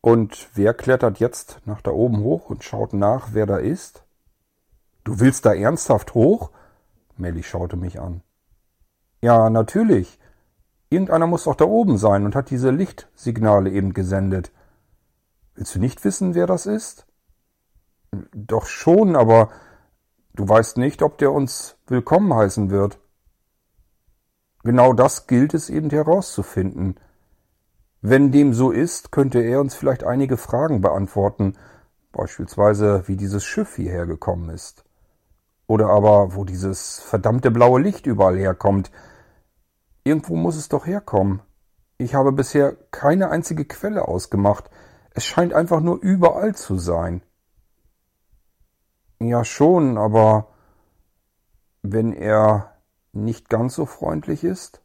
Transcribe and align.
Und 0.00 0.48
wer 0.54 0.72
klettert 0.72 1.20
jetzt 1.20 1.60
nach 1.66 1.82
da 1.82 1.90
oben 1.90 2.20
hoch 2.20 2.48
und 2.48 2.64
schaut 2.64 2.94
nach, 2.94 3.28
wer 3.32 3.46
da 3.46 3.58
ist? 3.58 4.04
Du 5.04 5.20
willst 5.20 5.44
da 5.44 5.54
ernsthaft 5.54 6.14
hoch? 6.14 6.50
Melly 7.16 7.42
schaute 7.42 7.76
mich 7.76 8.00
an. 8.00 8.22
Ja, 9.20 9.50
natürlich. 9.50 10.18
Irgendeiner 10.88 11.26
muss 11.26 11.44
doch 11.44 11.54
da 11.54 11.66
oben 11.66 11.98
sein 11.98 12.24
und 12.24 12.34
hat 12.34 12.50
diese 12.50 12.70
Lichtsignale 12.70 13.70
eben 13.70 13.92
gesendet. 13.92 14.52
Willst 15.54 15.74
du 15.74 15.78
nicht 15.78 16.02
wissen, 16.04 16.34
wer 16.34 16.46
das 16.46 16.66
ist? 16.66 17.06
Doch 18.32 18.66
schon, 18.66 19.14
aber 19.14 19.50
du 20.34 20.48
weißt 20.48 20.78
nicht, 20.78 21.02
ob 21.02 21.18
der 21.18 21.32
uns 21.32 21.76
willkommen 21.86 22.34
heißen 22.34 22.70
wird. 22.70 22.98
Genau 24.64 24.92
das 24.94 25.26
gilt 25.26 25.54
es 25.54 25.70
eben 25.70 25.90
herauszufinden. 25.90 26.98
Wenn 28.02 28.32
dem 28.32 28.54
so 28.54 28.70
ist, 28.70 29.12
könnte 29.12 29.40
er 29.40 29.60
uns 29.60 29.74
vielleicht 29.74 30.04
einige 30.04 30.36
Fragen 30.36 30.80
beantworten, 30.80 31.56
beispielsweise 32.12 33.06
wie 33.06 33.16
dieses 33.16 33.44
Schiff 33.44 33.76
hierher 33.76 34.06
gekommen 34.06 34.48
ist. 34.50 34.84
Oder 35.66 35.88
aber, 35.90 36.34
wo 36.34 36.44
dieses 36.44 36.98
verdammte 36.98 37.50
blaue 37.50 37.80
Licht 37.80 38.06
überall 38.06 38.36
herkommt. 38.36 38.90
Irgendwo 40.02 40.34
muss 40.34 40.56
es 40.56 40.68
doch 40.68 40.86
herkommen. 40.86 41.42
Ich 41.98 42.14
habe 42.14 42.32
bisher 42.32 42.74
keine 42.90 43.30
einzige 43.30 43.66
Quelle 43.66 44.08
ausgemacht. 44.08 44.70
Es 45.12 45.24
scheint 45.26 45.52
einfach 45.52 45.80
nur 45.80 46.00
überall 46.00 46.54
zu 46.54 46.78
sein. 46.78 47.22
Ja 49.20 49.44
schon, 49.44 49.98
aber 49.98 50.48
wenn 51.82 52.14
er 52.14 52.76
nicht 53.12 53.50
ganz 53.50 53.74
so 53.74 53.84
freundlich 53.84 54.44
ist? 54.44 54.80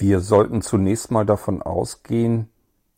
Wir 0.00 0.20
sollten 0.20 0.62
zunächst 0.62 1.10
mal 1.10 1.26
davon 1.26 1.60
ausgehen, 1.60 2.48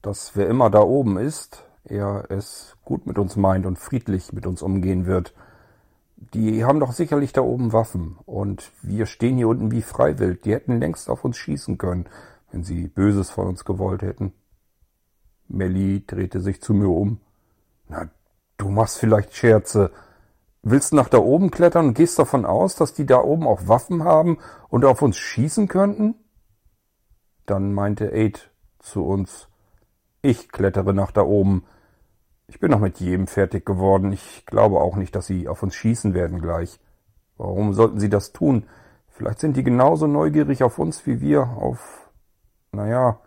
dass 0.02 0.36
wer 0.36 0.46
immer 0.46 0.70
da 0.70 0.82
oben 0.82 1.18
ist, 1.18 1.64
er 1.82 2.26
es 2.30 2.76
gut 2.84 3.08
mit 3.08 3.18
uns 3.18 3.34
meint 3.34 3.66
und 3.66 3.76
friedlich 3.76 4.32
mit 4.32 4.46
uns 4.46 4.62
umgehen 4.62 5.04
wird. 5.04 5.34
Die 6.16 6.64
haben 6.64 6.78
doch 6.78 6.92
sicherlich 6.92 7.32
da 7.32 7.40
oben 7.40 7.72
Waffen 7.72 8.18
und 8.24 8.70
wir 8.82 9.06
stehen 9.06 9.36
hier 9.36 9.48
unten 9.48 9.72
wie 9.72 9.82
Freiwild. 9.82 10.44
Die 10.44 10.52
hätten 10.52 10.78
längst 10.78 11.10
auf 11.10 11.24
uns 11.24 11.36
schießen 11.38 11.76
können, 11.76 12.06
wenn 12.52 12.62
sie 12.62 12.86
Böses 12.86 13.32
von 13.32 13.48
uns 13.48 13.64
gewollt 13.64 14.02
hätten. 14.02 14.32
Melly 15.48 16.04
drehte 16.06 16.40
sich 16.40 16.62
zu 16.62 16.72
mir 16.72 16.88
um. 16.88 17.18
Na, 17.88 18.10
du 18.58 18.68
machst 18.68 18.98
vielleicht 18.98 19.34
Scherze. 19.34 19.90
Willst 20.62 20.92
nach 20.92 21.08
da 21.08 21.18
oben 21.18 21.50
klettern 21.50 21.88
und 21.88 21.94
gehst 21.94 22.20
davon 22.20 22.46
aus, 22.46 22.76
dass 22.76 22.94
die 22.94 23.06
da 23.06 23.18
oben 23.18 23.48
auch 23.48 23.66
Waffen 23.66 24.04
haben 24.04 24.38
und 24.68 24.84
auf 24.84 25.02
uns 25.02 25.16
schießen 25.16 25.66
könnten? 25.66 26.14
Dann 27.46 27.72
meinte 27.72 28.12
Aid 28.12 28.50
zu 28.78 29.04
uns, 29.04 29.48
ich 30.22 30.50
klettere 30.50 30.94
nach 30.94 31.10
da 31.10 31.22
oben. 31.22 31.64
Ich 32.46 32.60
bin 32.60 32.70
noch 32.70 32.78
mit 32.80 33.00
jedem 33.00 33.26
fertig 33.26 33.66
geworden. 33.66 34.12
Ich 34.12 34.46
glaube 34.46 34.80
auch 34.80 34.96
nicht, 34.96 35.16
dass 35.16 35.26
sie 35.26 35.48
auf 35.48 35.62
uns 35.62 35.74
schießen 35.74 36.14
werden 36.14 36.40
gleich. 36.40 36.78
Warum 37.36 37.72
sollten 37.72 37.98
sie 37.98 38.08
das 38.08 38.32
tun? 38.32 38.66
Vielleicht 39.08 39.40
sind 39.40 39.56
die 39.56 39.62
genauso 39.62 40.06
neugierig 40.06 40.62
auf 40.62 40.78
uns 40.78 41.06
wie 41.06 41.20
wir 41.20 41.42
auf, 41.42 42.10
naja, 42.72 43.20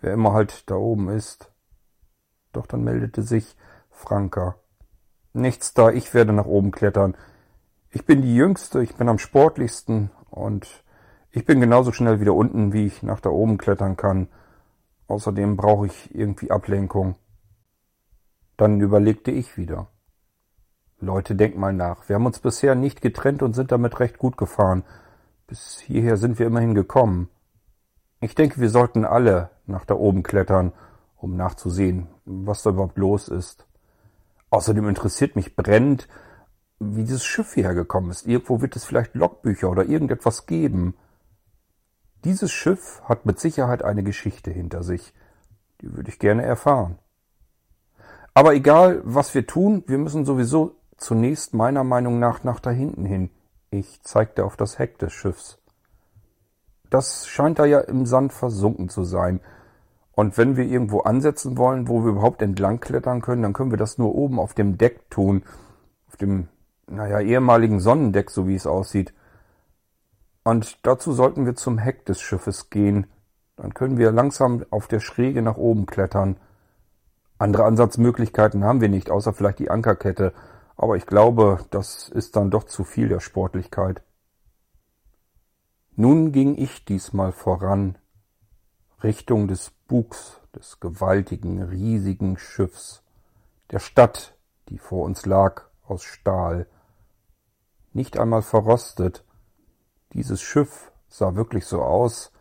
wer 0.00 0.12
immer 0.12 0.32
halt 0.32 0.68
da 0.70 0.74
oben 0.74 1.08
ist. 1.08 1.50
Doch 2.52 2.66
dann 2.66 2.84
meldete 2.84 3.22
sich 3.22 3.56
Franka. 3.90 4.56
Nichts 5.32 5.72
da, 5.74 5.90
ich 5.90 6.12
werde 6.14 6.32
nach 6.32 6.46
oben 6.46 6.70
klettern. 6.70 7.16
Ich 7.90 8.04
bin 8.04 8.22
die 8.22 8.34
Jüngste, 8.34 8.82
ich 8.82 8.96
bin 8.96 9.08
am 9.08 9.18
sportlichsten 9.18 10.10
und 10.30 10.83
ich 11.36 11.44
bin 11.44 11.60
genauso 11.60 11.90
schnell 11.90 12.20
wieder 12.20 12.32
unten, 12.32 12.72
wie 12.72 12.86
ich 12.86 13.02
nach 13.02 13.18
da 13.18 13.28
oben 13.28 13.58
klettern 13.58 13.96
kann. 13.96 14.28
Außerdem 15.08 15.56
brauche 15.56 15.86
ich 15.86 16.14
irgendwie 16.14 16.52
Ablenkung. 16.52 17.16
Dann 18.56 18.80
überlegte 18.80 19.32
ich 19.32 19.56
wieder. 19.56 19.88
Leute, 21.00 21.34
denkt 21.34 21.58
mal 21.58 21.72
nach. 21.72 22.08
Wir 22.08 22.14
haben 22.14 22.26
uns 22.26 22.38
bisher 22.38 22.76
nicht 22.76 23.00
getrennt 23.00 23.42
und 23.42 23.54
sind 23.54 23.72
damit 23.72 23.98
recht 23.98 24.16
gut 24.16 24.36
gefahren. 24.36 24.84
Bis 25.48 25.80
hierher 25.80 26.16
sind 26.18 26.38
wir 26.38 26.46
immerhin 26.46 26.76
gekommen. 26.76 27.28
Ich 28.20 28.36
denke, 28.36 28.60
wir 28.60 28.70
sollten 28.70 29.04
alle 29.04 29.50
nach 29.66 29.84
da 29.84 29.94
oben 29.94 30.22
klettern, 30.22 30.72
um 31.16 31.36
nachzusehen, 31.36 32.06
was 32.24 32.62
da 32.62 32.70
überhaupt 32.70 32.96
los 32.96 33.26
ist. 33.26 33.66
Außerdem 34.50 34.88
interessiert 34.88 35.34
mich 35.34 35.56
brennend, 35.56 36.06
wie 36.78 37.02
dieses 37.02 37.24
Schiff 37.24 37.54
hierher 37.54 37.74
gekommen 37.74 38.12
ist. 38.12 38.24
Irgendwo 38.24 38.60
wird 38.60 38.76
es 38.76 38.84
vielleicht 38.84 39.16
Logbücher 39.16 39.68
oder 39.68 39.84
irgendetwas 39.84 40.46
geben. 40.46 40.94
Dieses 42.24 42.50
Schiff 42.52 43.02
hat 43.04 43.26
mit 43.26 43.38
Sicherheit 43.38 43.84
eine 43.84 44.02
Geschichte 44.02 44.50
hinter 44.50 44.82
sich. 44.82 45.12
Die 45.82 45.94
würde 45.94 46.08
ich 46.08 46.18
gerne 46.18 46.42
erfahren. 46.42 46.98
Aber 48.32 48.54
egal, 48.54 49.02
was 49.04 49.34
wir 49.34 49.46
tun, 49.46 49.84
wir 49.86 49.98
müssen 49.98 50.24
sowieso 50.24 50.74
zunächst 50.96 51.52
meiner 51.52 51.84
Meinung 51.84 52.18
nach 52.18 52.42
nach 52.42 52.60
da 52.60 52.70
hinten 52.70 53.04
hin. 53.04 53.30
Ich 53.70 54.02
zeigte 54.02 54.44
auf 54.44 54.56
das 54.56 54.78
Heck 54.78 54.98
des 54.98 55.12
Schiffs. 55.12 55.58
Das 56.88 57.26
scheint 57.26 57.58
da 57.58 57.66
ja 57.66 57.80
im 57.80 58.06
Sand 58.06 58.32
versunken 58.32 58.88
zu 58.88 59.04
sein. 59.04 59.40
Und 60.12 60.38
wenn 60.38 60.56
wir 60.56 60.64
irgendwo 60.64 61.00
ansetzen 61.00 61.58
wollen, 61.58 61.88
wo 61.88 62.04
wir 62.04 62.12
überhaupt 62.12 62.40
entlang 62.40 62.80
klettern 62.80 63.20
können, 63.20 63.42
dann 63.42 63.52
können 63.52 63.72
wir 63.72 63.78
das 63.78 63.98
nur 63.98 64.14
oben 64.14 64.38
auf 64.38 64.54
dem 64.54 64.78
Deck 64.78 65.10
tun. 65.10 65.42
Auf 66.08 66.16
dem, 66.16 66.48
naja, 66.86 67.20
ehemaligen 67.20 67.80
Sonnendeck, 67.80 68.30
so 68.30 68.48
wie 68.48 68.54
es 68.54 68.66
aussieht. 68.66 69.12
Und 70.44 70.86
dazu 70.86 71.12
sollten 71.12 71.46
wir 71.46 71.56
zum 71.56 71.78
Heck 71.78 72.04
des 72.04 72.20
Schiffes 72.20 72.70
gehen. 72.70 73.06
Dann 73.56 73.72
können 73.72 73.96
wir 73.96 74.12
langsam 74.12 74.64
auf 74.70 74.86
der 74.86 75.00
Schräge 75.00 75.42
nach 75.42 75.56
oben 75.56 75.86
klettern. 75.86 76.36
Andere 77.38 77.64
Ansatzmöglichkeiten 77.64 78.62
haben 78.62 78.80
wir 78.80 78.90
nicht, 78.90 79.10
außer 79.10 79.32
vielleicht 79.32 79.58
die 79.58 79.70
Ankerkette. 79.70 80.34
Aber 80.76 80.96
ich 80.96 81.06
glaube, 81.06 81.64
das 81.70 82.08
ist 82.08 82.36
dann 82.36 82.50
doch 82.50 82.64
zu 82.64 82.84
viel 82.84 83.08
der 83.08 83.20
Sportlichkeit. 83.20 84.02
Nun 85.96 86.32
ging 86.32 86.56
ich 86.56 86.84
diesmal 86.84 87.32
voran, 87.32 87.96
Richtung 89.02 89.48
des 89.48 89.70
Bugs 89.86 90.40
des 90.54 90.80
gewaltigen, 90.80 91.62
riesigen 91.62 92.36
Schiffs, 92.36 93.02
der 93.70 93.78
Stadt, 93.78 94.36
die 94.68 94.78
vor 94.78 95.04
uns 95.04 95.24
lag, 95.26 95.62
aus 95.84 96.02
Stahl. 96.02 96.66
Nicht 97.92 98.18
einmal 98.18 98.42
verrostet, 98.42 99.24
dieses 100.14 100.40
Schiff 100.40 100.92
sah 101.08 101.34
wirklich 101.34 101.66
so 101.66 101.82
aus, 101.82 102.32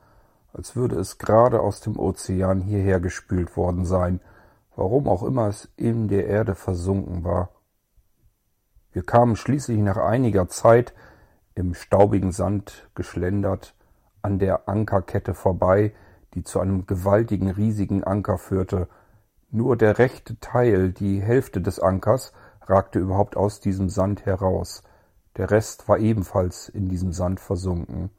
als 0.53 0.75
würde 0.75 0.95
es 0.95 1.17
gerade 1.17 1.59
aus 1.59 1.81
dem 1.81 1.97
Ozean 1.97 2.61
hierher 2.61 3.00
gespült 3.00 3.57
worden 3.57 3.85
sein, 3.85 4.22
warum 4.75 5.07
auch 5.07 5.23
immer 5.23 5.47
es 5.47 5.67
in 5.75 6.07
der 6.07 6.28
Erde 6.28 6.56
versunken 6.56 7.23
war. 7.23 7.50
Wir 8.91 9.03
kamen 9.03 9.35
schließlich 9.35 9.79
nach 9.79 9.97
einiger 9.97 10.47
Zeit 10.47 10.94
im 11.56 11.73
staubigen 11.73 12.31
Sand 12.31 12.88
geschlendert 12.94 13.75
an 14.22 14.38
der 14.38 14.69
Ankerkette 14.69 15.33
vorbei, 15.33 15.94
die 16.35 16.44
zu 16.44 16.59
einem 16.59 16.85
gewaltigen, 16.85 17.50
riesigen 17.50 18.03
Anker 18.03 18.38
führte. 18.38 18.88
Nur 19.50 19.78
der 19.78 19.97
rechte 19.97 20.39
Teil, 20.39 20.91
die 20.91 21.22
Hälfte 21.22 21.62
des 21.62 21.79
Ankers, 21.79 22.33
ragte 22.62 23.00
überhaupt 23.00 23.35
aus 23.35 23.59
diesem 23.59 23.89
Sand 23.89 24.25
heraus 24.25 24.83
der 25.38 25.49
Rest 25.49 25.88
war 25.88 25.97
ebenfalls 25.97 26.69
in 26.69 26.89
diesem 26.89 27.11
Sand 27.11 27.39
versunken. 27.39 28.09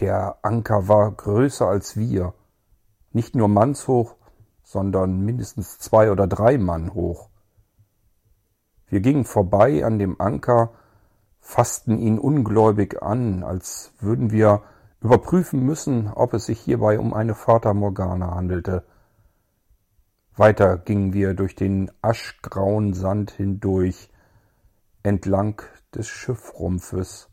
Der 0.00 0.38
Anker 0.42 0.88
war 0.88 1.10
größer 1.12 1.68
als 1.68 1.96
wir, 1.96 2.34
nicht 3.12 3.36
nur 3.36 3.48
mannshoch, 3.48 4.16
sondern 4.64 5.20
mindestens 5.20 5.78
zwei 5.78 6.10
oder 6.10 6.26
drei 6.26 6.58
Mann 6.58 6.94
hoch. 6.94 7.28
Wir 8.88 9.00
gingen 9.00 9.24
vorbei 9.24 9.84
an 9.84 9.98
dem 9.98 10.20
Anker, 10.20 10.72
fassten 11.40 11.98
ihn 11.98 12.18
ungläubig 12.18 13.02
an, 13.02 13.44
als 13.44 13.92
würden 14.00 14.30
wir 14.30 14.62
überprüfen 15.00 15.60
müssen, 15.60 16.10
ob 16.12 16.32
es 16.34 16.46
sich 16.46 16.58
hierbei 16.60 16.98
um 16.98 17.12
eine 17.12 17.34
Fata 17.34 17.74
Morgana 17.74 18.34
handelte. 18.34 18.84
Weiter 20.36 20.78
gingen 20.78 21.12
wir 21.12 21.34
durch 21.34 21.54
den 21.54 21.90
aschgrauen 22.02 22.94
Sand 22.94 23.30
hindurch, 23.30 24.10
entlang 25.04 25.62
des 25.94 26.08
Schiffrumpfes. 26.08 27.30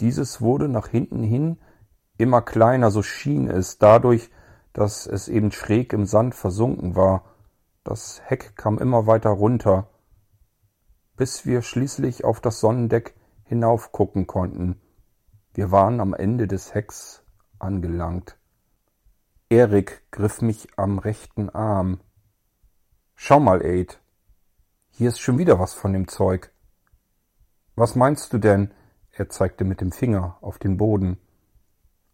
Dieses 0.00 0.40
wurde 0.40 0.68
nach 0.68 0.88
hinten 0.88 1.22
hin 1.22 1.58
immer 2.16 2.42
kleiner, 2.42 2.90
so 2.90 3.02
schien 3.02 3.48
es, 3.48 3.78
dadurch, 3.78 4.30
dass 4.72 5.06
es 5.06 5.28
eben 5.28 5.52
schräg 5.52 5.92
im 5.92 6.06
Sand 6.06 6.34
versunken 6.34 6.96
war. 6.96 7.24
Das 7.84 8.20
Heck 8.24 8.56
kam 8.56 8.78
immer 8.78 9.06
weiter 9.06 9.30
runter, 9.30 9.88
bis 11.16 11.46
wir 11.46 11.62
schließlich 11.62 12.24
auf 12.24 12.40
das 12.40 12.60
Sonnendeck 12.60 13.14
hinaufgucken 13.44 14.26
konnten. 14.26 14.80
Wir 15.52 15.70
waren 15.70 16.00
am 16.00 16.14
Ende 16.14 16.48
des 16.48 16.74
Hecks 16.74 17.22
angelangt. 17.58 18.38
Erik 19.50 20.10
griff 20.10 20.40
mich 20.40 20.76
am 20.76 20.98
rechten 20.98 21.50
Arm. 21.50 22.00
Schau 23.14 23.38
mal, 23.38 23.62
Aid, 23.62 24.00
hier 24.96 25.08
ist 25.08 25.18
schon 25.18 25.38
wieder 25.38 25.58
was 25.58 25.74
von 25.74 25.92
dem 25.92 26.06
Zeug. 26.06 26.52
Was 27.74 27.96
meinst 27.96 28.32
du 28.32 28.38
denn? 28.38 28.70
Er 29.10 29.28
zeigte 29.28 29.64
mit 29.64 29.80
dem 29.80 29.90
Finger 29.90 30.38
auf 30.40 30.58
den 30.58 30.76
Boden. 30.76 31.18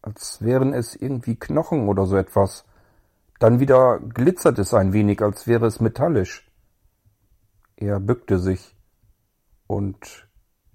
als 0.01 0.41
wären 0.41 0.73
es 0.73 0.95
irgendwie 0.95 1.35
Knochen 1.35 1.87
oder 1.87 2.07
so 2.07 2.17
etwas. 2.17 2.65
Dann 3.37 3.59
wieder 3.59 3.99
glitzert 3.99 4.57
es 4.57 4.73
ein 4.73 4.93
wenig, 4.93 5.21
als 5.21 5.45
wäre 5.45 5.67
es 5.67 5.79
metallisch. 5.79 6.51
Er 7.75 7.99
bückte 7.99 8.39
sich 8.39 8.75
und 9.67 10.27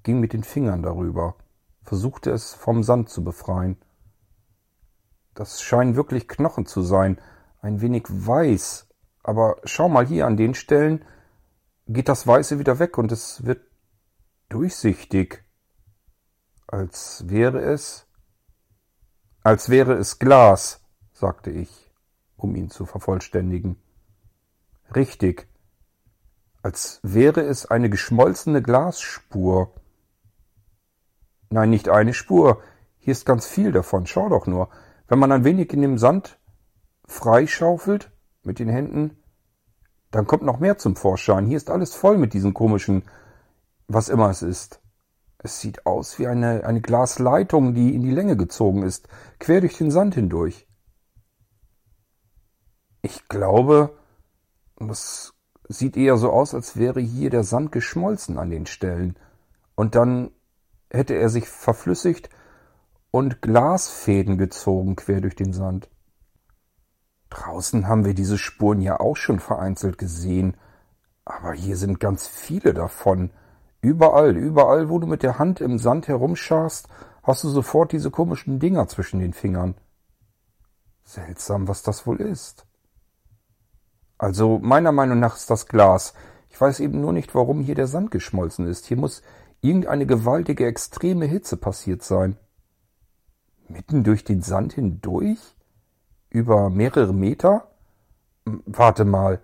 ging 0.05 0.21
mit 0.21 0.33
den 0.33 0.45
Fingern 0.45 0.85
darüber, 0.85 1.35
versuchte 1.83 2.31
es 2.31 2.55
vom 2.55 2.85
Sand 2.85 3.09
zu 3.09 3.25
befreien. 3.25 3.79
Das 5.35 5.61
scheinen 5.61 5.97
wirklich 5.97 6.29
Knochen 6.29 6.67
zu 6.67 6.83
sein, 6.83 7.21
ein 7.61 7.81
wenig 7.81 8.05
weiß, 8.09 8.87
aber 9.25 9.57
schau 9.65 9.89
mal 9.89 10.07
hier 10.07 10.29
an 10.29 10.37
den 10.37 10.55
Stellen 10.55 11.05
geht 11.87 12.09
das 12.09 12.27
Weiße 12.27 12.59
wieder 12.59 12.79
weg 12.79 12.99
und 12.99 13.13
es 13.13 13.45
wird 13.45 13.63
durchsichtig, 14.49 15.45
als 16.67 17.29
wäre 17.29 17.61
es, 17.61 18.07
als 19.43 19.69
wäre 19.69 19.95
es 19.95 20.19
Glas, 20.19 20.81
sagte 21.13 21.51
ich, 21.51 21.91
um 22.37 22.57
ihn 22.57 22.71
zu 22.71 22.87
vervollständigen. 22.87 23.81
Richtig, 24.95 25.49
als 26.63 27.01
wäre 27.03 27.43
es 27.43 27.67
eine 27.67 27.89
geschmolzene 27.89 28.63
Glasspur. 28.63 29.73
Nein, 31.51 31.71
nicht 31.71 31.89
eine 31.89 32.13
Spur, 32.13 32.61
hier 32.99 33.13
ist 33.13 33.25
ganz 33.25 33.47
viel 33.47 33.71
davon, 33.71 34.07
schau 34.07 34.29
doch 34.29 34.49
nur. 34.49 34.69
Wenn 35.07 35.21
man 35.21 35.31
ein 35.31 35.45
wenig 35.45 35.73
in 35.73 35.83
dem 35.83 35.99
Sand 35.99 36.41
freischaufelt 37.07 38.11
mit 38.43 38.59
den 38.59 38.69
Händen, 38.69 39.17
dann 40.17 40.27
kommt 40.27 40.45
noch 40.45 40.61
mehr 40.61 40.79
zum 40.79 40.97
Vorschein. 40.97 41.47
Hier 41.47 41.59
ist 41.59 41.71
alles 41.71 41.95
voll 41.95 42.17
mit 42.17 42.33
diesen 42.33 42.55
komischen, 42.55 43.03
was 43.87 44.09
immer 44.09 44.31
es 44.31 44.43
ist. 44.43 44.81
Es 45.39 45.61
sieht 45.61 45.85
aus 45.85 46.19
wie 46.19 46.27
eine, 46.27 46.65
eine 46.65 46.81
Glasleitung, 46.81 47.75
die 47.75 47.95
in 47.95 48.03
die 48.03 48.11
Länge 48.11 48.37
gezogen 48.37 48.83
ist, 48.83 49.09
quer 49.39 49.61
durch 49.61 49.77
den 49.77 49.91
Sand 49.91 50.15
hindurch. 50.15 50.67
Ich 53.03 53.29
glaube, 53.29 53.97
das 54.77 55.35
sieht 55.69 55.97
eher 55.99 56.17
so 56.17 56.31
aus, 56.31 56.55
als 56.55 56.77
wäre 56.77 57.01
hier 57.01 57.29
der 57.29 57.45
Sand 57.45 57.71
geschmolzen 57.71 58.39
an 58.39 58.49
den 58.49 58.65
Stellen. 58.65 59.19
Und 59.75 59.95
dann 59.95 60.31
hätte 60.91 61.15
er 61.15 61.29
sich 61.29 61.47
verflüssigt 61.47 62.31
und 63.11 63.43
Glasfäden 63.43 64.39
gezogen 64.39 64.97
quer 64.97 65.21
durch 65.21 65.37
den 65.37 65.53
Sand. 65.53 65.91
Draußen 67.31 67.89
haben 67.89 68.05
wir 68.05 68.15
diese 68.15 68.39
Spuren 68.39 68.81
ja 68.81 69.01
auch 69.01 69.17
schon 69.17 69.41
vereinzelt 69.41 69.99
gesehen, 69.99 70.57
aber 71.25 71.53
hier 71.53 71.77
sind 71.77 71.99
ganz 71.99 72.27
viele 72.27 72.73
davon. 72.73 73.31
Überall, 73.81 74.37
überall, 74.37 74.89
wo 74.89 74.99
du 74.99 75.07
mit 75.07 75.23
der 75.23 75.39
Hand 75.39 75.61
im 75.61 75.79
Sand 75.79 76.09
herumscharst, 76.09 76.89
hast 77.23 77.45
du 77.45 77.49
sofort 77.49 77.93
diese 77.93 78.11
komischen 78.11 78.59
Dinger 78.61 78.87
zwischen 78.89 79.19
den 79.21 79.33
Fingern. 79.33 79.75
Seltsam, 81.05 81.69
was 81.69 81.83
das 81.83 82.07
wohl 82.07 82.21
ist. 82.21 82.67
Also 84.19 84.59
meiner 84.61 84.93
Meinung 84.93 85.19
nach 85.19 85.37
ist 85.37 85.51
das 85.51 85.67
Glas. 85.67 86.15
Ich 86.49 86.61
weiß 86.61 86.81
eben 86.81 87.01
nur 87.01 87.13
nicht, 87.13 87.35
warum 87.35 87.61
hier 87.61 87.75
der 87.75 87.87
Sand 87.87 88.11
geschmolzen 88.11 88.67
ist. 88.67 88.87
Hier 88.87 88.97
muss 88.97 89.23
irgendeine 89.61 90.07
gewaltige, 90.07 90.67
extreme 90.67 91.27
Hitze 91.27 91.57
passiert 91.57 92.03
sein. 92.03 92.37
Mitten 93.69 94.05
durch 94.05 94.25
den 94.25 94.43
Sand 94.43 94.75
hindurch? 94.75 95.56
Über 96.31 96.71
mehrere 96.71 97.13
Meter? 97.15 97.69
Warte 98.45 99.05
mal. 99.05 99.41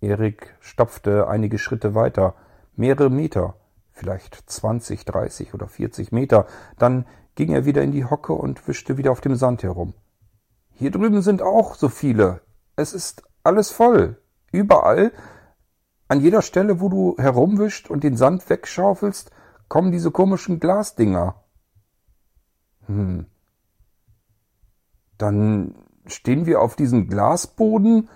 Erik 0.00 0.56
stapfte 0.60 1.28
einige 1.28 1.58
Schritte 1.58 1.94
weiter. 1.94 2.34
Mehrere 2.74 3.10
Meter. 3.10 3.54
Vielleicht 3.92 4.50
zwanzig, 4.50 5.04
dreißig 5.04 5.54
oder 5.54 5.68
vierzig 5.68 6.12
Meter. 6.12 6.46
Dann 6.78 7.06
ging 7.34 7.52
er 7.52 7.64
wieder 7.64 7.82
in 7.82 7.92
die 7.92 8.04
Hocke 8.04 8.32
und 8.32 8.66
wischte 8.66 8.96
wieder 8.96 9.12
auf 9.12 9.20
dem 9.20 9.36
Sand 9.36 9.62
herum. 9.62 9.94
Hier 10.72 10.90
drüben 10.90 11.22
sind 11.22 11.42
auch 11.42 11.74
so 11.74 11.88
viele. 11.88 12.40
Es 12.76 12.92
ist 12.92 13.22
alles 13.44 13.70
voll. 13.70 14.20
Überall, 14.50 15.12
an 16.08 16.20
jeder 16.20 16.42
Stelle, 16.42 16.80
wo 16.80 16.88
du 16.88 17.16
herumwischst 17.18 17.88
und 17.88 18.04
den 18.04 18.16
Sand 18.16 18.48
wegschaufelst, 18.50 19.30
kommen 19.68 19.92
diese 19.92 20.10
komischen 20.10 20.60
Glasdinger. 20.60 21.42
Hm. 22.86 23.26
Dann 25.16 25.74
stehen 26.06 26.46
wir 26.46 26.60
auf 26.60 26.76
diesem 26.76 27.08
Glasboden 27.08 28.08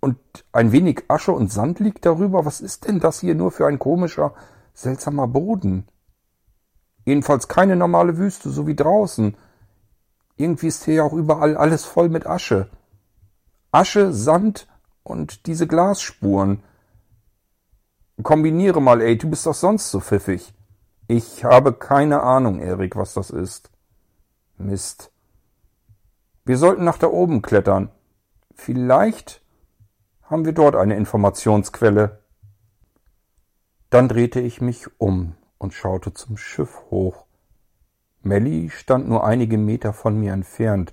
und 0.00 0.18
ein 0.52 0.72
wenig 0.72 1.04
Asche 1.08 1.32
und 1.32 1.52
Sand 1.52 1.78
liegt 1.78 2.06
darüber. 2.06 2.44
Was 2.44 2.60
ist 2.60 2.86
denn 2.86 3.00
das 3.00 3.20
hier 3.20 3.34
nur 3.34 3.52
für 3.52 3.66
ein 3.66 3.78
komischer, 3.78 4.34
seltsamer 4.74 5.28
Boden? 5.28 5.86
Jedenfalls 7.04 7.48
keine 7.48 7.76
normale 7.76 8.16
Wüste, 8.16 8.50
so 8.50 8.66
wie 8.66 8.76
draußen. 8.76 9.36
Irgendwie 10.36 10.68
ist 10.68 10.84
hier 10.84 10.94
ja 10.94 11.02
auch 11.04 11.12
überall 11.12 11.56
alles 11.56 11.84
voll 11.84 12.08
mit 12.08 12.26
Asche. 12.26 12.70
Asche, 13.72 14.12
Sand 14.12 14.66
und 15.02 15.46
diese 15.46 15.66
Glasspuren. 15.66 16.62
Kombiniere 18.22 18.80
mal, 18.80 19.00
ey, 19.00 19.16
du 19.16 19.30
bist 19.30 19.46
doch 19.46 19.54
sonst 19.54 19.90
so 19.90 20.00
pfiffig. 20.00 20.54
Ich 21.08 21.44
habe 21.44 21.72
keine 21.72 22.22
Ahnung, 22.22 22.60
Erik, 22.60 22.96
was 22.96 23.14
das 23.14 23.30
ist. 23.30 23.70
Mist. 24.58 25.10
Wir 26.50 26.58
sollten 26.58 26.82
nach 26.82 26.98
da 26.98 27.06
oben 27.06 27.42
klettern. 27.42 27.92
Vielleicht 28.56 29.40
haben 30.24 30.44
wir 30.44 30.52
dort 30.52 30.74
eine 30.74 30.96
Informationsquelle. 30.96 32.18
Dann 33.88 34.08
drehte 34.08 34.40
ich 34.40 34.60
mich 34.60 34.88
um 34.98 35.36
und 35.58 35.74
schaute 35.74 36.12
zum 36.12 36.36
Schiff 36.36 36.82
hoch. 36.90 37.24
Melly 38.22 38.68
stand 38.68 39.08
nur 39.08 39.22
einige 39.22 39.58
Meter 39.58 39.92
von 39.92 40.18
mir 40.18 40.32
entfernt. 40.32 40.92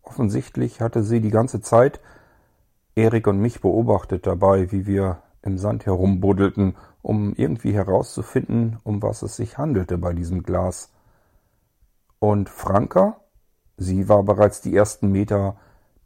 Offensichtlich 0.00 0.80
hatte 0.80 1.02
sie 1.02 1.20
die 1.20 1.28
ganze 1.28 1.60
Zeit 1.60 2.00
Erik 2.94 3.26
und 3.26 3.40
mich 3.40 3.60
beobachtet 3.60 4.26
dabei, 4.26 4.72
wie 4.72 4.86
wir 4.86 5.18
im 5.42 5.58
Sand 5.58 5.84
herumbuddelten, 5.84 6.76
um 7.02 7.34
irgendwie 7.34 7.74
herauszufinden, 7.74 8.78
um 8.84 9.02
was 9.02 9.20
es 9.20 9.36
sich 9.36 9.58
handelte 9.58 9.98
bei 9.98 10.14
diesem 10.14 10.44
Glas. 10.44 10.90
Und 12.20 12.48
Franka? 12.48 13.20
Sie 13.76 14.08
war 14.08 14.22
bereits 14.22 14.60
die 14.60 14.74
ersten 14.74 15.10
Meter 15.10 15.56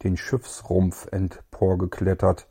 den 0.03 0.17
Schiffsrumpf 0.17 1.09
emporgeklettert. 1.11 2.47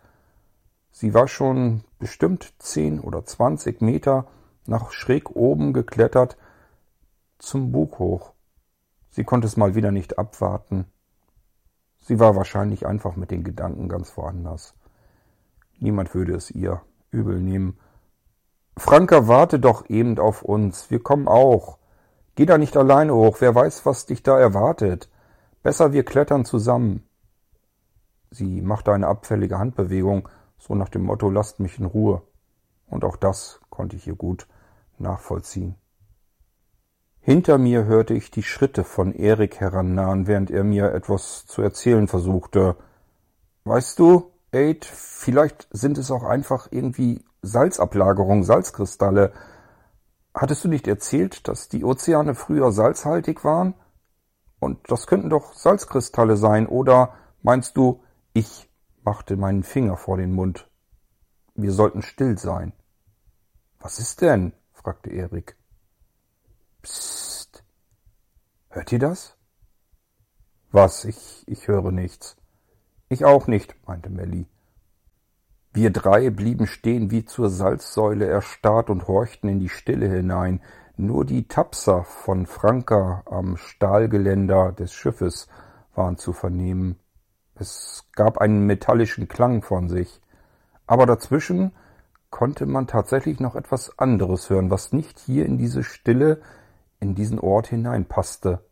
Sie 0.91 1.13
war 1.13 1.27
schon 1.27 1.83
bestimmt 1.99 2.53
zehn 2.59 2.99
oder 2.99 3.25
zwanzig 3.25 3.81
Meter 3.81 4.27
nach 4.65 4.91
schräg 4.91 5.35
oben 5.35 5.73
geklettert 5.73 6.37
zum 7.39 7.71
Bug 7.71 7.99
hoch. 7.99 8.33
Sie 9.09 9.23
konnte 9.23 9.47
es 9.47 9.57
mal 9.57 9.75
wieder 9.75 9.91
nicht 9.91 10.19
abwarten. 10.19 10.85
Sie 12.01 12.19
war 12.19 12.35
wahrscheinlich 12.35 12.85
einfach 12.85 13.15
mit 13.15 13.31
den 13.31 13.43
Gedanken 13.43 13.89
ganz 13.89 14.15
woanders. 14.17 14.75
Niemand 15.79 16.13
würde 16.13 16.35
es 16.35 16.51
ihr 16.51 16.81
übel 17.11 17.39
nehmen. 17.39 17.79
Franka, 18.75 19.27
warte 19.27 19.59
doch 19.59 19.89
eben 19.89 20.19
auf 20.19 20.43
uns. 20.43 20.91
Wir 20.91 21.01
kommen 21.01 21.27
auch. 21.27 21.77
Geh 22.37 22.45
da 22.45 22.59
nicht 22.59 22.77
alleine 22.77 23.15
hoch, 23.15 23.37
wer 23.39 23.55
weiß, 23.55 23.87
was 23.87 24.05
dich 24.05 24.21
da 24.21 24.39
erwartet. 24.39 25.09
Besser 25.63 25.91
wir 25.91 26.05
klettern 26.05 26.45
zusammen. 26.45 27.03
Sie 28.29 28.61
machte 28.61 28.93
eine 28.93 29.07
abfällige 29.07 29.57
Handbewegung, 29.57 30.29
so 30.59 30.75
nach 30.75 30.89
dem 30.89 31.01
Motto 31.01 31.31
lasst 31.31 31.59
mich 31.59 31.79
in 31.79 31.85
Ruhe. 31.85 32.21
Und 32.85 33.03
auch 33.03 33.15
das 33.15 33.59
konnte 33.71 33.95
ich 33.95 34.05
ihr 34.05 34.13
gut 34.13 34.45
nachvollziehen. 34.99 35.77
Hinter 37.21 37.57
mir 37.57 37.85
hörte 37.85 38.13
ich 38.13 38.29
die 38.29 38.43
Schritte 38.43 38.83
von 38.83 39.15
Erik 39.15 39.59
herannahen, 39.59 40.27
während 40.27 40.51
er 40.51 40.63
mir 40.63 40.93
etwas 40.93 41.47
zu 41.47 41.63
erzählen 41.63 42.07
versuchte. 42.07 42.75
Weißt 43.63 43.97
du, 43.97 44.29
Aid, 44.51 44.85
vielleicht 44.85 45.67
sind 45.71 45.97
es 45.97 46.11
auch 46.11 46.23
einfach 46.23 46.67
irgendwie 46.69 47.25
Salzablagerungen, 47.41 48.43
Salzkristalle, 48.43 49.33
Hattest 50.39 50.63
du 50.63 50.67
nicht 50.67 50.87
erzählt, 50.87 51.47
dass 51.47 51.67
die 51.67 51.83
Ozeane 51.83 52.35
früher 52.35 52.71
salzhaltig 52.71 53.43
waren? 53.43 53.73
Und 54.59 54.91
das 54.91 55.07
könnten 55.07 55.31
doch 55.31 55.53
Salzkristalle 55.53 56.37
sein, 56.37 56.67
oder 56.67 57.15
meinst 57.41 57.75
du, 57.75 58.03
ich 58.33 58.69
machte 59.03 59.35
meinen 59.35 59.63
Finger 59.63 59.97
vor 59.97 60.17
den 60.17 60.33
Mund. 60.33 60.69
Wir 61.55 61.71
sollten 61.71 62.03
still 62.03 62.37
sein. 62.37 62.73
Was 63.79 63.97
ist 63.97 64.21
denn? 64.21 64.53
fragte 64.73 65.09
Erik. 65.09 65.57
Psst. 66.83 67.63
Hört 68.69 68.91
ihr 68.91 68.99
das? 68.99 69.37
Was? 70.69 71.03
Ich, 71.05 71.45
ich 71.47 71.67
höre 71.67 71.91
nichts. 71.91 72.37
Ich 73.09 73.25
auch 73.25 73.47
nicht, 73.47 73.75
meinte 73.87 74.11
Melly. 74.11 74.45
Wir 75.77 75.91
drei 75.91 76.31
blieben 76.31 76.65
stehen 76.65 77.11
wie 77.11 77.23
zur 77.23 77.51
Salzsäule 77.51 78.25
erstarrt 78.25 78.89
und 78.89 79.07
horchten 79.07 79.47
in 79.47 79.59
die 79.59 79.69
Stille 79.69 80.09
hinein. 80.09 80.59
Nur 80.95 81.23
die 81.23 81.47
Tapser 81.47 82.03
von 82.03 82.47
Franka 82.47 83.21
am 83.27 83.57
Stahlgeländer 83.57 84.71
des 84.71 84.91
Schiffes 84.91 85.47
waren 85.93 86.17
zu 86.17 86.33
vernehmen. 86.33 86.97
Es 87.53 88.07
gab 88.13 88.39
einen 88.39 88.65
metallischen 88.65 89.27
Klang 89.27 89.61
von 89.61 89.87
sich. 89.87 90.19
Aber 90.87 91.05
dazwischen 91.05 91.73
konnte 92.31 92.65
man 92.65 92.87
tatsächlich 92.87 93.39
noch 93.39 93.55
etwas 93.55 93.99
anderes 93.99 94.49
hören, 94.49 94.71
was 94.71 94.93
nicht 94.93 95.19
hier 95.19 95.45
in 95.45 95.59
diese 95.59 95.83
Stille, 95.83 96.41
in 96.99 97.13
diesen 97.13 97.37
Ort 97.37 97.67
hineinpasste. 97.67 98.65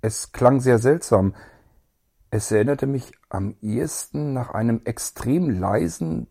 Es 0.00 0.32
klang 0.32 0.60
sehr 0.60 0.78
seltsam. 0.78 1.34
Es 2.30 2.50
erinnerte 2.50 2.86
mich 2.86 3.12
am 3.34 3.56
ehesten 3.60 4.32
nach 4.32 4.50
einem 4.50 4.82
extrem 4.84 5.50
leisen 5.50 6.28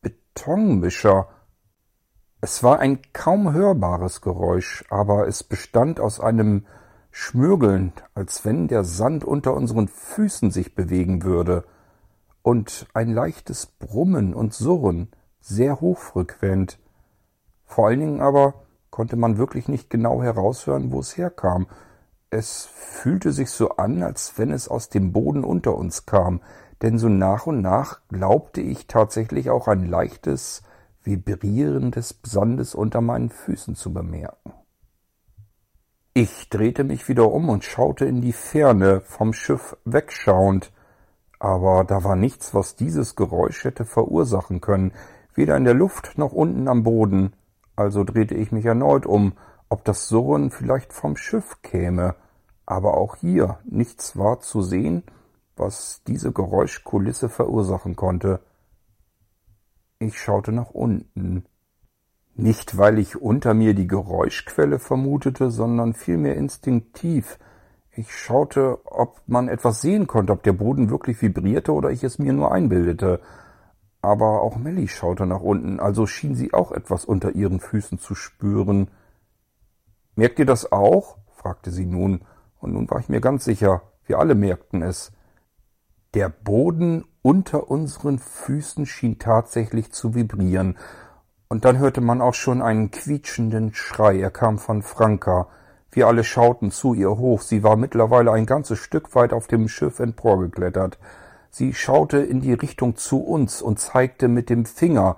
Betonmischer. 0.00 1.28
Es 2.40 2.62
war 2.62 2.78
ein 2.78 3.00
kaum 3.12 3.52
hörbares 3.52 4.20
Geräusch, 4.20 4.84
aber 4.88 5.28
es 5.28 5.44
bestand 5.44 6.00
aus 6.00 6.20
einem 6.20 6.66
Schmürgeln, 7.10 7.92
als 8.14 8.44
wenn 8.44 8.68
der 8.68 8.84
Sand 8.84 9.24
unter 9.24 9.54
unseren 9.54 9.88
Füßen 9.88 10.50
sich 10.50 10.74
bewegen 10.74 11.22
würde, 11.22 11.64
und 12.42 12.86
ein 12.94 13.12
leichtes 13.12 13.66
Brummen 13.66 14.32
und 14.32 14.54
Surren, 14.54 15.10
sehr 15.40 15.80
hochfrequent. 15.80 16.78
Vor 17.66 17.88
allen 17.88 18.00
Dingen 18.00 18.20
aber 18.22 18.54
konnte 18.90 19.16
man 19.16 19.36
wirklich 19.36 19.68
nicht 19.68 19.90
genau 19.90 20.22
heraushören, 20.22 20.90
wo 20.92 21.00
es 21.00 21.16
herkam. 21.16 21.66
Es 22.30 22.66
fühlte 22.66 23.32
sich 23.32 23.50
so 23.50 23.70
an, 23.76 24.02
als 24.02 24.34
wenn 24.36 24.50
es 24.50 24.68
aus 24.68 24.90
dem 24.90 25.12
Boden 25.12 25.44
unter 25.44 25.74
uns 25.74 26.04
kam, 26.04 26.40
denn 26.82 26.98
so 26.98 27.08
nach 27.08 27.46
und 27.46 27.62
nach 27.62 28.00
glaubte 28.08 28.60
ich 28.60 28.86
tatsächlich 28.86 29.50
auch 29.50 29.66
ein 29.66 29.86
leichtes 29.86 30.62
Vibrieren 31.02 31.90
des 31.90 32.20
Sandes 32.22 32.74
unter 32.74 33.00
meinen 33.00 33.30
Füßen 33.30 33.74
zu 33.74 33.92
bemerken. 33.94 34.52
Ich 36.12 36.50
drehte 36.50 36.84
mich 36.84 37.08
wieder 37.08 37.30
um 37.32 37.48
und 37.48 37.64
schaute 37.64 38.04
in 38.04 38.20
die 38.20 38.32
Ferne, 38.32 39.00
vom 39.00 39.32
Schiff 39.32 39.76
wegschauend, 39.84 40.72
aber 41.38 41.84
da 41.84 42.04
war 42.04 42.16
nichts, 42.16 42.52
was 42.54 42.76
dieses 42.76 43.16
Geräusch 43.16 43.64
hätte 43.64 43.84
verursachen 43.84 44.60
können, 44.60 44.92
weder 45.34 45.56
in 45.56 45.64
der 45.64 45.74
Luft 45.74 46.18
noch 46.18 46.32
unten 46.32 46.68
am 46.68 46.82
Boden, 46.82 47.32
also 47.76 48.04
drehte 48.04 48.34
ich 48.34 48.52
mich 48.52 48.66
erneut 48.66 49.06
um, 49.06 49.34
ob 49.68 49.84
das 49.84 50.08
Surren 50.08 50.50
vielleicht 50.50 50.92
vom 50.92 51.16
Schiff 51.16 51.62
käme, 51.62 52.14
aber 52.66 52.96
auch 52.96 53.16
hier 53.16 53.58
nichts 53.64 54.16
war 54.16 54.40
zu 54.40 54.62
sehen, 54.62 55.02
was 55.56 56.02
diese 56.06 56.32
Geräuschkulisse 56.32 57.28
verursachen 57.28 57.96
konnte. 57.96 58.40
Ich 59.98 60.18
schaute 60.18 60.52
nach 60.52 60.70
unten. 60.70 61.44
Nicht, 62.34 62.78
weil 62.78 62.98
ich 62.98 63.20
unter 63.20 63.52
mir 63.52 63.74
die 63.74 63.88
Geräuschquelle 63.88 64.78
vermutete, 64.78 65.50
sondern 65.50 65.94
vielmehr 65.94 66.36
instinktiv. 66.36 67.38
Ich 67.90 68.14
schaute, 68.14 68.78
ob 68.84 69.20
man 69.26 69.48
etwas 69.48 69.80
sehen 69.80 70.06
konnte, 70.06 70.32
ob 70.32 70.44
der 70.44 70.52
Boden 70.52 70.88
wirklich 70.88 71.20
vibrierte 71.20 71.72
oder 71.72 71.90
ich 71.90 72.04
es 72.04 72.20
mir 72.20 72.32
nur 72.32 72.52
einbildete. 72.52 73.20
Aber 74.00 74.42
auch 74.42 74.56
Melly 74.56 74.86
schaute 74.86 75.26
nach 75.26 75.40
unten, 75.40 75.80
also 75.80 76.06
schien 76.06 76.36
sie 76.36 76.54
auch 76.54 76.70
etwas 76.70 77.04
unter 77.04 77.34
ihren 77.34 77.58
Füßen 77.58 77.98
zu 77.98 78.14
spüren. 78.14 78.88
Merkt 80.18 80.40
ihr 80.40 80.46
das 80.46 80.72
auch? 80.72 81.16
fragte 81.30 81.70
sie 81.70 81.86
nun, 81.86 82.22
und 82.58 82.72
nun 82.72 82.90
war 82.90 82.98
ich 82.98 83.08
mir 83.08 83.20
ganz 83.20 83.44
sicher, 83.44 83.82
wir 84.04 84.18
alle 84.18 84.34
merkten 84.34 84.82
es. 84.82 85.12
Der 86.12 86.28
Boden 86.28 87.04
unter 87.22 87.70
unseren 87.70 88.18
Füßen 88.18 88.84
schien 88.84 89.20
tatsächlich 89.20 89.92
zu 89.92 90.16
vibrieren, 90.16 90.76
und 91.46 91.64
dann 91.64 91.78
hörte 91.78 92.00
man 92.00 92.20
auch 92.20 92.34
schon 92.34 92.62
einen 92.62 92.90
quietschenden 92.90 93.74
Schrei, 93.74 94.18
er 94.18 94.32
kam 94.32 94.58
von 94.58 94.82
Franka. 94.82 95.46
Wir 95.92 96.08
alle 96.08 96.24
schauten 96.24 96.72
zu 96.72 96.94
ihr 96.94 97.16
hoch, 97.16 97.40
sie 97.40 97.62
war 97.62 97.76
mittlerweile 97.76 98.32
ein 98.32 98.44
ganzes 98.44 98.80
Stück 98.80 99.14
weit 99.14 99.32
auf 99.32 99.46
dem 99.46 99.68
Schiff 99.68 100.00
emporgeklettert. 100.00 100.98
Sie 101.48 101.74
schaute 101.74 102.18
in 102.18 102.40
die 102.40 102.54
Richtung 102.54 102.96
zu 102.96 103.20
uns 103.20 103.62
und 103.62 103.78
zeigte 103.78 104.26
mit 104.26 104.50
dem 104.50 104.64
Finger 104.64 105.16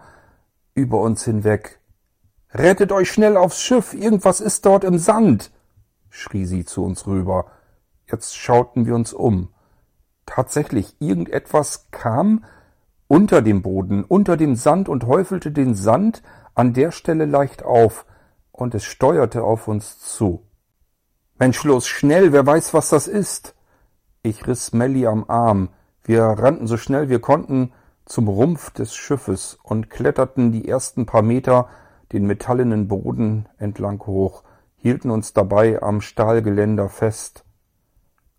über 0.74 1.00
uns 1.00 1.24
hinweg. 1.24 1.79
Rettet 2.52 2.90
euch 2.90 3.10
schnell 3.10 3.36
aufs 3.36 3.60
Schiff, 3.60 3.94
irgendwas 3.94 4.40
ist 4.40 4.66
dort 4.66 4.82
im 4.82 4.98
Sand, 4.98 5.52
schrie 6.08 6.46
sie 6.46 6.64
zu 6.64 6.84
uns 6.84 7.06
rüber. 7.06 7.46
Jetzt 8.10 8.36
schauten 8.36 8.86
wir 8.86 8.94
uns 8.96 9.12
um. 9.12 9.50
Tatsächlich, 10.26 10.96
irgendetwas 10.98 11.88
kam 11.92 12.44
unter 13.06 13.40
dem 13.40 13.62
Boden, 13.62 14.04
unter 14.04 14.36
dem 14.36 14.56
Sand 14.56 14.88
und 14.88 15.06
häufelte 15.06 15.52
den 15.52 15.74
Sand 15.74 16.22
an 16.54 16.72
der 16.72 16.90
Stelle 16.90 17.24
leicht 17.24 17.62
auf, 17.62 18.04
und 18.52 18.74
es 18.74 18.84
steuerte 18.84 19.42
auf 19.42 19.68
uns 19.68 20.00
zu. 20.00 20.42
Mensch, 21.38 21.64
los, 21.64 21.86
schnell, 21.86 22.32
wer 22.32 22.44
weiß, 22.44 22.74
was 22.74 22.90
das 22.90 23.06
ist. 23.06 23.54
Ich 24.22 24.46
riss 24.46 24.72
Melly 24.72 25.06
am 25.06 25.24
Arm. 25.28 25.70
Wir 26.02 26.24
rannten 26.24 26.66
so 26.66 26.76
schnell 26.76 27.08
wir 27.08 27.20
konnten 27.20 27.72
zum 28.04 28.28
Rumpf 28.28 28.70
des 28.70 28.94
Schiffes 28.94 29.58
und 29.62 29.88
kletterten 29.88 30.52
die 30.52 30.68
ersten 30.68 31.06
paar 31.06 31.22
Meter 31.22 31.68
den 32.12 32.26
metallenen 32.26 32.88
Boden 32.88 33.48
entlang 33.58 34.04
hoch, 34.06 34.42
hielten 34.76 35.10
uns 35.10 35.32
dabei 35.32 35.82
am 35.82 36.00
Stahlgeländer 36.00 36.88
fest. 36.88 37.44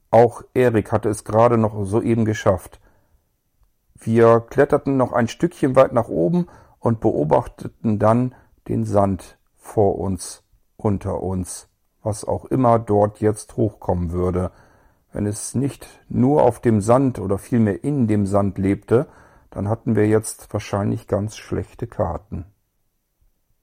Auch 0.10 0.44
Erik 0.54 0.92
hatte 0.92 1.10
es 1.10 1.24
gerade 1.24 1.58
noch 1.58 1.86
soeben 1.86 2.26
geschafft. 2.26 2.82
Wir 3.96 4.42
kletterten 4.42 4.98
noch 4.98 5.14
ein 5.14 5.28
Stückchen 5.28 5.76
weit 5.76 5.94
nach 5.94 6.10
oben 6.10 6.48
und 6.80 7.00
beobachteten 7.00 8.00
dann 8.00 8.36
den 8.68 8.84
Sand 8.84 9.38
vor 9.56 10.00
uns, 10.00 10.44
unter 10.76 11.22
uns, 11.22 11.70
was 12.02 12.26
auch 12.26 12.46
immer 12.46 12.80
dort 12.80 13.22
jetzt 13.22 13.56
hochkommen 13.56 14.12
würde. 14.12 14.52
Wenn 15.14 15.26
es 15.26 15.56
nicht 15.56 15.88
nur 16.10 16.44
auf 16.44 16.60
dem 16.60 16.82
Sand 16.82 17.20
oder 17.20 17.38
vielmehr 17.38 17.84
in 17.84 18.08
dem 18.08 18.26
Sand 18.26 18.58
lebte, 18.58 19.08
dann 19.52 19.70
hatten 19.70 19.96
wir 19.96 20.08
jetzt 20.08 20.52
wahrscheinlich 20.52 21.08
ganz 21.08 21.38
schlechte 21.38 21.86
Karten. 21.86 22.46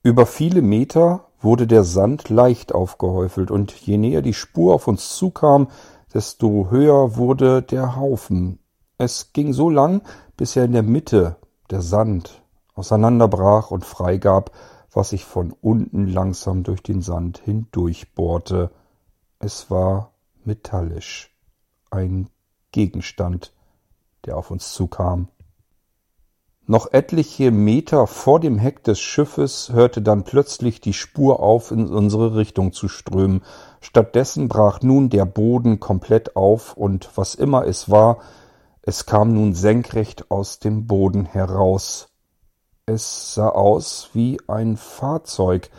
Über 0.01 0.25
viele 0.25 0.61
Meter 0.61 1.25
wurde 1.41 1.67
der 1.67 1.83
Sand 1.83 2.29
leicht 2.29 2.73
aufgehäufelt, 2.73 3.51
und 3.51 3.73
je 3.73 3.97
näher 3.97 4.21
die 4.21 4.33
Spur 4.33 4.73
auf 4.73 4.87
uns 4.87 5.15
zukam, 5.15 5.67
desto 6.13 6.69
höher 6.69 7.17
wurde 7.17 7.61
der 7.61 7.97
Haufen. 7.97 8.59
Es 8.97 9.33
ging 9.33 9.51
so 9.51 9.69
lang, 9.69 10.01
bis 10.37 10.55
er 10.55 10.65
in 10.65 10.71
der 10.71 10.83
Mitte 10.83 11.35
der 11.69 11.81
Sand 11.81 12.41
auseinanderbrach 12.75 13.71
und 13.71 13.85
freigab, 13.85 14.51
was 14.91 15.09
sich 15.09 15.25
von 15.25 15.53
unten 15.61 16.07
langsam 16.07 16.63
durch 16.63 16.81
den 16.81 17.01
Sand 17.01 17.39
hindurchbohrte. 17.39 18.71
Es 19.39 19.69
war 19.69 20.13
metallisch, 20.45 21.35
ein 21.91 22.29
Gegenstand, 22.71 23.53
der 24.25 24.37
auf 24.37 24.49
uns 24.49 24.73
zukam. 24.73 25.27
Noch 26.71 26.93
etliche 26.93 27.49
Meter 27.49 28.05
vor 28.05 28.39
dem 28.39 28.59
Heck 28.59 28.83
des 28.83 28.99
Schiffes 28.99 29.71
hörte 29.73 30.03
dann 30.03 30.23
plötzlich 30.23 30.79
die 30.79 30.93
Spur 30.93 31.39
auf, 31.39 31.71
in 31.71 31.87
unsere 31.87 32.35
Richtung 32.35 32.73
zu 32.73 32.87
strömen. 32.87 33.41
Stattdessen 33.81 34.47
brach 34.47 34.83
nun 34.83 35.09
der 35.09 35.25
Boden 35.25 35.79
komplett 35.79 36.35
auf, 36.35 36.77
und 36.77 37.09
was 37.15 37.33
immer 37.33 37.65
es 37.65 37.89
war, 37.89 38.19
es 38.83 39.07
kam 39.07 39.33
nun 39.33 39.55
senkrecht 39.55 40.29
aus 40.29 40.59
dem 40.59 40.85
Boden 40.85 41.25
heraus. 41.25 42.09
Es 42.85 43.33
sah 43.33 43.49
aus 43.49 44.11
wie 44.13 44.39
ein 44.47 44.77
Fahrzeug. 44.77 45.71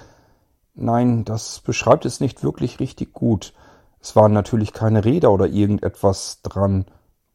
Nein, 0.74 1.24
das 1.24 1.60
beschreibt 1.60 2.04
es 2.04 2.18
nicht 2.18 2.42
wirklich 2.42 2.80
richtig 2.80 3.12
gut. 3.12 3.54
Es 4.00 4.16
waren 4.16 4.32
natürlich 4.32 4.72
keine 4.72 5.04
Räder 5.04 5.30
oder 5.30 5.46
irgendetwas 5.46 6.40
dran. 6.42 6.86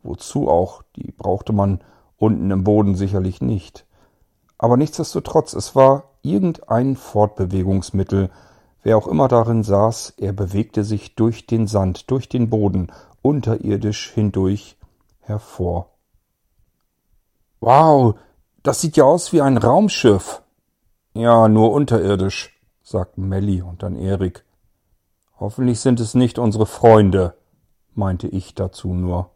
Wozu 0.03 0.49
auch? 0.49 0.83
Die 0.97 1.13
brauchte 1.13 1.53
man 1.53 1.79
unten 2.25 2.51
im 2.51 2.63
Boden 2.63 2.95
sicherlich 2.95 3.41
nicht. 3.41 3.85
Aber 4.57 4.77
nichtsdestotrotz, 4.77 5.53
es 5.53 5.75
war 5.75 6.11
irgendein 6.21 6.95
Fortbewegungsmittel. 6.95 8.29
Wer 8.83 8.97
auch 8.97 9.07
immer 9.07 9.27
darin 9.27 9.63
saß, 9.63 10.15
er 10.17 10.33
bewegte 10.33 10.83
sich 10.83 11.15
durch 11.15 11.47
den 11.47 11.67
Sand, 11.67 12.09
durch 12.09 12.29
den 12.29 12.49
Boden, 12.49 12.91
unterirdisch 13.21 14.11
hindurch 14.11 14.77
hervor. 15.19 15.91
Wow, 17.59 18.15
das 18.63 18.81
sieht 18.81 18.97
ja 18.97 19.03
aus 19.03 19.33
wie 19.33 19.41
ein 19.41 19.57
Raumschiff. 19.57 20.41
Ja, 21.13 21.47
nur 21.47 21.71
unterirdisch, 21.71 22.59
sagten 22.83 23.27
Melly 23.27 23.61
und 23.61 23.83
dann 23.83 23.95
Erik. 23.95 24.43
Hoffentlich 25.39 25.79
sind 25.79 25.99
es 25.99 26.13
nicht 26.13 26.39
unsere 26.39 26.65
Freunde, 26.65 27.35
meinte 27.93 28.27
ich 28.27 28.55
dazu 28.55 28.93
nur. 28.93 29.31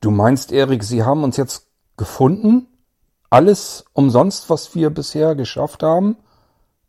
Du 0.00 0.10
meinst, 0.10 0.50
Erik, 0.50 0.82
sie 0.82 1.02
haben 1.02 1.24
uns 1.24 1.36
jetzt 1.36 1.66
gefunden? 1.98 2.66
Alles 3.28 3.84
umsonst, 3.92 4.48
was 4.48 4.74
wir 4.74 4.88
bisher 4.88 5.34
geschafft 5.34 5.82
haben? 5.82 6.16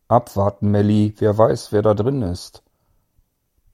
Abwarten, 0.08 0.72
Melly, 0.72 1.14
wer 1.18 1.38
weiß, 1.38 1.74
wer 1.74 1.82
da 1.82 1.94
drin 1.94 2.22
ist. 2.22 2.64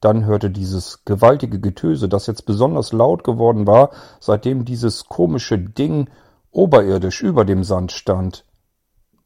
Dann 0.02 0.26
hörte 0.26 0.50
dieses 0.50 1.06
gewaltige 1.06 1.60
Getöse, 1.60 2.10
das 2.10 2.26
jetzt 2.28 2.46
besonders 2.46 2.94
laut 2.94 3.24
geworden 3.24 3.68
war, 3.68 3.92
seitdem 4.20 4.66
dieses 4.66 5.06
komische 5.06 5.60
Ding 5.60 6.10
oberirdisch 6.52 7.22
über 7.22 7.46
dem 7.46 7.64
Sand 7.64 7.92
stand. 7.92 8.44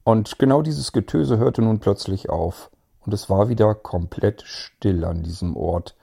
Und 0.03 0.39
genau 0.39 0.62
dieses 0.62 0.91
Getöse 0.91 1.38
hörte 1.38 1.62
nun 1.62 1.80
plötzlich 1.80 2.30
auf, 2.30 2.70
und 3.00 3.13
es 3.13 3.30
war 3.30 3.50
wieder 3.50 3.75
komplett 3.75 4.44
still 4.44 5.06
an 5.06 5.24
diesem 5.24 5.56
Ort. 5.56 5.96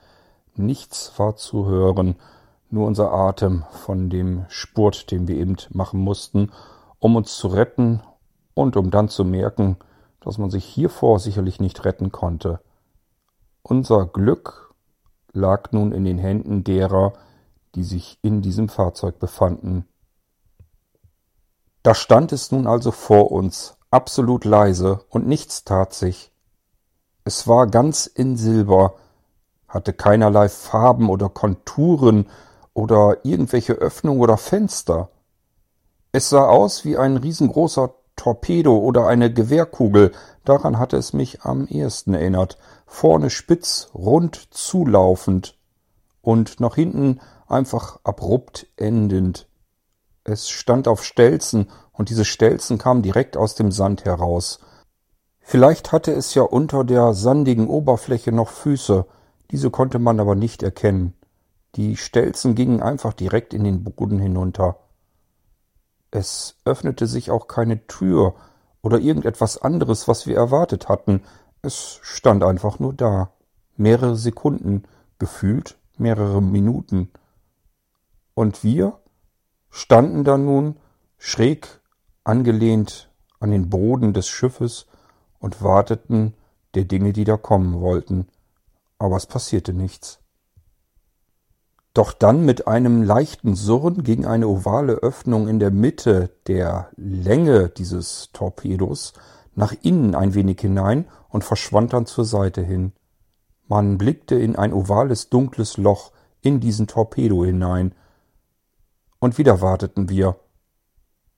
Nichts 0.55 1.13
war 1.19 1.37
zu 1.37 1.67
hören, 1.67 2.17
nur 2.71 2.87
unser 2.87 3.13
Atem 3.13 3.65
von 3.71 4.11
dem 4.11 4.45
Spurt, 4.49 5.11
den 5.11 5.29
wir 5.29 5.37
eben 5.37 5.57
machen 5.71 6.01
mussten, 6.01 6.53
um 6.99 7.17
uns 7.17 7.37
zu 7.37 7.49
retten 7.49 8.03
und 8.55 8.77
um 8.77 8.91
dann 8.91 9.09
zu 9.09 9.25
merken, 9.25 9.77
dass 10.21 10.39
man 10.39 10.51
sich 10.51 10.65
hiervor 10.65 11.19
sicherlich 11.19 11.61
nicht 11.61 11.85
retten 11.85 12.13
konnte. 12.13 12.61
Unser 13.63 14.07
Glück 14.07 14.75
lag 15.33 15.73
nun 15.73 15.93
in 15.93 16.05
den 16.05 16.19
Händen 16.19 16.65
derer, 16.65 17.13
die 17.75 17.85
sich 17.85 18.19
in 18.23 18.43
diesem 18.43 18.69
Fahrzeug 18.69 19.19
befanden. 19.19 19.87
Da 21.83 21.95
stand 21.95 22.33
es 22.33 22.51
nun 22.51 22.67
also 22.67 22.91
vor 22.91 23.31
uns, 23.31 23.77
absolut 23.91 24.45
leise, 24.45 25.05
und 25.09 25.27
nichts 25.27 25.65
tat 25.65 25.95
sich. 25.95 26.33
Es 27.25 27.47
war 27.47 27.67
ganz 27.67 28.07
in 28.07 28.37
Silber, 28.37 28.95
hatte 29.69 29.93
keinerlei 29.93 30.49
Farben 30.49 31.11
oder 31.11 31.29
Konturen 31.29 32.27
oder 32.79 33.19
irgendwelche 33.25 33.73
Öffnungen 33.73 34.21
oder 34.21 34.37
Fenster. 34.37 35.11
Es 36.13 36.29
sah 36.31 36.47
aus 36.47 36.85
wie 36.85 36.97
ein 36.97 37.17
riesengroßer 37.17 37.93
Torpedo 38.15 38.79
oder 38.79 39.09
eine 39.09 39.33
Gewehrkugel, 39.33 40.13
daran 40.45 40.79
hatte 40.79 40.97
es 40.97 41.13
mich 41.13 41.43
am 41.43 41.67
ehesten 41.67 42.15
erinnert, 42.15 42.57
vorne 42.87 43.31
spitz, 43.31 43.91
rund 43.95 44.55
zulaufend 44.55 45.59
und 46.23 46.61
nach 46.61 46.77
hinten 46.77 47.21
einfach 47.49 47.99
abrupt 48.05 48.69
endend. 48.77 49.49
Es 50.23 50.49
stand 50.49 50.87
auf 50.87 51.05
Stelzen, 51.05 51.69
und 51.93 52.11
diese 52.11 52.25
Stelzen 52.25 52.79
kamen 52.79 53.03
direkt 53.03 53.37
aus 53.37 53.57
dem 53.57 53.73
Sand 53.73 54.05
heraus. 54.05 54.61
Vielleicht 55.41 55.91
hatte 55.91 56.13
es 56.13 56.33
ja 56.35 56.43
unter 56.43 56.85
der 56.85 57.13
sandigen 57.13 57.67
Oberfläche 57.67 58.31
noch 58.31 58.51
Füße, 58.51 59.05
diese 59.51 59.71
konnte 59.71 59.99
man 59.99 60.21
aber 60.21 60.37
nicht 60.37 60.63
erkennen. 60.63 61.18
Die 61.79 61.97
Stelzen 61.97 62.57
gingen 62.57 62.83
einfach 62.83 63.13
direkt 63.13 63.55
in 63.55 63.63
den 63.63 63.85
Boden 63.85 64.19
hinunter. 64.19 64.81
Es 66.11 66.57
öffnete 66.65 67.07
sich 67.07 67.31
auch 67.31 67.47
keine 67.47 67.87
Tür 67.87 68.35
oder 68.83 68.99
irgendetwas 68.99 69.63
anderes, 69.63 70.09
was 70.09 70.27
wir 70.27 70.37
erwartet 70.37 70.89
hatten. 70.89 71.23
Es 71.63 72.01
stand 72.03 72.43
einfach 72.43 72.81
nur 72.81 72.95
da. 72.95 73.31
Mehrere 73.77 74.17
Sekunden, 74.17 74.89
gefühlt 75.21 75.79
mehrere 75.97 76.43
Minuten. 76.43 77.13
Und 78.35 78.65
wir 78.65 78.99
standen 79.71 80.25
da 80.25 80.37
nun 80.37 80.81
schräg 81.17 81.81
angelehnt 82.25 83.09
an 83.39 83.53
den 83.53 83.71
Boden 83.71 84.13
des 84.15 84.27
Schiffes 84.27 84.87
und 85.39 85.63
warteten 85.63 86.35
der 86.75 86.87
Dinge, 86.87 87.13
die 87.13 87.25
da 87.25 87.37
kommen 87.37 87.81
wollten. 87.81 88.27
Aber 88.99 89.17
es 89.17 89.27
passierte 89.27 89.73
nichts. 89.73 90.19
Doch 91.99 92.13
dann 92.13 92.45
mit 92.45 92.69
einem 92.69 93.03
leichten 93.03 93.57
Surren 93.57 94.05
ging 94.05 94.25
eine 94.25 94.47
ovale 94.47 94.93
Öffnung 94.93 95.49
in 95.49 95.59
der 95.59 95.73
Mitte 95.73 96.31
der 96.47 96.91
Länge 96.95 97.71
dieses 97.71 98.31
Torpedos 98.33 99.15
nach 99.57 99.75
innen 99.83 100.15
ein 100.15 100.33
wenig 100.35 100.61
hinein 100.61 101.09
und 101.29 101.43
verschwand 101.43 101.95
dann 101.95 102.07
zur 102.07 102.25
Seite 102.25 102.63
hin. 102.63 102.93
Man 103.67 103.99
blickte 103.99 104.37
in 104.37 104.55
ein 104.55 104.73
ovales 104.73 105.29
dunkles 105.29 105.77
Loch 105.77 106.13
in 106.41 106.61
diesen 106.61 106.87
Torpedo 106.87 107.45
hinein. 107.45 107.97
Und 109.19 109.37
wieder 109.37 109.61
warteten 109.61 110.09
wir. 110.09 110.37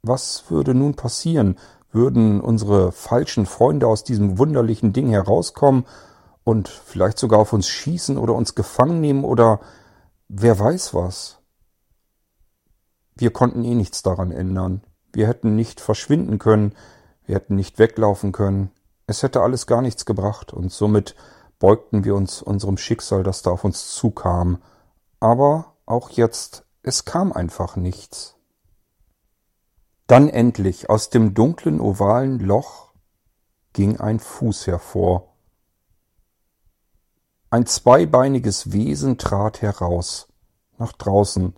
Was 0.03 0.51
würde 0.51 0.75
nun 0.75 0.95
passieren? 0.95 1.57
Würden 1.91 2.39
unsere 2.43 2.93
falschen 2.93 3.47
Freunde 3.47 3.87
aus 3.87 4.05
diesem 4.05 4.37
wunderlichen 4.37 4.93
Ding 4.93 5.09
herauskommen 5.09 5.87
und 6.45 6.69
vielleicht 6.69 7.19
sogar 7.19 7.41
auf 7.41 7.55
uns 7.55 7.67
schießen 7.67 8.19
oder 8.19 8.35
uns 8.35 8.55
gefangen 8.55 9.01
nehmen 9.01 9.25
oder 9.25 9.61
wer 10.33 10.59
weiß 10.59 10.95
was. 10.95 11.39
Wir 13.17 13.33
konnten 13.33 13.65
eh 13.65 13.75
nichts 13.75 14.03
daran 14.03 14.31
ändern. 14.31 14.83
Wir 15.13 15.27
hätten 15.27 15.57
nicht 15.57 15.81
verschwinden 15.81 16.39
können, 16.39 16.75
wir 17.27 17.35
hätten 17.35 17.57
nicht 17.57 17.79
weglaufen 17.79 18.31
können. 18.31 18.71
Es 19.07 19.25
hätte 19.25 19.43
alles 19.43 19.67
gar 19.67 19.83
nichts 19.83 20.07
gebracht, 20.07 20.53
und 20.53 20.71
somit 20.71 21.17
beugten 21.59 22.05
wir 22.05 22.15
uns 22.15 22.43
unserem 22.43 22.77
Schicksal, 22.77 23.25
das 23.25 23.43
da 23.43 23.51
auf 23.51 23.65
uns 23.65 23.93
zukam. 23.95 24.63
Aber 25.19 25.75
auch 25.85 26.11
jetzt, 26.11 26.65
es 26.83 27.05
kam 27.05 27.33
einfach 27.33 27.75
nichts. 27.75 28.37
Dann 30.07 30.29
endlich 30.29 30.89
aus 30.89 31.11
dem 31.11 31.35
dunklen 31.35 31.81
ovalen 31.81 32.39
Loch 32.39 32.93
ging 33.73 33.99
ein 33.99 34.21
Fuß 34.21 34.69
hervor, 34.69 35.30
ein 37.51 37.67
zweibeiniges 37.67 38.73
Wesen 38.73 39.19
trat 39.19 39.61
heraus, 39.61 40.29
nach 40.79 40.93
draußen, 40.93 41.55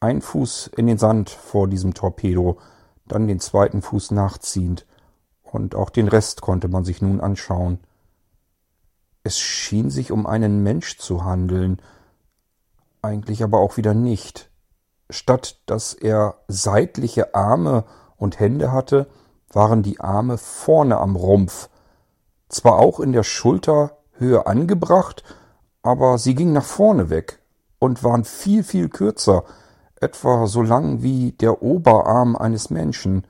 ein 0.00 0.22
Fuß 0.22 0.70
in 0.76 0.86
den 0.86 0.96
Sand 0.96 1.28
vor 1.28 1.68
diesem 1.68 1.92
Torpedo, 1.92 2.58
dann 3.06 3.28
den 3.28 3.38
zweiten 3.38 3.82
Fuß 3.82 4.12
nachziehend, 4.12 4.86
und 5.42 5.74
auch 5.74 5.90
den 5.90 6.08
Rest 6.08 6.40
konnte 6.40 6.68
man 6.68 6.84
sich 6.84 7.02
nun 7.02 7.20
anschauen. 7.20 7.80
Es 9.22 9.38
schien 9.38 9.90
sich 9.90 10.10
um 10.10 10.26
einen 10.26 10.62
Mensch 10.62 10.96
zu 10.96 11.24
handeln, 11.24 11.82
eigentlich 13.02 13.42
aber 13.42 13.58
auch 13.58 13.76
wieder 13.76 13.92
nicht. 13.92 14.50
Statt 15.10 15.60
dass 15.66 15.92
er 15.92 16.36
seitliche 16.48 17.34
Arme 17.34 17.84
und 18.16 18.40
Hände 18.40 18.72
hatte, 18.72 19.06
waren 19.52 19.82
die 19.82 20.00
Arme 20.00 20.38
vorne 20.38 20.98
am 20.98 21.16
Rumpf, 21.16 21.68
zwar 22.48 22.78
auch 22.78 23.00
in 23.00 23.12
der 23.12 23.24
Schulter 23.24 23.99
Höhe 24.20 24.46
angebracht, 24.46 25.24
aber 25.82 26.18
sie 26.18 26.34
ging 26.34 26.52
nach 26.52 26.64
vorne 26.64 27.10
weg 27.10 27.40
und 27.78 28.04
waren 28.04 28.24
viel, 28.24 28.62
viel 28.62 28.88
kürzer, 28.88 29.44
etwa 30.00 30.46
so 30.46 30.62
lang 30.62 31.02
wie 31.02 31.32
der 31.32 31.62
Oberarm 31.62 32.36
eines 32.36 32.70
Menschen. 32.70 33.26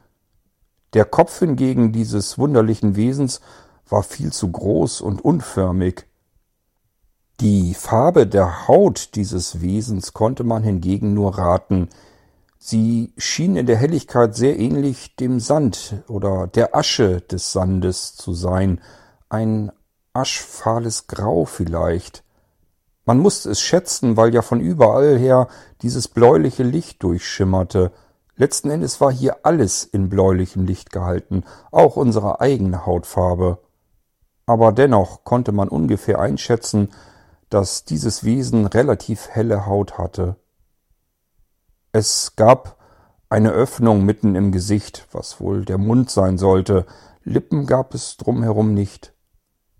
Der 0.92 1.04
Kopf 1.04 1.38
hingegen 1.38 1.92
dieses 1.92 2.38
wunderlichen 2.38 2.96
Wesens 2.96 3.40
war 3.88 4.02
viel 4.02 4.32
zu 4.32 4.50
groß 4.50 5.00
und 5.00 5.24
unförmig. 5.24 6.06
Die 7.40 7.74
Farbe 7.74 8.26
der 8.26 8.68
Haut 8.68 9.14
dieses 9.14 9.62
Wesens 9.62 10.12
konnte 10.12 10.44
man 10.44 10.62
hingegen 10.62 11.14
nur 11.14 11.38
raten. 11.38 11.88
Sie 12.58 13.14
schien 13.16 13.56
in 13.56 13.66
der 13.66 13.76
Helligkeit 13.76 14.34
sehr 14.34 14.58
ähnlich 14.58 15.16
dem 15.16 15.40
Sand 15.40 15.94
oder 16.08 16.46
der 16.48 16.76
Asche 16.76 17.22
des 17.22 17.52
Sandes 17.52 18.14
zu 18.14 18.34
sein, 18.34 18.80
ein 19.30 19.72
aschfahles 20.12 21.06
Grau 21.06 21.44
vielleicht. 21.44 22.24
Man 23.04 23.18
musste 23.18 23.50
es 23.50 23.60
schätzen, 23.60 24.16
weil 24.16 24.34
ja 24.34 24.42
von 24.42 24.60
überall 24.60 25.18
her 25.18 25.48
dieses 25.82 26.08
bläuliche 26.08 26.62
Licht 26.62 27.02
durchschimmerte. 27.02 27.92
Letzten 28.36 28.70
Endes 28.70 29.00
war 29.00 29.12
hier 29.12 29.44
alles 29.44 29.84
in 29.84 30.08
bläulichem 30.08 30.64
Licht 30.64 30.90
gehalten, 30.90 31.44
auch 31.70 31.96
unsere 31.96 32.40
eigene 32.40 32.86
Hautfarbe. 32.86 33.58
Aber 34.46 34.72
dennoch 34.72 35.24
konnte 35.24 35.52
man 35.52 35.68
ungefähr 35.68 36.18
einschätzen, 36.18 36.90
dass 37.48 37.84
dieses 37.84 38.24
Wesen 38.24 38.66
relativ 38.66 39.28
helle 39.28 39.66
Haut 39.66 39.98
hatte. 39.98 40.36
Es 41.92 42.36
gab 42.36 42.76
eine 43.28 43.50
Öffnung 43.50 44.04
mitten 44.04 44.34
im 44.34 44.52
Gesicht, 44.52 45.06
was 45.12 45.40
wohl 45.40 45.64
der 45.64 45.78
Mund 45.78 46.10
sein 46.10 46.38
sollte, 46.38 46.86
Lippen 47.22 47.66
gab 47.66 47.94
es 47.94 48.16
drumherum 48.16 48.74
nicht. 48.74 49.12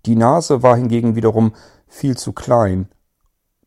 Die 0.05 0.15
Nase 0.15 0.63
war 0.63 0.75
hingegen 0.75 1.15
wiederum 1.15 1.53
viel 1.87 2.17
zu 2.17 2.33
klein, 2.33 2.89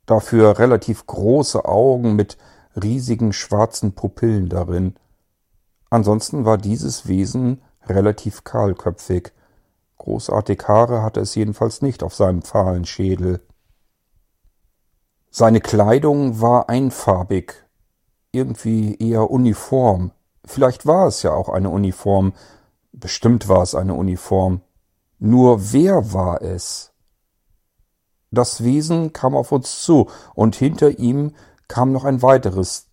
dafür 0.06 0.58
relativ 0.58 1.06
große 1.06 1.64
Augen 1.64 2.16
mit 2.16 2.36
riesigen 2.74 3.32
schwarzen 3.32 3.94
Pupillen 3.94 4.48
darin. 4.48 4.94
Ansonsten 5.90 6.44
war 6.44 6.58
dieses 6.58 7.06
Wesen 7.06 7.62
relativ 7.86 8.44
kahlköpfig. 8.44 9.32
Großartig 9.98 10.62
Haare 10.66 11.02
hatte 11.02 11.20
es 11.20 11.34
jedenfalls 11.34 11.82
nicht 11.82 12.02
auf 12.02 12.14
seinem 12.14 12.42
fahlen 12.42 12.84
Schädel. 12.84 13.40
Seine 15.30 15.60
Kleidung 15.60 16.40
war 16.40 16.68
einfarbig, 16.68 17.54
irgendwie 18.32 18.96
eher 18.96 19.30
uniform. 19.30 20.10
Vielleicht 20.44 20.86
war 20.86 21.06
es 21.06 21.22
ja 21.22 21.32
auch 21.32 21.48
eine 21.48 21.70
Uniform, 21.70 22.34
bestimmt 22.92 23.48
war 23.48 23.62
es 23.62 23.74
eine 23.74 23.94
Uniform. 23.94 24.60
Nur 25.26 25.72
wer 25.72 26.12
war 26.12 26.42
es? 26.42 26.92
Das 28.30 28.62
Wesen 28.62 29.14
kam 29.14 29.34
auf 29.34 29.52
uns 29.52 29.80
zu, 29.80 30.10
und 30.34 30.54
hinter 30.54 30.98
ihm 30.98 31.32
kam 31.66 31.92
noch 31.92 32.04
ein 32.04 32.20
weiteres, 32.20 32.88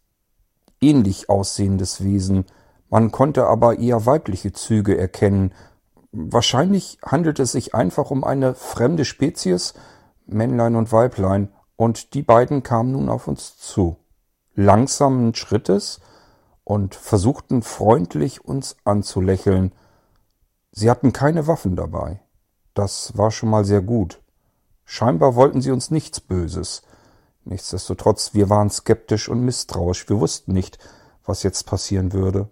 ähnlich 0.80 1.30
aussehendes 1.30 2.06
Wesen. 2.06 2.46
Man 2.89 3.12
konnte 3.12 3.48
aber 3.48 3.80
eher 3.80 4.06
weibliche 4.06 4.54
Züge 4.54 4.98
erkennen. 4.98 5.54
Wahrscheinlich 6.13 7.00
handelt 7.06 7.38
es 7.39 7.52
sich 7.52 7.76
einfach 7.76 8.12
um 8.12 8.24
eine 8.24 8.56
fremde 8.56 9.04
Spezies, 9.04 9.74
Männlein 10.26 10.78
und 10.78 10.94
Weiblein, 10.94 11.50
und 11.76 12.13
die 12.13 12.24
beiden 12.24 12.63
kamen 12.63 12.94
nun 12.94 13.10
auf 13.10 13.28
uns 13.28 13.58
zu, 13.58 13.98
langsamen 14.56 15.36
Schrittes 15.36 16.00
und 16.63 16.96
versuchten 16.96 17.62
freundlich 17.62 18.46
uns 18.46 18.78
anzulächeln, 18.86 19.74
Sie 20.72 20.90
hatten 20.90 21.14
keine 21.14 21.48
Waffen 21.48 21.76
dabei. 21.76 22.22
Das 22.74 23.18
war 23.18 23.32
schon 23.32 23.50
mal 23.50 23.66
sehr 23.66 23.82
gut. 23.82 24.22
Scheinbar 24.86 25.36
wollten 25.36 25.62
sie 25.62 25.72
uns 25.72 25.92
nichts 25.92 26.20
Böses. 26.20 26.82
Nichtsdestotrotz, 27.44 28.34
wir 28.34 28.50
waren 28.50 28.70
skeptisch 28.70 29.28
und 29.30 29.42
misstrauisch. 29.42 30.08
Wir 30.10 30.20
wussten 30.20 30.54
nicht, 30.54 30.80
was 31.26 31.44
jetzt 31.44 31.66
passieren 31.66 32.14
würde. 32.14 32.50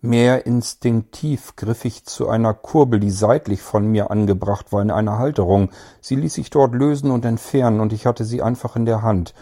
Mehr 0.00 0.46
instinktiv 0.46 1.56
griff 1.56 1.84
ich 1.84 2.04
zu 2.04 2.28
einer 2.28 2.54
Kurbel, 2.54 3.00
die 3.00 3.10
seitlich 3.10 3.62
von 3.62 3.86
mir 3.90 4.12
angebracht 4.12 4.72
war, 4.72 4.80
in 4.80 4.92
einer 4.92 5.18
Halterung. 5.18 5.70
Sie 6.00 6.14
ließ 6.14 6.34
sich 6.34 6.50
dort 6.50 6.72
lösen 6.72 7.10
und 7.10 7.24
entfernen, 7.24 7.80
und 7.80 7.92
ich 7.92 8.06
hatte 8.06 8.24
sie 8.24 8.40
einfach 8.40 8.76
in 8.76 8.86
der 8.86 9.02
Hand. 9.02 9.34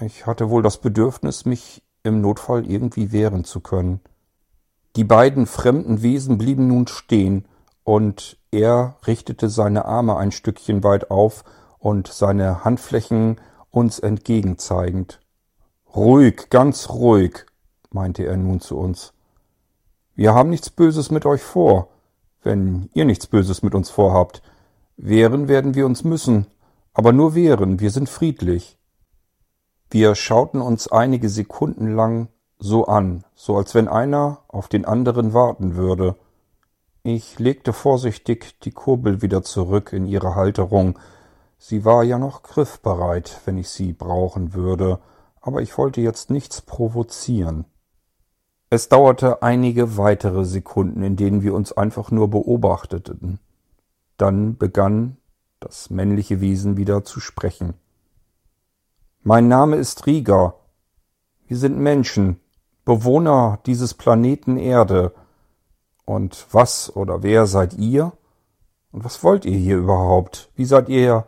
Ich 0.00 0.26
hatte 0.26 0.48
wohl 0.48 0.62
das 0.62 0.78
Bedürfnis, 0.78 1.44
mich 1.44 1.82
im 2.02 2.22
Notfall 2.22 2.66
irgendwie 2.68 3.12
wehren 3.12 3.44
zu 3.44 3.60
können. 3.60 4.00
Die 4.96 5.04
beiden 5.04 5.46
fremden 5.46 6.02
Wesen 6.02 6.38
blieben 6.38 6.66
nun 6.66 6.86
stehen, 6.86 7.46
und 7.84 8.36
er 8.50 8.96
richtete 9.06 9.48
seine 9.48 9.86
Arme 9.86 10.16
ein 10.16 10.30
Stückchen 10.30 10.84
weit 10.84 11.10
auf 11.10 11.44
und 11.78 12.06
seine 12.06 12.64
Handflächen 12.64 13.40
uns 13.70 13.98
entgegenzeigend. 13.98 15.20
Ruhig, 15.94 16.48
ganz 16.50 16.90
ruhig, 16.90 17.46
meinte 17.90 18.24
er 18.24 18.36
nun 18.36 18.60
zu 18.60 18.78
uns. 18.78 19.14
Wir 20.14 20.34
haben 20.34 20.50
nichts 20.50 20.70
Böses 20.70 21.10
mit 21.10 21.26
euch 21.26 21.42
vor, 21.42 21.88
wenn 22.42 22.88
ihr 22.94 23.04
nichts 23.04 23.26
Böses 23.26 23.62
mit 23.62 23.74
uns 23.74 23.90
vorhabt. 23.90 24.42
Wehren 24.96 25.48
werden 25.48 25.74
wir 25.74 25.86
uns 25.86 26.04
müssen, 26.04 26.46
aber 26.92 27.12
nur 27.12 27.34
wehren, 27.34 27.80
wir 27.80 27.90
sind 27.90 28.08
friedlich. 28.08 28.78
Wir 29.90 30.14
schauten 30.14 30.60
uns 30.60 30.88
einige 30.88 31.28
Sekunden 31.28 31.94
lang 31.94 32.28
so 32.62 32.86
an, 32.86 33.24
so 33.34 33.56
als 33.56 33.74
wenn 33.74 33.88
einer 33.88 34.38
auf 34.48 34.68
den 34.68 34.84
anderen 34.84 35.34
warten 35.34 35.74
würde. 35.74 36.14
Ich 37.02 37.38
legte 37.38 37.72
vorsichtig 37.72 38.60
die 38.60 38.70
Kurbel 38.70 39.20
wieder 39.20 39.42
zurück 39.42 39.92
in 39.92 40.06
ihre 40.06 40.36
Halterung. 40.36 40.98
Sie 41.58 41.84
war 41.84 42.04
ja 42.04 42.18
noch 42.18 42.42
griffbereit, 42.42 43.40
wenn 43.44 43.58
ich 43.58 43.68
sie 43.68 43.92
brauchen 43.92 44.54
würde, 44.54 45.00
aber 45.40 45.60
ich 45.60 45.76
wollte 45.76 46.00
jetzt 46.00 46.30
nichts 46.30 46.62
provozieren. 46.62 47.64
Es 48.70 48.88
dauerte 48.88 49.42
einige 49.42 49.96
weitere 49.96 50.44
Sekunden, 50.44 51.02
in 51.02 51.16
denen 51.16 51.42
wir 51.42 51.54
uns 51.54 51.72
einfach 51.72 52.10
nur 52.12 52.30
beobachteten. 52.30 53.40
Dann 54.16 54.56
begann 54.56 55.16
das 55.58 55.90
männliche 55.90 56.40
Wesen 56.40 56.76
wieder 56.76 57.04
zu 57.04 57.18
sprechen. 57.18 57.74
Mein 59.22 59.48
Name 59.48 59.76
ist 59.76 60.06
Rieger. 60.06 60.54
Wir 61.46 61.56
sind 61.56 61.76
Menschen, 61.76 62.40
Bewohner 62.84 63.60
dieses 63.66 63.94
Planeten 63.94 64.56
Erde. 64.56 65.14
Und 66.04 66.46
was 66.52 66.94
oder 66.94 67.22
wer 67.22 67.46
seid 67.46 67.74
ihr? 67.74 68.12
Und 68.90 69.04
was 69.04 69.22
wollt 69.22 69.44
ihr 69.44 69.56
hier 69.56 69.78
überhaupt? 69.78 70.50
Wie 70.54 70.64
seid 70.64 70.88
ihr 70.88 71.26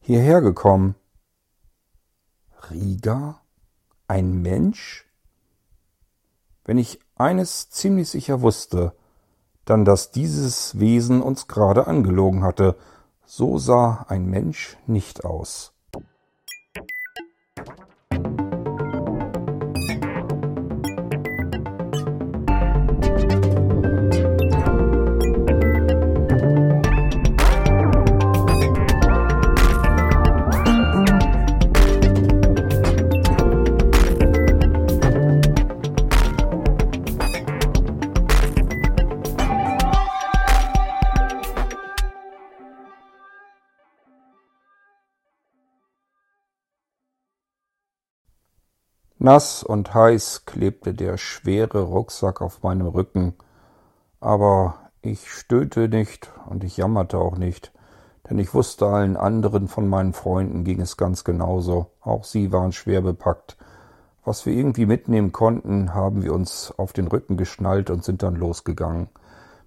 hierher 0.00 0.40
gekommen? 0.40 0.94
Rieger? 2.70 3.40
Ein 4.08 4.42
Mensch? 4.42 5.06
wenn 6.66 6.78
ich 6.78 7.00
eines 7.14 7.70
ziemlich 7.70 8.10
sicher 8.10 8.42
wusste, 8.42 8.92
dann 9.64 9.84
dass 9.84 10.10
dieses 10.10 10.78
Wesen 10.78 11.22
uns 11.22 11.46
gerade 11.46 11.86
angelogen 11.86 12.42
hatte, 12.42 12.76
so 13.24 13.58
sah 13.58 14.04
ein 14.08 14.26
Mensch 14.26 14.76
nicht 14.86 15.24
aus. 15.24 15.72
Nass 49.26 49.64
und 49.64 49.92
heiß 49.92 50.44
klebte 50.46 50.94
der 50.94 51.16
schwere 51.16 51.82
Rucksack 51.82 52.40
auf 52.40 52.62
meinem 52.62 52.86
Rücken, 52.86 53.34
aber 54.20 54.76
ich 55.02 55.32
stöhnte 55.32 55.88
nicht 55.88 56.30
und 56.48 56.62
ich 56.62 56.76
jammerte 56.76 57.18
auch 57.18 57.36
nicht, 57.36 57.72
denn 58.30 58.38
ich 58.38 58.54
wusste, 58.54 58.86
allen 58.86 59.16
anderen 59.16 59.66
von 59.66 59.88
meinen 59.88 60.12
Freunden 60.12 60.62
ging 60.62 60.80
es 60.80 60.96
ganz 60.96 61.24
genauso. 61.24 61.90
Auch 62.02 62.22
sie 62.22 62.52
waren 62.52 62.70
schwer 62.70 63.00
bepackt. 63.00 63.56
Was 64.24 64.46
wir 64.46 64.52
irgendwie 64.52 64.86
mitnehmen 64.86 65.32
konnten, 65.32 65.92
haben 65.92 66.22
wir 66.22 66.32
uns 66.32 66.72
auf 66.76 66.92
den 66.92 67.08
Rücken 67.08 67.36
geschnallt 67.36 67.90
und 67.90 68.04
sind 68.04 68.22
dann 68.22 68.36
losgegangen. 68.36 69.08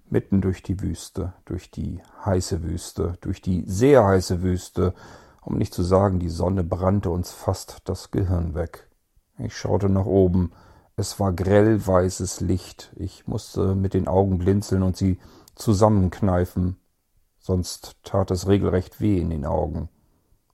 Mitten 0.08 0.40
durch 0.40 0.62
die 0.62 0.80
Wüste, 0.80 1.34
durch 1.44 1.70
die 1.70 2.00
heiße 2.24 2.62
Wüste, 2.62 3.18
durch 3.20 3.42
die 3.42 3.64
sehr 3.66 4.06
heiße 4.06 4.40
Wüste, 4.40 4.94
um 5.42 5.58
nicht 5.58 5.74
zu 5.74 5.82
sagen, 5.82 6.18
die 6.18 6.30
Sonne 6.30 6.64
brannte 6.64 7.10
uns 7.10 7.30
fast 7.30 7.82
das 7.84 8.10
Gehirn 8.10 8.54
weg. 8.54 8.89
Ich 9.42 9.56
schaute 9.56 9.88
nach 9.88 10.04
oben. 10.04 10.52
Es 10.96 11.18
war 11.18 11.32
grell 11.32 11.86
weißes 11.86 12.40
Licht. 12.40 12.92
Ich 12.96 13.26
musste 13.26 13.74
mit 13.74 13.94
den 13.94 14.06
Augen 14.06 14.38
blinzeln 14.38 14.82
und 14.82 14.98
sie 14.98 15.18
zusammenkneifen, 15.54 16.76
sonst 17.38 17.96
tat 18.02 18.30
es 18.30 18.48
regelrecht 18.48 19.00
weh 19.00 19.18
in 19.18 19.30
den 19.30 19.46
Augen. 19.46 19.88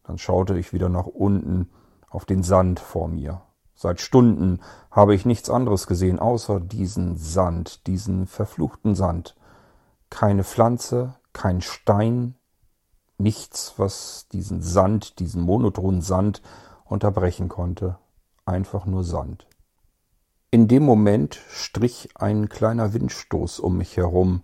Dann 0.05 0.18
schaute 0.18 0.57
ich 0.57 0.72
wieder 0.72 0.88
nach 0.88 1.07
unten 1.07 1.68
auf 2.09 2.25
den 2.25 2.44
Sand 2.44 2.79
vor 2.79 3.09
mir. 3.09 3.42
Seit 3.75 4.01
Stunden 4.01 4.61
habe 4.90 5.14
ich 5.16 5.27
nichts 5.27 5.51
anderes 5.51 5.88
gesehen, 5.88 6.20
außer 6.20 6.61
diesen 6.61 7.16
Sand, 7.16 7.87
diesen 7.88 8.27
verfluchten 8.27 8.94
Sand. 8.94 9.35
Keine 10.11 10.44
Pflanze, 10.44 11.16
kein 11.33 11.61
Stein, 11.61 12.37
nichts, 13.18 13.75
was 13.79 14.29
diesen 14.29 14.62
Sand, 14.62 15.18
diesen 15.18 15.42
monotonen 15.42 16.03
Sand 16.03 16.40
unterbrechen 16.85 17.49
konnte 17.49 17.99
einfach 18.47 18.87
nur 18.87 19.05
Sand. 19.05 19.47
In 20.51 20.69
dem 20.69 20.85
Moment 20.85 21.41
strich 21.51 22.09
ein 22.15 22.49
kleiner 22.49 22.95
Windstoß 22.95 23.61
um 23.61 23.77
mich 23.77 23.97
herum. 23.97 24.43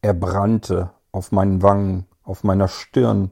Er 0.00 0.14
brannte 0.14 0.92
auf 1.12 1.32
meinen 1.32 1.62
Wangen, 1.62 2.06
auf 2.22 2.44
meiner 2.44 2.68
Stirn, 2.68 3.30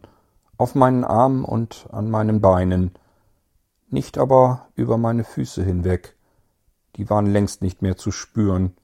auf 0.59 0.75
meinen 0.75 1.05
Armen 1.05 1.44
und 1.44 1.87
an 1.92 2.11
meinen 2.11 2.40
Beinen, 2.40 2.92
nicht 3.88 4.18
aber 4.18 4.68
über 4.75 4.99
meine 4.99 5.25
Füße 5.25 5.62
hinweg, 5.62 6.16
die 6.96 7.09
waren 7.09 7.27
längst 7.27 7.62
nicht 7.62 7.83
mehr 7.83 7.96
zu 7.96 8.11
spüren. 8.11 8.75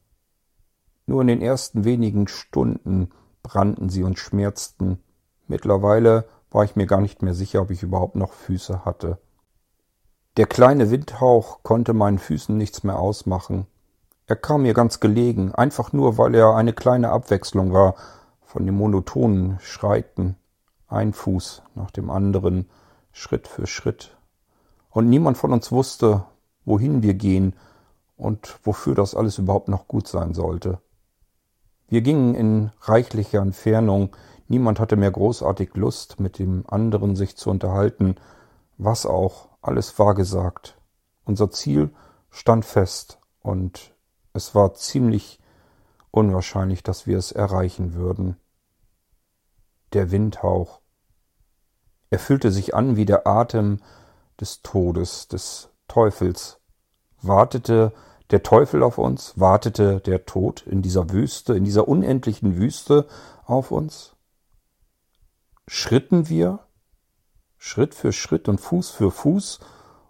Nur 1.06 1.22
in 1.22 1.26
den 1.26 1.42
ersten 1.42 1.84
wenigen 1.84 2.28
Stunden 2.28 3.10
brannten 3.42 3.88
sie 3.88 4.04
und 4.04 4.18
schmerzten. 4.18 5.02
Mittlerweile 5.48 6.28
war 6.50 6.64
ich 6.64 6.76
mir 6.76 6.86
gar 6.86 7.00
nicht 7.00 7.22
mehr 7.22 7.34
sicher, 7.34 7.62
ob 7.62 7.70
ich 7.70 7.82
überhaupt 7.82 8.14
noch 8.14 8.32
Füße 8.32 8.84
hatte. 8.84 9.18
Der 10.38 10.46
kleine 10.46 10.90
Windhauch 10.90 11.62
konnte 11.62 11.92
meinen 11.92 12.18
Füßen 12.18 12.56
nichts 12.56 12.84
mehr 12.84 12.98
ausmachen. 12.98 13.66
Er 14.26 14.36
kam 14.36 14.62
mir 14.62 14.72
ganz 14.72 14.98
gelegen, 14.98 15.54
einfach 15.54 15.92
nur, 15.92 16.16
weil 16.16 16.34
er 16.34 16.54
eine 16.54 16.72
kleine 16.72 17.10
Abwechslung 17.10 17.74
war 17.74 17.96
von 18.40 18.64
dem 18.64 18.76
monotonen 18.76 19.58
Schreiten, 19.60 20.36
ein 20.88 21.12
Fuß 21.12 21.62
nach 21.74 21.90
dem 21.90 22.08
anderen, 22.08 22.70
Schritt 23.12 23.46
für 23.46 23.66
Schritt. 23.66 24.16
Und 24.88 25.10
niemand 25.10 25.36
von 25.36 25.52
uns 25.52 25.70
wusste, 25.70 26.24
wohin 26.64 27.02
wir 27.02 27.12
gehen 27.12 27.54
und 28.16 28.58
wofür 28.62 28.94
das 28.94 29.14
alles 29.14 29.36
überhaupt 29.36 29.68
noch 29.68 29.86
gut 29.86 30.08
sein 30.08 30.32
sollte. 30.32 30.78
Wir 31.88 32.00
gingen 32.00 32.34
in 32.34 32.70
reichlicher 32.80 33.42
Entfernung, 33.42 34.16
niemand 34.48 34.80
hatte 34.80 34.96
mehr 34.96 35.10
großartig 35.10 35.74
Lust, 35.74 36.20
mit 36.20 36.38
dem 36.38 36.64
anderen 36.68 37.16
sich 37.16 37.36
zu 37.36 37.50
unterhalten, 37.50 38.14
was 38.78 39.04
auch 39.04 39.51
alles 39.62 39.98
war 39.98 40.14
gesagt. 40.14 40.76
Unser 41.24 41.50
Ziel 41.50 41.94
stand 42.30 42.64
fest 42.64 43.20
und 43.40 43.94
es 44.32 44.54
war 44.54 44.74
ziemlich 44.74 45.40
unwahrscheinlich, 46.10 46.82
dass 46.82 47.06
wir 47.06 47.16
es 47.16 47.32
erreichen 47.32 47.94
würden. 47.94 48.36
Der 49.92 50.10
Windhauch. 50.10 50.80
Er 52.10 52.18
fühlte 52.18 52.50
sich 52.50 52.74
an 52.74 52.96
wie 52.96 53.06
der 53.06 53.26
Atem 53.26 53.80
des 54.40 54.62
Todes, 54.62 55.28
des 55.28 55.70
Teufels. 55.88 56.60
Wartete 57.20 57.92
der 58.30 58.42
Teufel 58.42 58.82
auf 58.82 58.98
uns? 58.98 59.38
Wartete 59.38 60.00
der 60.00 60.26
Tod 60.26 60.66
in 60.66 60.82
dieser 60.82 61.10
Wüste, 61.10 61.54
in 61.54 61.64
dieser 61.64 61.86
unendlichen 61.86 62.56
Wüste 62.56 63.06
auf 63.44 63.70
uns? 63.70 64.16
Schritten 65.68 66.28
wir 66.28 66.66
Schritt 67.64 67.94
für 67.94 68.12
Schritt 68.12 68.48
und 68.48 68.60
Fuß 68.60 68.90
für 68.90 69.12
Fuß 69.12 69.60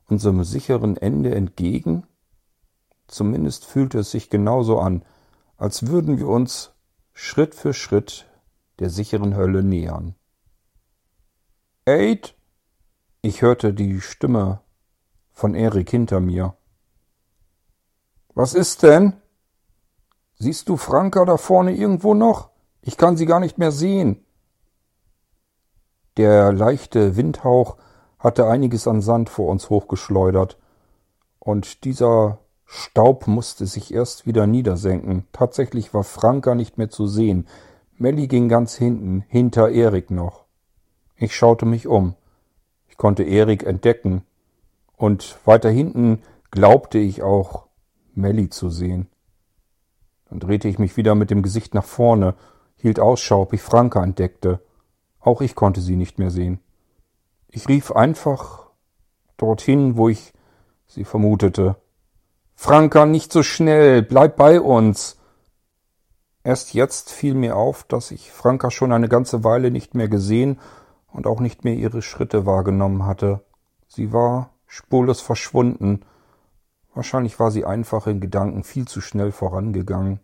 unserem 0.06 0.42
sicheren 0.42 0.96
Ende 0.96 1.34
entgegen? 1.34 2.06
Zumindest 3.08 3.66
fühlte 3.66 3.98
es 3.98 4.10
sich 4.10 4.30
genauso 4.30 4.80
an, 4.80 5.04
als 5.58 5.86
würden 5.86 6.16
wir 6.16 6.28
uns 6.28 6.72
Schritt 7.12 7.54
für 7.54 7.74
Schritt 7.74 8.26
der 8.78 8.88
sicheren 8.88 9.36
Hölle 9.36 9.62
nähern. 9.62 10.14
Aid! 11.84 12.34
Ich 13.20 13.42
hörte 13.42 13.74
die 13.74 14.00
Stimme 14.00 14.62
von 15.30 15.54
Erik 15.54 15.90
hinter 15.90 16.20
mir. 16.20 16.56
Was 18.34 18.54
ist 18.54 18.82
denn? 18.82 19.12
Siehst 20.38 20.70
du 20.70 20.78
Franka 20.78 21.26
da 21.26 21.36
vorne 21.36 21.76
irgendwo 21.76 22.14
noch? 22.14 22.48
Ich 22.80 22.96
kann 22.96 23.18
sie 23.18 23.26
gar 23.26 23.40
nicht 23.40 23.58
mehr 23.58 23.72
sehen. 23.72 24.24
Der 26.16 26.52
leichte 26.52 27.16
Windhauch 27.16 27.76
hatte 28.18 28.46
einiges 28.46 28.86
an 28.86 29.00
Sand 29.00 29.30
vor 29.30 29.48
uns 29.48 29.70
hochgeschleudert, 29.70 30.58
und 31.38 31.84
dieser 31.84 32.38
Staub 32.66 33.26
musste 33.26 33.66
sich 33.66 33.92
erst 33.92 34.26
wieder 34.26 34.46
niedersenken. 34.46 35.26
Tatsächlich 35.32 35.92
war 35.92 36.04
Franka 36.04 36.54
nicht 36.54 36.78
mehr 36.78 36.88
zu 36.88 37.06
sehen. 37.06 37.48
Melly 37.98 38.28
ging 38.28 38.48
ganz 38.48 38.76
hinten, 38.76 39.24
hinter 39.28 39.70
Erik 39.70 40.10
noch. 40.10 40.44
Ich 41.16 41.34
schaute 41.34 41.66
mich 41.66 41.86
um. 41.86 42.14
Ich 42.88 42.96
konnte 42.96 43.24
Erik 43.24 43.64
entdecken. 43.64 44.22
Und 44.96 45.36
weiter 45.44 45.68
hinten 45.68 46.22
glaubte 46.50 46.98
ich 46.98 47.22
auch 47.22 47.66
Melly 48.14 48.48
zu 48.50 48.70
sehen. 48.70 49.08
Dann 50.28 50.40
drehte 50.40 50.68
ich 50.68 50.78
mich 50.78 50.96
wieder 50.96 51.14
mit 51.14 51.30
dem 51.30 51.42
Gesicht 51.42 51.74
nach 51.74 51.84
vorne, 51.84 52.34
hielt 52.76 53.00
Ausschau, 53.00 53.42
ob 53.42 53.52
ich 53.52 53.62
Franka 53.62 54.02
entdeckte. 54.02 54.60
Auch 55.22 55.40
ich 55.40 55.54
konnte 55.54 55.80
sie 55.80 55.96
nicht 55.96 56.18
mehr 56.18 56.30
sehen. 56.30 56.60
Ich 57.48 57.68
rief 57.68 57.92
einfach 57.92 58.66
dorthin, 59.36 59.96
wo 59.96 60.08
ich 60.08 60.32
sie 60.86 61.04
vermutete. 61.04 61.76
Franka, 62.54 63.06
nicht 63.06 63.32
so 63.32 63.42
schnell, 63.42 64.02
bleib 64.02 64.36
bei 64.36 64.60
uns. 64.60 65.18
Erst 66.44 66.74
jetzt 66.74 67.10
fiel 67.10 67.34
mir 67.34 67.56
auf, 67.56 67.84
dass 67.84 68.10
ich 68.10 68.32
Franka 68.32 68.70
schon 68.70 68.92
eine 68.92 69.08
ganze 69.08 69.44
Weile 69.44 69.70
nicht 69.70 69.94
mehr 69.94 70.08
gesehen 70.08 70.58
und 71.12 71.26
auch 71.26 71.40
nicht 71.40 71.64
mehr 71.64 71.74
ihre 71.74 72.02
Schritte 72.02 72.46
wahrgenommen 72.46 73.06
hatte. 73.06 73.44
Sie 73.86 74.12
war 74.12 74.50
spurlos 74.66 75.20
verschwunden. 75.20 76.00
Wahrscheinlich 76.94 77.38
war 77.38 77.50
sie 77.52 77.64
einfach 77.64 78.06
in 78.06 78.20
Gedanken 78.20 78.64
viel 78.64 78.88
zu 78.88 79.00
schnell 79.00 79.30
vorangegangen. 79.30 80.18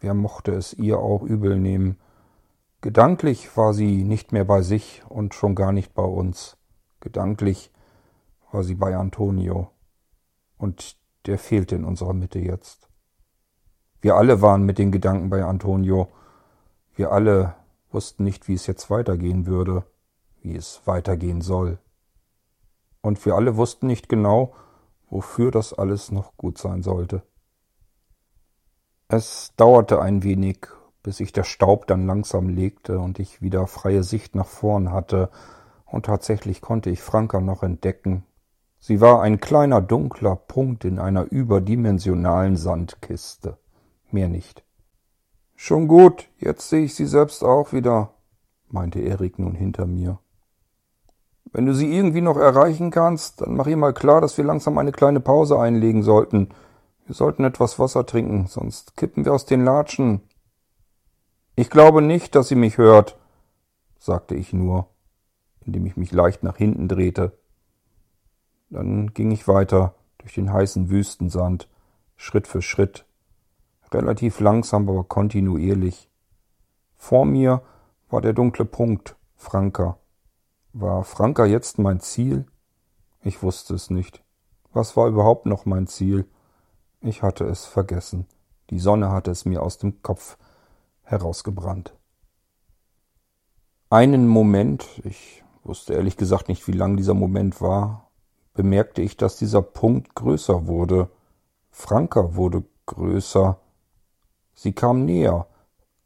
Wer 0.00 0.14
mochte 0.14 0.52
es 0.52 0.74
ihr 0.74 0.98
auch 0.98 1.22
übel 1.22 1.58
nehmen? 1.58 1.98
Gedanklich 2.80 3.56
war 3.56 3.74
sie 3.74 4.04
nicht 4.04 4.30
mehr 4.30 4.44
bei 4.44 4.62
sich 4.62 5.02
und 5.08 5.34
schon 5.34 5.56
gar 5.56 5.72
nicht 5.72 5.94
bei 5.94 6.04
uns. 6.04 6.56
Gedanklich 7.00 7.72
war 8.52 8.62
sie 8.62 8.76
bei 8.76 8.96
Antonio. 8.96 9.72
Und 10.56 10.96
der 11.26 11.38
fehlte 11.38 11.74
in 11.74 11.84
unserer 11.84 12.12
Mitte 12.12 12.38
jetzt. 12.38 12.88
Wir 14.00 14.14
alle 14.14 14.42
waren 14.42 14.62
mit 14.62 14.78
den 14.78 14.92
Gedanken 14.92 15.28
bei 15.28 15.44
Antonio. 15.44 16.08
Wir 16.94 17.10
alle 17.10 17.56
wussten 17.90 18.22
nicht, 18.22 18.46
wie 18.46 18.54
es 18.54 18.68
jetzt 18.68 18.90
weitergehen 18.90 19.46
würde, 19.46 19.84
wie 20.40 20.54
es 20.54 20.82
weitergehen 20.84 21.40
soll. 21.40 21.78
Und 23.00 23.24
wir 23.26 23.34
alle 23.34 23.56
wussten 23.56 23.88
nicht 23.88 24.08
genau, 24.08 24.54
wofür 25.10 25.50
das 25.50 25.72
alles 25.72 26.12
noch 26.12 26.36
gut 26.36 26.58
sein 26.58 26.82
sollte. 26.82 27.22
Es 29.08 29.52
dauerte 29.56 30.00
ein 30.00 30.22
wenig, 30.22 30.68
bis 31.08 31.16
sich 31.16 31.32
der 31.32 31.44
Staub 31.44 31.86
dann 31.86 32.06
langsam 32.06 32.50
legte 32.50 32.98
und 32.98 33.18
ich 33.18 33.40
wieder 33.40 33.66
freie 33.66 34.02
Sicht 34.02 34.34
nach 34.34 34.46
vorn 34.46 34.92
hatte, 34.92 35.30
und 35.86 36.04
tatsächlich 36.04 36.60
konnte 36.60 36.90
ich 36.90 37.00
Franka 37.00 37.40
noch 37.40 37.62
entdecken, 37.62 38.24
Sie 38.78 39.00
war 39.00 39.22
ein 39.22 39.40
kleiner 39.40 39.80
dunkler 39.80 40.36
Punkt 40.36 40.84
in 40.84 40.98
einer 40.98 41.24
überdimensionalen 41.32 42.58
Sandkiste. 42.58 43.56
Mehr 44.10 44.28
nicht. 44.28 44.62
Schon 45.56 45.88
gut, 45.88 46.28
jetzt 46.36 46.68
sehe 46.68 46.84
ich 46.84 46.94
sie 46.94 47.06
selbst 47.06 47.42
auch 47.42 47.72
wieder, 47.72 48.10
meinte 48.68 49.00
Erik 49.00 49.38
nun 49.38 49.54
hinter 49.54 49.86
mir. 49.86 50.18
Wenn 51.52 51.64
du 51.64 51.72
sie 51.72 51.90
irgendwie 51.90 52.20
noch 52.20 52.36
erreichen 52.36 52.90
kannst, 52.90 53.40
dann 53.40 53.56
mach 53.56 53.66
ihr 53.66 53.78
mal 53.78 53.94
klar, 53.94 54.20
dass 54.20 54.36
wir 54.36 54.44
langsam 54.44 54.76
eine 54.76 54.92
kleine 54.92 55.20
Pause 55.20 55.58
einlegen 55.58 56.02
sollten. 56.02 56.50
Wir 57.06 57.14
sollten 57.14 57.44
etwas 57.44 57.78
Wasser 57.78 58.04
trinken, 58.04 58.46
sonst 58.46 58.94
kippen 58.94 59.24
wir 59.24 59.32
aus 59.32 59.46
den 59.46 59.64
Latschen. 59.64 60.20
Ich 61.58 61.70
glaube 61.70 62.02
nicht, 62.02 62.36
dass 62.36 62.46
sie 62.46 62.54
mich 62.54 62.78
hört, 62.78 63.18
sagte 63.98 64.36
ich 64.36 64.52
nur, 64.52 64.86
indem 65.66 65.86
ich 65.86 65.96
mich 65.96 66.12
leicht 66.12 66.44
nach 66.44 66.56
hinten 66.56 66.86
drehte. 66.86 67.36
Dann 68.70 69.12
ging 69.12 69.32
ich 69.32 69.48
weiter 69.48 69.96
durch 70.18 70.34
den 70.34 70.52
heißen 70.52 70.88
Wüstensand, 70.88 71.68
Schritt 72.14 72.46
für 72.46 72.62
Schritt, 72.62 73.06
relativ 73.90 74.38
langsam, 74.38 74.88
aber 74.88 75.02
kontinuierlich. 75.02 76.08
Vor 76.96 77.24
mir 77.24 77.62
war 78.08 78.20
der 78.20 78.34
dunkle 78.34 78.64
Punkt, 78.64 79.16
Franka. 79.34 79.98
War 80.72 81.02
Franka 81.02 81.44
jetzt 81.44 81.80
mein 81.80 81.98
Ziel? 81.98 82.46
Ich 83.20 83.42
wusste 83.42 83.74
es 83.74 83.90
nicht. 83.90 84.22
Was 84.72 84.96
war 84.96 85.08
überhaupt 85.08 85.44
noch 85.44 85.66
mein 85.66 85.88
Ziel? 85.88 86.24
Ich 87.00 87.24
hatte 87.24 87.46
es 87.46 87.66
vergessen. 87.66 88.26
Die 88.70 88.78
Sonne 88.78 89.10
hatte 89.10 89.32
es 89.32 89.44
mir 89.44 89.60
aus 89.60 89.78
dem 89.78 90.02
Kopf 90.02 90.38
herausgebrannt. 91.08 91.94
Einen 93.90 94.28
Moment, 94.28 94.86
ich 95.04 95.42
wusste 95.64 95.94
ehrlich 95.94 96.16
gesagt 96.16 96.48
nicht, 96.48 96.66
wie 96.68 96.72
lang 96.72 96.96
dieser 96.96 97.14
Moment 97.14 97.60
war, 97.60 98.10
bemerkte 98.54 99.02
ich, 99.02 99.16
dass 99.16 99.36
dieser 99.36 99.62
Punkt 99.62 100.14
größer 100.14 100.66
wurde. 100.66 101.10
Franka 101.70 102.34
wurde 102.34 102.64
größer. 102.86 103.58
Sie 104.54 104.72
kam 104.72 105.04
näher. 105.04 105.46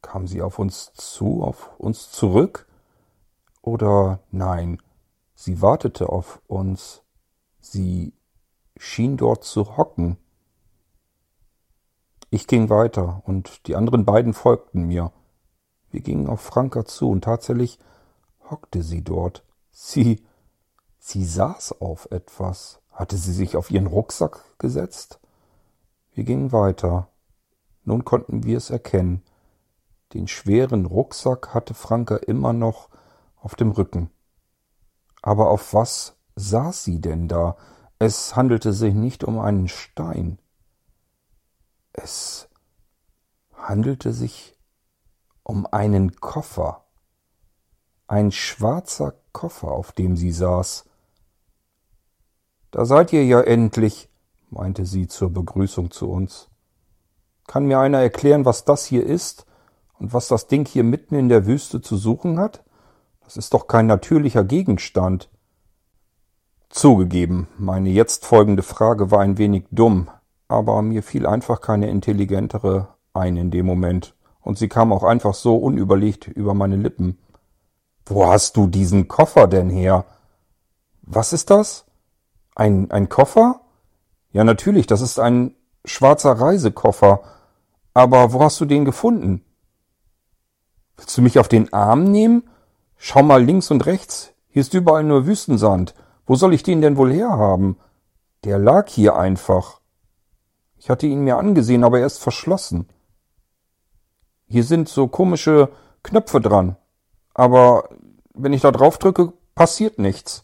Kam 0.02 0.26
sie 0.26 0.42
auf 0.42 0.58
uns 0.58 0.92
zu, 0.94 1.42
auf 1.42 1.70
uns 1.78 2.10
zurück? 2.10 2.66
Oder 3.62 4.20
nein, 4.32 4.82
sie 5.34 5.62
wartete 5.62 6.08
auf 6.08 6.42
uns. 6.48 7.02
Sie 7.60 8.12
schien 8.76 9.16
dort 9.16 9.44
zu 9.44 9.76
hocken. 9.76 10.18
Ich 12.34 12.46
ging 12.46 12.70
weiter 12.70 13.20
und 13.26 13.66
die 13.66 13.76
anderen 13.76 14.06
beiden 14.06 14.32
folgten 14.32 14.84
mir. 14.86 15.12
Wir 15.90 16.00
gingen 16.00 16.30
auf 16.30 16.40
Franka 16.40 16.86
zu 16.86 17.10
und 17.10 17.24
tatsächlich 17.24 17.78
hockte 18.50 18.82
sie 18.82 19.04
dort. 19.04 19.44
Sie 19.70 20.24
Sie 20.98 21.26
saß 21.26 21.82
auf 21.82 22.08
etwas. 22.10 22.80
Hatte 22.90 23.18
sie 23.18 23.34
sich 23.34 23.54
auf 23.54 23.70
ihren 23.70 23.86
Rucksack 23.86 24.44
gesetzt? 24.56 25.20
Wir 26.14 26.24
gingen 26.24 26.52
weiter. 26.52 27.08
Nun 27.84 28.06
konnten 28.06 28.44
wir 28.44 28.56
es 28.56 28.70
erkennen. 28.70 29.22
Den 30.14 30.26
schweren 30.26 30.86
Rucksack 30.86 31.52
hatte 31.52 31.74
Franka 31.74 32.16
immer 32.16 32.54
noch 32.54 32.88
auf 33.36 33.56
dem 33.56 33.72
Rücken. 33.72 34.08
Aber 35.20 35.50
auf 35.50 35.74
was 35.74 36.16
saß 36.36 36.82
sie 36.82 36.98
denn 36.98 37.28
da? 37.28 37.56
Es 37.98 38.36
handelte 38.36 38.72
sich 38.72 38.94
nicht 38.94 39.22
um 39.22 39.38
einen 39.38 39.68
Stein. 39.68 40.38
Es 41.92 42.48
handelte 43.54 44.12
sich 44.12 44.56
um 45.42 45.66
einen 45.66 46.16
Koffer. 46.16 46.86
Ein 48.06 48.32
schwarzer 48.32 49.14
Koffer, 49.32 49.68
auf 49.68 49.92
dem 49.92 50.16
sie 50.16 50.32
saß. 50.32 50.84
Da 52.70 52.84
seid 52.86 53.12
ihr 53.12 53.24
ja 53.24 53.40
endlich, 53.40 54.08
meinte 54.50 54.86
sie 54.86 55.06
zur 55.06 55.30
Begrüßung 55.30 55.90
zu 55.90 56.10
uns. 56.10 56.48
Kann 57.46 57.66
mir 57.66 57.78
einer 57.78 58.00
erklären, 58.00 58.44
was 58.44 58.64
das 58.64 58.86
hier 58.86 59.04
ist 59.04 59.46
und 59.98 60.12
was 60.12 60.28
das 60.28 60.46
Ding 60.46 60.66
hier 60.66 60.84
mitten 60.84 61.14
in 61.14 61.28
der 61.28 61.46
Wüste 61.46 61.82
zu 61.82 61.96
suchen 61.96 62.38
hat? 62.38 62.64
Das 63.20 63.36
ist 63.36 63.52
doch 63.54 63.66
kein 63.66 63.86
natürlicher 63.86 64.44
Gegenstand. 64.44 65.30
Zugegeben, 66.70 67.48
meine 67.58 67.90
jetzt 67.90 68.24
folgende 68.24 68.62
Frage 68.62 69.10
war 69.10 69.20
ein 69.20 69.36
wenig 69.36 69.66
dumm, 69.70 70.10
aber 70.52 70.82
mir 70.82 71.02
fiel 71.02 71.26
einfach 71.26 71.60
keine 71.60 71.90
intelligentere 71.90 72.88
ein 73.14 73.36
in 73.36 73.50
dem 73.50 73.66
Moment, 73.66 74.14
und 74.40 74.58
sie 74.58 74.68
kam 74.68 74.92
auch 74.92 75.04
einfach 75.04 75.34
so 75.34 75.56
unüberlegt 75.56 76.28
über 76.28 76.54
meine 76.54 76.76
Lippen. 76.76 77.18
Wo 78.06 78.26
hast 78.26 78.56
du 78.56 78.66
diesen 78.66 79.08
Koffer 79.08 79.46
denn 79.46 79.70
her? 79.70 80.04
Was 81.02 81.32
ist 81.32 81.50
das? 81.50 81.84
Ein, 82.54 82.90
ein 82.90 83.08
Koffer? 83.08 83.60
Ja, 84.32 84.44
natürlich, 84.44 84.86
das 84.86 85.00
ist 85.00 85.18
ein 85.18 85.54
schwarzer 85.84 86.32
Reisekoffer. 86.32 87.20
Aber 87.94 88.32
wo 88.32 88.42
hast 88.42 88.60
du 88.60 88.64
den 88.64 88.84
gefunden? 88.84 89.44
Willst 90.96 91.16
du 91.16 91.22
mich 91.22 91.38
auf 91.38 91.48
den 91.48 91.72
Arm 91.72 92.04
nehmen? 92.04 92.44
Schau 92.96 93.22
mal 93.22 93.42
links 93.42 93.70
und 93.70 93.86
rechts. 93.86 94.32
Hier 94.48 94.60
ist 94.60 94.74
überall 94.74 95.04
nur 95.04 95.26
Wüstensand. 95.26 95.94
Wo 96.26 96.34
soll 96.34 96.54
ich 96.54 96.62
den 96.62 96.80
denn 96.80 96.96
wohl 96.96 97.12
herhaben? 97.12 97.76
Der 98.44 98.58
lag 98.58 98.88
hier 98.88 99.16
einfach. 99.16 99.81
Ich 100.82 100.90
hatte 100.90 101.06
ihn 101.06 101.20
mir 101.20 101.36
angesehen, 101.36 101.84
aber 101.84 102.00
er 102.00 102.06
ist 102.06 102.18
verschlossen. 102.18 102.88
Hier 104.48 104.64
sind 104.64 104.88
so 104.88 105.06
komische 105.06 105.68
Knöpfe 106.02 106.40
dran. 106.40 106.74
Aber 107.34 107.88
wenn 108.34 108.52
ich 108.52 108.62
da 108.62 108.72
drauf 108.72 108.98
drücke, 108.98 109.32
passiert 109.54 110.00
nichts. 110.00 110.42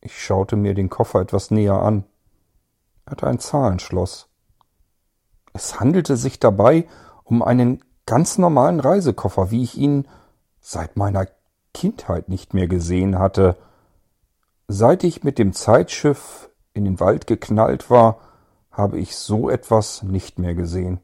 Ich 0.00 0.22
schaute 0.22 0.54
mir 0.54 0.72
den 0.74 0.88
Koffer 0.88 1.20
etwas 1.20 1.50
näher 1.50 1.80
an. 1.82 2.04
Er 3.06 3.10
hatte 3.10 3.26
ein 3.26 3.40
Zahlenschloss. 3.40 4.28
Es 5.52 5.80
handelte 5.80 6.16
sich 6.16 6.38
dabei 6.38 6.86
um 7.24 7.42
einen 7.42 7.82
ganz 8.06 8.38
normalen 8.38 8.78
Reisekoffer, 8.78 9.50
wie 9.50 9.64
ich 9.64 9.76
ihn 9.76 10.06
seit 10.60 10.96
meiner 10.96 11.26
Kindheit 11.72 12.28
nicht 12.28 12.54
mehr 12.54 12.68
gesehen 12.68 13.18
hatte. 13.18 13.56
Seit 14.68 15.02
ich 15.02 15.24
mit 15.24 15.40
dem 15.40 15.54
Zeitschiff 15.54 16.50
in 16.72 16.84
den 16.84 17.00
Wald 17.00 17.26
geknallt 17.26 17.90
war, 17.90 18.20
habe 18.74 18.98
ich 18.98 19.16
so 19.16 19.48
etwas 19.48 20.02
nicht 20.02 20.38
mehr 20.38 20.54
gesehen. 20.54 21.00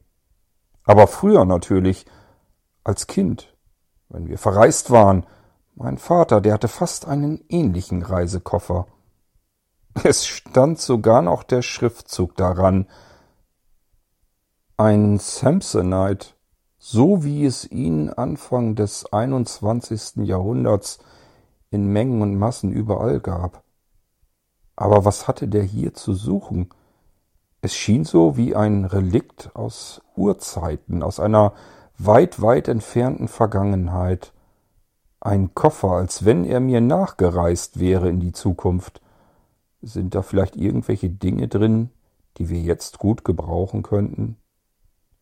Aber 0.83 1.07
früher 1.07 1.45
natürlich, 1.45 2.05
als 2.83 3.07
Kind, 3.07 3.55
wenn 4.09 4.27
wir 4.27 4.37
verreist 4.37 4.91
waren. 4.91 5.25
Mein 5.75 5.97
Vater, 5.97 6.41
der 6.41 6.53
hatte 6.53 6.67
fast 6.67 7.07
einen 7.07 7.43
ähnlichen 7.49 8.03
Reisekoffer. 8.03 8.87
Es 10.03 10.25
stand 10.25 10.79
sogar 10.79 11.21
noch 11.21 11.43
der 11.43 11.61
Schriftzug 11.61 12.35
daran. 12.35 12.87
Ein 14.77 15.19
Samsonite, 15.19 16.27
so 16.77 17.23
wie 17.23 17.45
es 17.45 17.69
ihn 17.69 18.09
Anfang 18.09 18.75
des 18.75 19.11
21. 19.11 20.25
Jahrhunderts 20.27 20.99
in 21.69 21.87
Mengen 21.87 22.21
und 22.21 22.35
Massen 22.35 22.71
überall 22.71 23.19
gab. 23.19 23.63
Aber 24.75 25.05
was 25.05 25.27
hatte 25.27 25.47
der 25.47 25.63
hier 25.63 25.93
zu 25.93 26.13
suchen? 26.13 26.69
Es 27.63 27.75
schien 27.75 28.05
so 28.05 28.37
wie 28.37 28.55
ein 28.55 28.85
Relikt 28.85 29.51
aus 29.53 30.01
Urzeiten, 30.15 31.03
aus 31.03 31.19
einer 31.19 31.53
weit, 31.99 32.41
weit 32.41 32.67
entfernten 32.67 33.27
Vergangenheit. 33.27 34.33
Ein 35.19 35.53
Koffer, 35.53 35.91
als 35.91 36.25
wenn 36.25 36.43
er 36.43 36.59
mir 36.59 36.81
nachgereist 36.81 37.79
wäre 37.79 38.09
in 38.09 38.19
die 38.19 38.31
Zukunft. 38.31 39.01
Sind 39.83 40.15
da 40.15 40.23
vielleicht 40.23 40.55
irgendwelche 40.55 41.09
Dinge 41.09 41.47
drin, 41.47 41.91
die 42.37 42.49
wir 42.49 42.59
jetzt 42.59 42.97
gut 42.97 43.23
gebrauchen 43.23 43.83
könnten? 43.83 44.37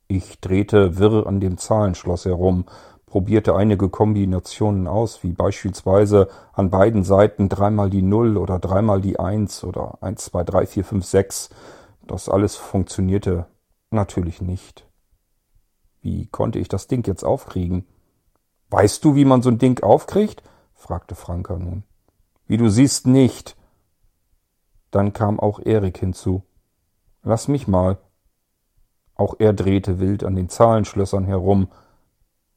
Ich 0.07 0.39
drehte 0.39 0.97
wirr 0.97 1.27
an 1.27 1.41
dem 1.41 1.57
Zahlenschloss 1.57 2.23
herum, 2.23 2.65
probierte 3.05 3.55
einige 3.55 3.89
Kombinationen 3.89 4.87
aus, 4.87 5.23
wie 5.23 5.33
beispielsweise 5.33 6.29
an 6.53 6.69
beiden 6.69 7.03
Seiten 7.03 7.49
dreimal 7.49 7.89
die 7.89 8.01
Null 8.01 8.37
oder 8.37 8.59
dreimal 8.59 9.01
die 9.01 9.19
Eins 9.19 9.65
oder 9.65 9.97
eins, 10.01 10.25
zwei, 10.25 10.43
drei, 10.45 10.65
vier, 10.65 10.85
fünf, 10.85 11.05
sechs. 11.05 11.49
Das 12.09 12.27
alles 12.27 12.55
funktionierte 12.55 13.45
natürlich 13.91 14.41
nicht. 14.41 14.87
Wie 16.01 16.25
konnte 16.25 16.57
ich 16.57 16.67
das 16.67 16.87
Ding 16.87 17.05
jetzt 17.05 17.23
aufkriegen? 17.23 17.85
Weißt 18.71 19.05
du, 19.05 19.13
wie 19.13 19.25
man 19.25 19.43
so 19.43 19.51
ein 19.51 19.59
Ding 19.59 19.83
aufkriegt? 19.83 20.41
fragte 20.73 21.13
Franka 21.13 21.59
nun. 21.59 21.83
Wie 22.47 22.57
du 22.57 22.67
siehst, 22.67 23.05
nicht. 23.05 23.55
Dann 24.89 25.13
kam 25.13 25.39
auch 25.39 25.59
Erik 25.59 25.99
hinzu. 25.99 26.41
Lass 27.21 27.47
mich 27.47 27.67
mal. 27.67 27.99
Auch 29.13 29.35
er 29.37 29.53
drehte 29.53 29.99
wild 29.99 30.23
an 30.23 30.35
den 30.35 30.49
Zahlenschlössern 30.49 31.25
herum. 31.25 31.67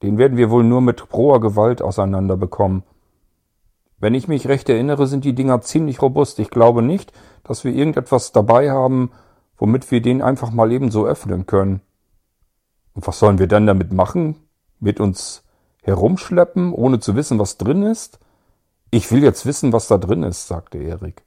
Den 0.01 0.17
werden 0.17 0.39
wir 0.39 0.49
wohl 0.49 0.65
nur 0.65 0.81
mit 0.81 1.13
roher 1.13 1.41
Gewalt 1.41 1.83
auseinanderbekommen. 1.83 2.85
Wenn 3.99 4.15
ich 4.15 4.29
mich 4.29 4.49
recht 4.49 4.71
erinnere, 4.71 5.07
sind 5.07 5.27
die 5.27 5.35
Dinger 5.35 5.61
ziemlich 5.61 6.01
robust. 6.01 6.39
Ich 6.39 6.49
glaube 6.49 6.81
nicht, 6.81 7.13
dass 7.45 7.65
wir 7.65 7.75
irgendetwas 7.75 8.33
dabei 8.33 8.71
haben, 8.71 9.11
womit 9.63 9.93
wir 9.93 10.03
den 10.03 10.23
einfach 10.23 10.51
mal 10.51 10.73
eben 10.73 10.91
so 10.91 11.07
öffnen 11.07 11.47
können. 11.47 11.83
Und 12.95 13.07
was 13.07 13.21
sollen 13.21 13.39
wir 13.39 13.47
dann 13.47 13.65
damit 13.65 13.93
machen? 13.93 14.35
Mit 14.81 14.99
uns 14.99 15.45
herumschleppen, 15.85 16.73
ohne 16.73 16.99
zu 16.99 17.15
wissen, 17.15 17.39
was 17.39 17.59
drin 17.59 17.85
ist? 17.85 18.19
Ich 18.91 19.13
will 19.13 19.23
jetzt 19.23 19.47
wissen, 19.47 19.73
was 19.73 19.87
da 19.87 19.99
drin 19.99 20.25
ist, 20.25 20.49
sagte 20.49 20.79
Erik. 20.79 21.23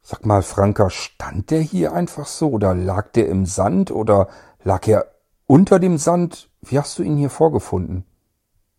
Sag 0.00 0.24
mal, 0.24 0.40
Franka, 0.40 0.88
stand 0.88 1.50
der 1.50 1.60
hier 1.60 1.92
einfach 1.92 2.24
so 2.24 2.48
oder 2.48 2.74
lag 2.74 3.12
der 3.12 3.28
im 3.28 3.44
Sand 3.44 3.90
oder 3.90 4.28
lag 4.62 4.88
er 4.88 5.04
unter 5.44 5.78
dem 5.78 5.98
Sand? 5.98 6.48
Wie 6.62 6.78
hast 6.78 6.98
du 6.98 7.02
ihn 7.02 7.18
hier 7.18 7.28
vorgefunden? 7.28 8.06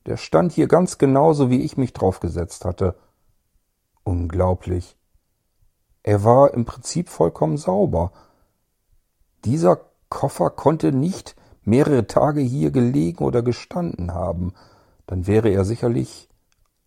Der 0.08 0.18
stand 0.18 0.52
hier 0.52 0.68
ganz 0.68 0.98
genauso, 0.98 1.52
wie 1.52 1.62
ich 1.62 1.78
mich 1.78 1.94
draufgesetzt 1.94 2.66
hatte. 2.66 2.96
Unglaublich. 4.04 4.98
Er 6.08 6.24
war 6.24 6.54
im 6.54 6.66
Prinzip 6.66 7.10
vollkommen 7.10 7.58
sauber. 7.58 8.12
Dieser 9.44 9.90
Koffer 10.08 10.52
konnte 10.52 10.92
nicht 10.92 11.36
mehrere 11.64 12.06
Tage 12.06 12.42
hier 12.42 12.70
gelegen 12.70 13.24
oder 13.24 13.42
gestanden 13.42 14.14
haben, 14.14 14.54
dann 15.08 15.26
wäre 15.26 15.50
er 15.50 15.66
sicherlich 15.66 16.30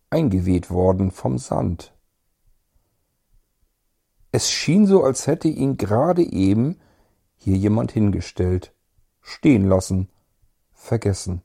eingeweht 0.09 0.71
worden 0.71 1.11
vom 1.11 1.37
Sand. 1.37 1.93
Es 4.31 4.49
schien 4.49 4.87
so, 4.87 5.03
als 5.03 5.27
hätte 5.27 5.49
ihn 5.49 5.75
gerade 5.75 6.23
eben 6.23 6.79
hier 7.35 7.57
jemand 7.57 7.91
hingestellt, 7.91 8.73
stehen 9.19 9.67
lassen, 9.67 10.07
vergessen. 10.71 11.41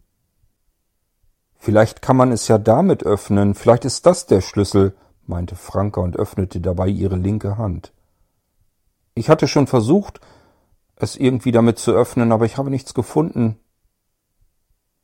Vielleicht 1.57 2.03
kann 2.03 2.17
man 2.17 2.31
es 2.31 2.47
ja 2.47 2.57
damit 2.57 3.03
öffnen, 3.03 3.57
vielleicht 3.57 3.85
ist 3.85 4.07
das 4.07 4.27
der 4.27 4.43
Schlüssel, 4.43 4.95
meinte 5.29 5.57
Franka 5.57 6.01
und 6.01 6.17
öffnete 6.17 6.61
dabei 6.61 6.89
ihre 6.89 7.17
linke 7.17 7.57
Hand. 7.59 7.93
Ich 9.15 9.29
hatte 9.29 9.49
schon 9.49 9.67
versucht, 9.67 10.21
es 10.97 11.17
irgendwie 11.17 11.53
damit 11.53 11.79
zu 11.79 11.93
öffnen, 11.93 12.33
aber 12.33 12.45
ich 12.45 12.57
habe 12.57 12.71
nichts 12.71 12.95
gefunden. 12.95 13.59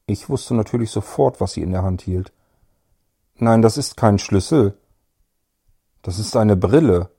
Ich 0.06 0.28
wusste 0.28 0.54
natürlich 0.54 0.90
sofort, 0.90 1.40
was 1.40 1.52
sie 1.52 1.62
in 1.62 1.70
der 1.70 1.82
Hand 1.82 2.02
hielt. 2.02 2.32
Nein, 3.36 3.62
das 3.62 3.76
ist 3.76 3.96
kein 3.96 4.18
Schlüssel. 4.18 4.76
Das 6.02 6.18
ist 6.18 6.36
eine 6.36 6.56
Brille. 6.56 7.10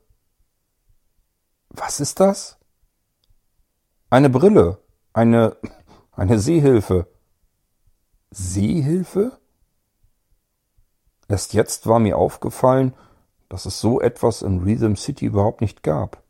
Was 1.70 2.00
ist 2.00 2.20
das? 2.20 2.58
Eine 4.10 4.28
Brille. 4.28 4.78
Eine, 5.12 5.56
eine 6.12 6.38
Sehhilfe. 6.38 7.06
Sehhilfe? 8.30 9.38
Erst 11.32 11.54
jetzt 11.54 11.86
war 11.86 11.98
mir 11.98 12.18
aufgefallen, 12.18 12.92
dass 13.48 13.64
es 13.64 13.80
so 13.80 14.02
etwas 14.02 14.42
in 14.42 14.58
Rhythm 14.64 14.96
City 14.96 15.24
überhaupt 15.24 15.62
nicht 15.62 15.82
gab. 15.82 16.22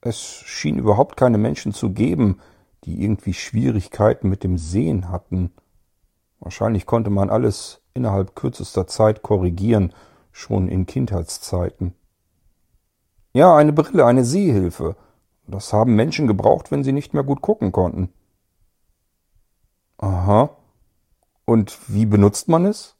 Es 0.00 0.18
schien 0.18 0.76
überhaupt 0.76 1.16
keine 1.16 1.38
Menschen 1.38 1.72
zu 1.72 1.90
geben, 1.90 2.40
die 2.82 3.00
irgendwie 3.04 3.32
Schwierigkeiten 3.32 4.28
mit 4.28 4.42
dem 4.42 4.58
Sehen 4.58 5.12
hatten. 5.12 5.52
Wahrscheinlich 6.40 6.84
konnte 6.84 7.10
man 7.10 7.30
alles 7.30 7.80
innerhalb 7.94 8.34
kürzester 8.34 8.88
Zeit 8.88 9.22
korrigieren, 9.22 9.94
schon 10.32 10.66
in 10.66 10.86
Kindheitszeiten. 10.86 11.94
Ja, 13.32 13.54
eine 13.54 13.72
Brille, 13.72 14.04
eine 14.04 14.24
Sehhilfe. 14.24 14.96
Das 15.46 15.72
haben 15.72 15.94
Menschen 15.94 16.26
gebraucht, 16.26 16.72
wenn 16.72 16.82
sie 16.82 16.90
nicht 16.92 17.14
mehr 17.14 17.22
gut 17.22 17.40
gucken 17.40 17.70
konnten. 17.70 18.12
Aha. 19.98 20.50
Und 21.44 21.78
wie 21.86 22.04
benutzt 22.04 22.48
man 22.48 22.64
es? 22.64 22.96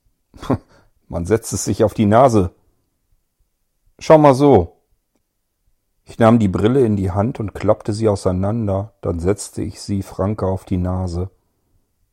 man 1.08 1.24
setzt 1.24 1.52
es 1.52 1.64
sich 1.64 1.84
auf 1.84 1.94
die 1.94 2.06
Nase. 2.06 2.50
Schau 3.98 4.18
mal 4.18 4.34
so. 4.34 4.76
Ich 6.04 6.18
nahm 6.18 6.38
die 6.38 6.48
Brille 6.48 6.84
in 6.86 6.96
die 6.96 7.10
Hand 7.10 7.40
und 7.40 7.54
klappte 7.54 7.92
sie 7.92 8.08
auseinander, 8.08 8.94
dann 9.02 9.20
setzte 9.20 9.62
ich 9.62 9.80
sie 9.80 10.02
Franke 10.02 10.46
auf 10.46 10.64
die 10.64 10.78
Nase. 10.78 11.30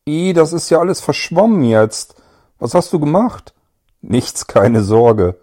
I, 0.08 0.34
das 0.34 0.53
ist 0.53 0.69
ja 0.69 0.79
alles 0.79 0.99
verschwommen 1.01 1.63
jetzt. 1.63 2.21
Was 2.60 2.73
hast 2.73 2.91
du 2.93 2.99
gemacht? 2.99 3.53
Nichts, 4.01 4.47
keine 4.47 4.84
Sorge. 4.84 5.39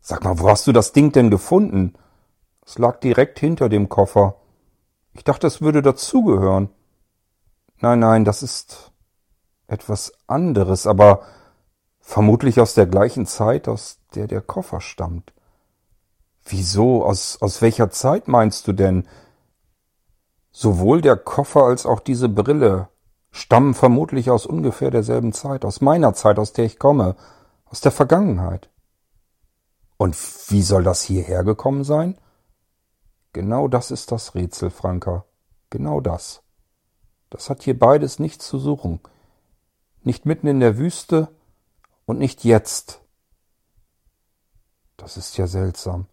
Sag 0.00 0.24
mal, 0.24 0.38
wo 0.38 0.48
hast 0.48 0.66
du 0.66 0.72
das 0.72 0.92
Ding 0.92 1.12
denn 1.12 1.30
gefunden? 1.30 1.94
Es 2.66 2.78
lag 2.78 3.00
direkt 3.00 3.38
hinter 3.38 3.68
dem 3.68 3.88
Koffer. 3.88 4.36
Ich 5.12 5.24
dachte, 5.24 5.46
es 5.46 5.62
würde 5.62 5.80
dazugehören. 5.80 6.70
Nein, 7.80 8.00
nein, 8.00 8.24
das 8.24 8.42
ist 8.42 8.92
etwas 9.66 10.12
anderes, 10.26 10.86
aber 10.86 11.22
vermutlich 12.04 12.60
aus 12.60 12.74
der 12.74 12.86
gleichen 12.86 13.24
Zeit, 13.24 13.66
aus 13.66 13.98
der 14.14 14.26
der 14.26 14.42
Koffer 14.42 14.82
stammt. 14.82 15.32
Wieso? 16.44 17.02
Aus, 17.02 17.40
aus 17.40 17.62
welcher 17.62 17.90
Zeit 17.90 18.28
meinst 18.28 18.68
du 18.68 18.74
denn? 18.74 19.08
Sowohl 20.52 21.00
der 21.00 21.16
Koffer 21.16 21.64
als 21.64 21.86
auch 21.86 22.00
diese 22.00 22.28
Brille 22.28 22.88
stammen 23.32 23.74
vermutlich 23.74 24.30
aus 24.30 24.44
ungefähr 24.44 24.90
derselben 24.90 25.32
Zeit, 25.32 25.64
aus 25.64 25.80
meiner 25.80 26.12
Zeit, 26.12 26.38
aus 26.38 26.52
der 26.52 26.66
ich 26.66 26.78
komme, 26.78 27.16
aus 27.64 27.80
der 27.80 27.90
Vergangenheit. 27.90 28.68
Und 29.96 30.14
wie 30.50 30.62
soll 30.62 30.84
das 30.84 31.02
hierher 31.02 31.42
gekommen 31.42 31.84
sein? 31.84 32.18
Genau 33.32 33.66
das 33.66 33.90
ist 33.90 34.12
das 34.12 34.34
Rätsel, 34.34 34.70
Franka. 34.70 35.24
Genau 35.70 36.00
das. 36.00 36.42
Das 37.30 37.48
hat 37.48 37.62
hier 37.62 37.76
beides 37.76 38.18
nichts 38.18 38.46
zu 38.46 38.58
suchen. 38.58 39.00
Nicht 40.02 40.26
mitten 40.26 40.46
in 40.46 40.60
der 40.60 40.76
Wüste 40.76 41.28
und 42.06 42.18
nicht 42.18 42.44
jetzt. 42.44 43.00
Das 44.96 45.16
ist 45.16 45.36
ja 45.36 45.46
seltsam. 45.46 46.06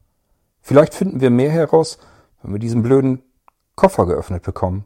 Vielleicht 0.61 0.93
finden 0.93 1.21
wir 1.21 1.29
mehr 1.29 1.51
heraus, 1.51 1.97
wenn 2.41 2.53
wir 2.53 2.59
diesen 2.59 2.83
blöden 2.83 3.23
Koffer 3.75 4.05
geöffnet 4.05 4.43
bekommen. 4.43 4.85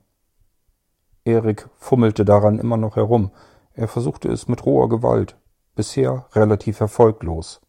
Erik 1.25 1.69
fummelte 1.77 2.23
daran 2.23 2.59
immer 2.59 2.77
noch 2.77 2.95
herum. 2.95 3.31
Er 3.73 3.87
versuchte 3.87 4.29
es 4.31 4.47
mit 4.47 4.65
roher 4.65 4.89
Gewalt, 4.89 5.37
bisher 5.75 6.27
relativ 6.33 6.79
erfolglos. 6.79 7.61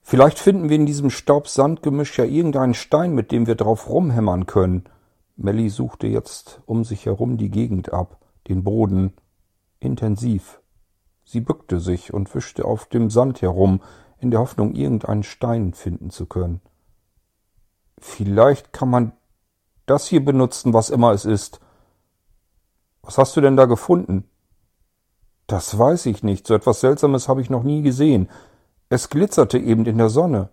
Vielleicht 0.00 0.38
finden 0.38 0.68
wir 0.68 0.76
in 0.76 0.86
diesem 0.86 1.10
Staub-Sand-Gemisch 1.10 2.18
ja 2.18 2.24
irgendeinen 2.24 2.74
Stein, 2.74 3.14
mit 3.14 3.32
dem 3.32 3.46
wir 3.46 3.54
drauf 3.54 3.88
rumhämmern 3.88 4.46
können. 4.46 4.84
Melly 5.36 5.68
suchte 5.68 6.06
jetzt 6.06 6.60
um 6.66 6.84
sich 6.84 7.06
herum 7.06 7.38
die 7.38 7.50
Gegend 7.50 7.92
ab, 7.92 8.20
den 8.46 8.62
Boden, 8.64 9.14
intensiv. 9.80 10.60
Sie 11.24 11.40
bückte 11.40 11.80
sich 11.80 12.12
und 12.12 12.34
wischte 12.34 12.64
auf 12.64 12.86
dem 12.86 13.10
Sand 13.10 13.42
herum, 13.42 13.80
in 14.18 14.30
der 14.30 14.40
Hoffnung, 14.40 14.74
irgendeinen 14.74 15.22
Stein 15.22 15.74
finden 15.74 16.10
zu 16.10 16.26
können. 16.26 16.60
Vielleicht 17.98 18.72
kann 18.72 18.90
man 18.90 19.12
das 19.86 20.06
hier 20.06 20.24
benutzen, 20.24 20.72
was 20.72 20.90
immer 20.90 21.12
es 21.12 21.24
ist. 21.24 21.60
Was 23.02 23.18
hast 23.18 23.36
du 23.36 23.40
denn 23.40 23.56
da 23.56 23.66
gefunden? 23.66 24.28
Das 25.46 25.78
weiß 25.78 26.06
ich 26.06 26.22
nicht. 26.22 26.46
So 26.46 26.54
etwas 26.54 26.80
Seltsames 26.80 27.28
habe 27.28 27.40
ich 27.40 27.50
noch 27.50 27.62
nie 27.62 27.82
gesehen. 27.82 28.30
Es 28.88 29.10
glitzerte 29.10 29.58
eben 29.58 29.84
in 29.84 29.98
der 29.98 30.08
Sonne. 30.08 30.50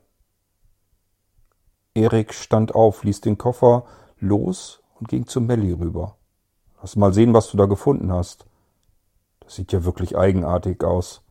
Erik 1.94 2.34
stand 2.34 2.74
auf, 2.76 3.04
ließ 3.04 3.22
den 3.22 3.38
Koffer 3.38 3.86
los 4.20 4.82
und 5.00 5.10
ging 5.10 5.28
zu 5.28 5.42
Melly 5.42 5.74
rüber. 5.74 6.18
Lass 6.82 6.96
mal 6.96 7.14
sehen, 7.14 7.34
was 7.34 7.52
du 7.52 7.58
da 7.58 7.66
gefunden 7.66 8.12
hast. 8.12 8.46
Sieht 9.52 9.74
ja 9.74 9.84
wirklich 9.84 10.18
eigenartig 10.18 10.82
aus. 10.82 11.24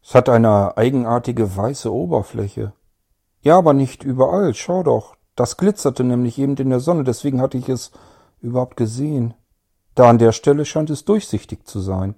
Es 0.00 0.14
hat 0.14 0.28
eine 0.28 0.76
eigenartige 0.76 1.56
weiße 1.56 1.92
Oberfläche. 1.92 2.74
Ja, 3.40 3.58
aber 3.58 3.72
nicht 3.72 4.04
überall. 4.04 4.54
Schau 4.54 4.84
doch. 4.84 5.16
Das 5.34 5.56
glitzerte 5.56 6.04
nämlich 6.04 6.38
eben 6.38 6.56
in 6.56 6.70
der 6.70 6.78
Sonne, 6.78 7.02
deswegen 7.02 7.40
hatte 7.40 7.58
ich 7.58 7.68
es 7.68 7.90
überhaupt 8.40 8.76
gesehen. 8.76 9.34
Da 9.96 10.08
an 10.08 10.18
der 10.18 10.30
Stelle 10.30 10.64
scheint 10.64 10.90
es 10.90 11.04
durchsichtig 11.04 11.66
zu 11.66 11.80
sein. 11.80 12.14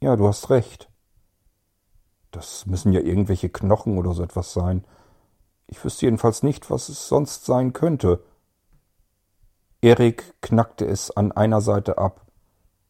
Ja, 0.00 0.16
du 0.16 0.26
hast 0.26 0.50
recht. 0.50 0.90
Das 2.32 2.66
müssen 2.66 2.92
ja 2.92 3.00
irgendwelche 3.00 3.50
Knochen 3.50 3.98
oder 3.98 4.14
so 4.14 4.24
etwas 4.24 4.52
sein. 4.52 4.84
Ich 5.68 5.84
wüsste 5.84 6.06
jedenfalls 6.06 6.42
nicht, 6.42 6.72
was 6.72 6.88
es 6.88 7.06
sonst 7.06 7.44
sein 7.44 7.72
könnte. 7.72 8.24
Erik 9.80 10.34
knackte 10.40 10.86
es 10.86 11.12
an 11.12 11.30
einer 11.30 11.60
Seite 11.60 11.98
ab, 11.98 12.26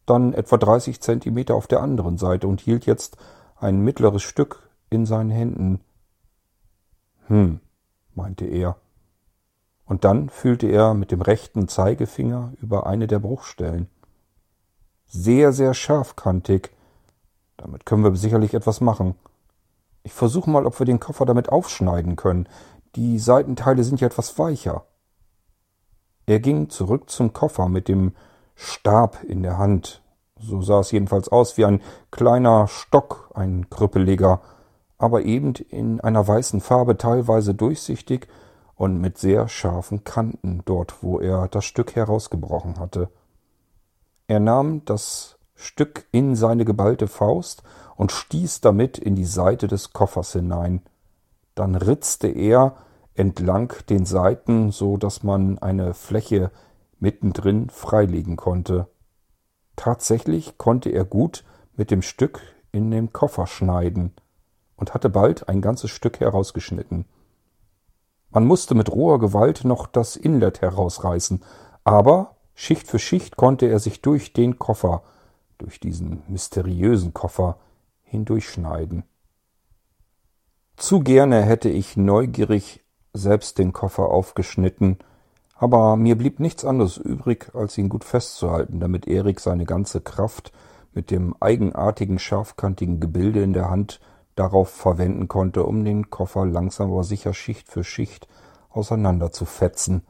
dann 0.05 0.33
etwa 0.33 0.57
dreißig 0.57 1.01
Zentimeter 1.01 1.55
auf 1.55 1.67
der 1.67 1.81
anderen 1.81 2.17
Seite 2.17 2.47
und 2.47 2.61
hielt 2.61 2.85
jetzt 2.85 3.17
ein 3.55 3.79
mittleres 3.79 4.23
Stück 4.23 4.69
in 4.89 5.05
seinen 5.05 5.29
Händen. 5.29 5.81
Hm, 7.27 7.59
meinte 8.13 8.45
er. 8.45 8.77
Und 9.85 10.03
dann 10.03 10.29
fühlte 10.29 10.67
er 10.67 10.93
mit 10.93 11.11
dem 11.11 11.21
rechten 11.21 11.67
Zeigefinger 11.67 12.53
über 12.61 12.85
eine 12.87 13.07
der 13.07 13.19
Bruchstellen. 13.19 13.89
Sehr, 15.05 15.53
sehr 15.53 15.73
scharfkantig. 15.73 16.71
Damit 17.57 17.85
können 17.85 18.03
wir 18.03 18.15
sicherlich 18.15 18.53
etwas 18.53 18.81
machen. 18.81 19.15
Ich 20.03 20.13
versuche 20.13 20.49
mal, 20.49 20.65
ob 20.65 20.79
wir 20.79 20.85
den 20.85 20.99
Koffer 20.99 21.25
damit 21.25 21.49
aufschneiden 21.49 22.15
können. 22.15 22.47
Die 22.95 23.19
Seitenteile 23.19 23.83
sind 23.83 24.01
ja 24.01 24.07
etwas 24.07 24.37
weicher. 24.37 24.85
Er 26.25 26.39
ging 26.39 26.69
zurück 26.69 27.09
zum 27.09 27.33
Koffer 27.33 27.69
mit 27.69 27.87
dem 27.87 28.13
Stab 28.55 29.23
in 29.23 29.43
der 29.43 29.57
Hand. 29.57 30.01
So 30.39 30.61
sah 30.61 30.79
es 30.79 30.91
jedenfalls 30.91 31.29
aus 31.29 31.57
wie 31.57 31.65
ein 31.65 31.81
kleiner 32.11 32.67
Stock, 32.67 33.31
ein 33.33 33.69
krüppeliger, 33.69 34.41
aber 34.97 35.23
eben 35.23 35.53
in 35.69 36.01
einer 36.01 36.27
weißen 36.27 36.61
Farbe 36.61 36.97
teilweise 36.97 37.53
durchsichtig 37.53 38.27
und 38.75 38.99
mit 38.99 39.17
sehr 39.17 39.47
scharfen 39.47 40.03
Kanten 40.03 40.61
dort, 40.65 41.03
wo 41.03 41.19
er 41.19 41.47
das 41.47 41.65
Stück 41.65 41.95
herausgebrochen 41.95 42.79
hatte. 42.79 43.09
Er 44.27 44.39
nahm 44.39 44.83
das 44.85 45.37
Stück 45.55 46.05
in 46.11 46.35
seine 46.35 46.65
geballte 46.65 47.07
Faust 47.07 47.63
und 47.95 48.11
stieß 48.11 48.61
damit 48.61 48.97
in 48.97 49.15
die 49.15 49.25
Seite 49.25 49.67
des 49.67 49.93
Koffers 49.93 50.33
hinein. 50.33 50.81
Dann 51.55 51.75
ritzte 51.75 52.27
er 52.27 52.75
entlang 53.13 53.73
den 53.89 54.05
Seiten, 54.05 54.71
so 54.71 54.97
dass 54.97 55.23
man 55.23 55.59
eine 55.59 55.93
Fläche 55.93 56.51
mittendrin 57.03 57.69
freilegen 57.69 58.37
konnte. 58.37 58.87
Tatsächlich 59.75 60.57
konnte 60.57 60.89
er 60.89 61.03
gut 61.03 61.43
mit 61.75 61.91
dem 61.91 62.01
Stück 62.01 62.41
in 62.71 62.91
den 62.91 63.11
Koffer 63.11 63.45
schneiden 63.45 64.13
und 64.77 64.93
hatte 64.93 65.09
bald 65.09 65.49
ein 65.49 65.61
ganzes 65.61 65.91
Stück 65.91 66.21
herausgeschnitten. 66.21 67.05
Man 68.31 68.45
musste 68.45 68.73
mit 68.73 68.89
roher 68.89 69.19
Gewalt 69.19 69.65
noch 69.65 69.85
das 69.85 70.15
Inlet 70.15 70.61
herausreißen, 70.61 71.43
aber 71.83 72.37
Schicht 72.55 72.87
für 72.87 72.99
Schicht 72.99 73.35
konnte 73.35 73.67
er 73.67 73.79
sich 73.79 74.01
durch 74.01 74.31
den 74.31 74.57
Koffer, 74.57 75.03
durch 75.57 75.79
diesen 75.81 76.23
mysteriösen 76.29 77.13
Koffer, 77.13 77.57
hindurchschneiden. 78.03 79.03
Zu 80.77 81.01
gerne 81.01 81.41
hätte 81.41 81.69
ich 81.69 81.97
neugierig 81.97 82.83
selbst 83.11 83.57
den 83.57 83.73
Koffer 83.73 84.07
aufgeschnitten, 84.07 84.99
aber 85.63 85.95
mir 85.95 86.17
blieb 86.17 86.41
nichts 86.41 86.65
anderes 86.65 86.97
übrig, 86.97 87.51
als 87.53 87.77
ihn 87.77 87.87
gut 87.87 88.03
festzuhalten, 88.03 88.81
damit 88.81 89.07
Erik 89.07 89.39
seine 89.39 89.63
ganze 89.63 90.01
Kraft 90.01 90.51
mit 90.91 91.09
dem 91.09 91.37
eigenartigen 91.39 92.19
scharfkantigen 92.19 92.99
Gebilde 92.99 93.41
in 93.41 93.53
der 93.53 93.69
Hand 93.69 94.01
darauf 94.35 94.67
verwenden 94.69 95.29
konnte, 95.29 95.63
um 95.63 95.85
den 95.85 96.09
Koffer 96.09 96.45
langsam 96.45 96.91
aber 96.91 97.05
sicher 97.05 97.33
Schicht 97.33 97.69
für 97.69 97.85
Schicht 97.85 98.27
auseinander 98.71 99.31
zu 99.31 99.45
fetzen. 99.45 100.03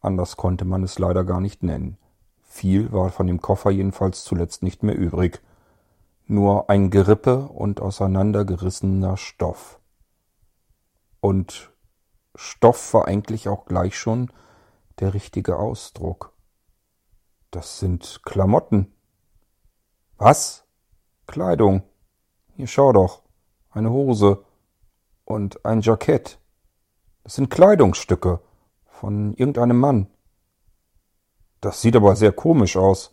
Anders 0.00 0.36
konnte 0.36 0.64
man 0.64 0.84
es 0.84 1.00
leider 1.00 1.24
gar 1.24 1.40
nicht 1.40 1.64
nennen. 1.64 1.98
Viel 2.44 2.92
war 2.92 3.10
von 3.10 3.26
dem 3.26 3.40
Koffer 3.40 3.72
jedenfalls 3.72 4.22
zuletzt 4.22 4.62
nicht 4.62 4.84
mehr 4.84 4.96
übrig. 4.96 5.42
Nur 6.28 6.70
ein 6.70 6.90
Gerippe 6.90 7.48
und 7.48 7.80
auseinandergerissener 7.80 9.16
Stoff. 9.16 9.80
Und 11.18 11.72
Stoff 12.36 12.94
war 12.94 13.08
eigentlich 13.08 13.48
auch 13.48 13.64
gleich 13.64 13.98
schon 13.98 14.30
der 15.00 15.14
richtige 15.14 15.56
Ausdruck. 15.58 16.32
Das 17.50 17.80
sind 17.80 18.20
Klamotten. 18.24 18.94
Was? 20.18 20.64
Kleidung. 21.26 21.82
Hier 22.54 22.66
schau 22.66 22.92
doch. 22.92 23.22
Eine 23.70 23.90
Hose 23.90 24.44
und 25.24 25.64
ein 25.64 25.80
Jackett. 25.80 26.38
Das 27.24 27.34
sind 27.34 27.50
Kleidungsstücke 27.50 28.40
von 28.86 29.34
irgendeinem 29.34 29.78
Mann. 29.78 30.08
Das 31.60 31.80
sieht 31.80 31.96
aber 31.96 32.16
sehr 32.16 32.32
komisch 32.32 32.76
aus. 32.76 33.12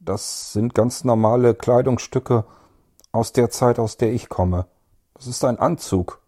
Das 0.00 0.52
sind 0.52 0.74
ganz 0.74 1.04
normale 1.04 1.54
Kleidungsstücke 1.54 2.44
aus 3.12 3.32
der 3.32 3.50
Zeit, 3.50 3.78
aus 3.78 3.96
der 3.96 4.12
ich 4.12 4.28
komme. 4.28 4.66
Das 5.14 5.26
ist 5.26 5.44
ein 5.44 5.58
Anzug. 5.58 6.20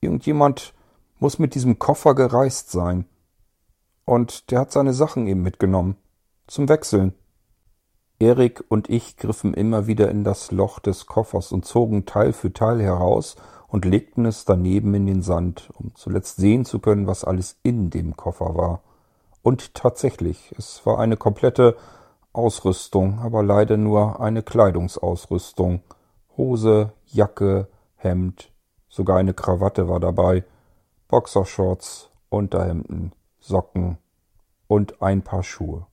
Irgendjemand 0.00 0.74
muss 1.18 1.38
mit 1.38 1.54
diesem 1.54 1.78
Koffer 1.78 2.14
gereist 2.14 2.70
sein. 2.70 3.06
Und 4.08 4.50
der 4.50 4.60
hat 4.60 4.72
seine 4.72 4.94
Sachen 4.94 5.26
eben 5.26 5.42
mitgenommen. 5.42 5.98
Zum 6.46 6.70
Wechseln. 6.70 7.12
Erik 8.18 8.64
und 8.68 8.88
ich 8.88 9.18
griffen 9.18 9.52
immer 9.52 9.86
wieder 9.86 10.10
in 10.10 10.24
das 10.24 10.50
Loch 10.50 10.78
des 10.78 11.04
Koffers 11.04 11.52
und 11.52 11.66
zogen 11.66 12.06
Teil 12.06 12.32
für 12.32 12.50
Teil 12.50 12.80
heraus 12.80 13.36
und 13.66 13.84
legten 13.84 14.24
es 14.24 14.46
daneben 14.46 14.94
in 14.94 15.04
den 15.04 15.20
Sand, 15.20 15.68
um 15.74 15.94
zuletzt 15.94 16.38
sehen 16.38 16.64
zu 16.64 16.78
können, 16.78 17.06
was 17.06 17.22
alles 17.22 17.58
in 17.62 17.90
dem 17.90 18.16
Koffer 18.16 18.54
war. 18.54 18.80
Und 19.42 19.74
tatsächlich, 19.74 20.54
es 20.56 20.86
war 20.86 20.98
eine 20.98 21.18
komplette 21.18 21.76
Ausrüstung, 22.32 23.18
aber 23.18 23.42
leider 23.42 23.76
nur 23.76 24.22
eine 24.22 24.42
Kleidungsausrüstung. 24.42 25.82
Hose, 26.34 26.94
Jacke, 27.04 27.68
Hemd, 27.96 28.50
sogar 28.88 29.18
eine 29.18 29.34
Krawatte 29.34 29.86
war 29.86 30.00
dabei, 30.00 30.44
Boxershorts, 31.08 32.08
Unterhemden, 32.30 33.12
Socken 33.48 33.98
und 34.66 35.02
ein 35.02 35.22
paar 35.22 35.42
Schuhe. 35.42 35.86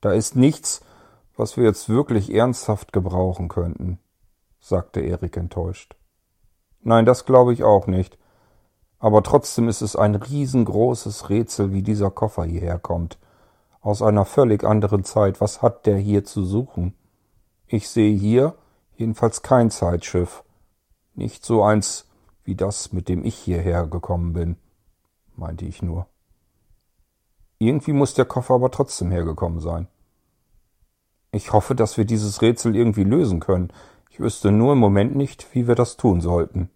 Da 0.00 0.12
ist 0.12 0.36
nichts, 0.36 0.82
was 1.34 1.56
wir 1.56 1.64
jetzt 1.64 1.88
wirklich 1.88 2.32
ernsthaft 2.32 2.92
gebrauchen 2.92 3.48
könnten, 3.48 3.98
sagte 4.60 5.00
Erik 5.00 5.36
enttäuscht. 5.36 5.96
Nein, 6.82 7.06
das 7.06 7.24
glaube 7.24 7.52
ich 7.52 7.64
auch 7.64 7.86
nicht. 7.86 8.18
Aber 8.98 9.22
trotzdem 9.22 9.68
ist 9.68 9.80
es 9.80 9.96
ein 9.96 10.14
riesengroßes 10.14 11.30
Rätsel, 11.30 11.72
wie 11.72 11.82
dieser 11.82 12.10
Koffer 12.10 12.44
hierher 12.44 12.78
kommt. 12.78 13.18
Aus 13.80 14.02
einer 14.02 14.24
völlig 14.24 14.64
anderen 14.64 15.04
Zeit. 15.04 15.40
Was 15.40 15.62
hat 15.62 15.86
der 15.86 15.96
hier 15.96 16.24
zu 16.24 16.44
suchen? 16.44 16.94
Ich 17.66 17.88
sehe 17.88 18.14
hier 18.16 18.54
jedenfalls 18.96 19.42
kein 19.42 19.70
Zeitschiff. 19.70 20.44
Nicht 21.14 21.44
so 21.44 21.62
eins 21.62 22.06
wie 22.44 22.56
das, 22.56 22.92
mit 22.92 23.08
dem 23.08 23.24
ich 23.24 23.36
hierher 23.36 23.86
gekommen 23.86 24.32
bin, 24.32 24.56
meinte 25.38 25.64
ich 25.64 25.82
nur. 25.82 26.06
Irgendwie 27.58 27.92
muss 27.92 28.14
der 28.14 28.24
Koffer 28.24 28.54
aber 28.54 28.70
trotzdem 28.70 29.10
hergekommen 29.10 29.60
sein. 29.60 29.88
Ich 31.32 31.52
hoffe, 31.52 31.74
dass 31.74 31.96
wir 31.96 32.04
dieses 32.04 32.40
Rätsel 32.42 32.76
irgendwie 32.76 33.04
lösen 33.04 33.40
können. 33.40 33.72
Ich 34.10 34.20
wüsste 34.20 34.50
nur 34.50 34.72
im 34.72 34.78
Moment 34.78 35.16
nicht, 35.16 35.54
wie 35.54 35.66
wir 35.68 35.74
das 35.74 35.96
tun 35.96 36.20
sollten. 36.20 36.70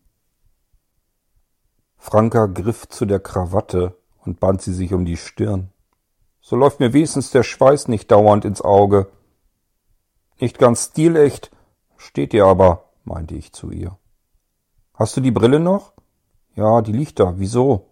Franka 1.97 2.47
griff 2.47 2.89
zu 2.89 3.07
der 3.07 3.21
Krawatte 3.21 3.97
und 4.25 4.41
band 4.41 4.61
sie 4.63 4.75
sich 4.75 4.93
um 4.93 5.05
die 5.05 5.17
Stirn. 5.17 5.71
So 6.41 6.57
läuft 6.57 6.81
mir 6.81 6.93
wenigstens 6.93 7.31
der 7.31 7.45
Schweiß 7.45 7.89
nicht 7.89 8.11
dauernd 8.11 8.45
ins 8.45 8.61
Auge. 8.61 9.11
Nicht 10.41 10.59
ganz 10.59 10.87
stilecht, 10.87 11.53
steht 11.97 12.35
ihr 12.35 12.45
aber, 12.45 12.91
meinte 13.05 13.37
ich 13.37 13.53
zu 13.53 13.71
ihr. 13.71 13.97
Hast 14.95 15.17
du 15.17 15.21
die 15.21 15.31
Brille 15.31 15.61
noch? 15.61 15.93
Ja, 16.55 16.83
die 16.83 16.93
liegt 16.93 17.21
da. 17.21 17.39
Wieso? 17.39 17.92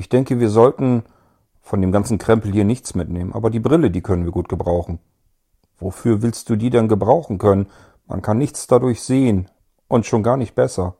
Ich 0.00 0.08
denke, 0.08 0.40
wir 0.40 0.48
sollten 0.48 1.02
von 1.60 1.82
dem 1.82 1.92
ganzen 1.92 2.16
Krempel 2.16 2.50
hier 2.50 2.64
nichts 2.64 2.94
mitnehmen, 2.94 3.34
aber 3.34 3.50
die 3.50 3.60
Brille, 3.60 3.90
die 3.90 4.00
können 4.00 4.24
wir 4.24 4.32
gut 4.32 4.48
gebrauchen. 4.48 4.98
Wofür 5.76 6.22
willst 6.22 6.48
du 6.48 6.56
die 6.56 6.70
denn 6.70 6.88
gebrauchen 6.88 7.36
können? 7.36 7.66
Man 8.06 8.22
kann 8.22 8.38
nichts 8.38 8.66
dadurch 8.66 9.02
sehen 9.02 9.50
und 9.88 10.06
schon 10.06 10.22
gar 10.22 10.38
nicht 10.38 10.54
besser. 10.54 10.94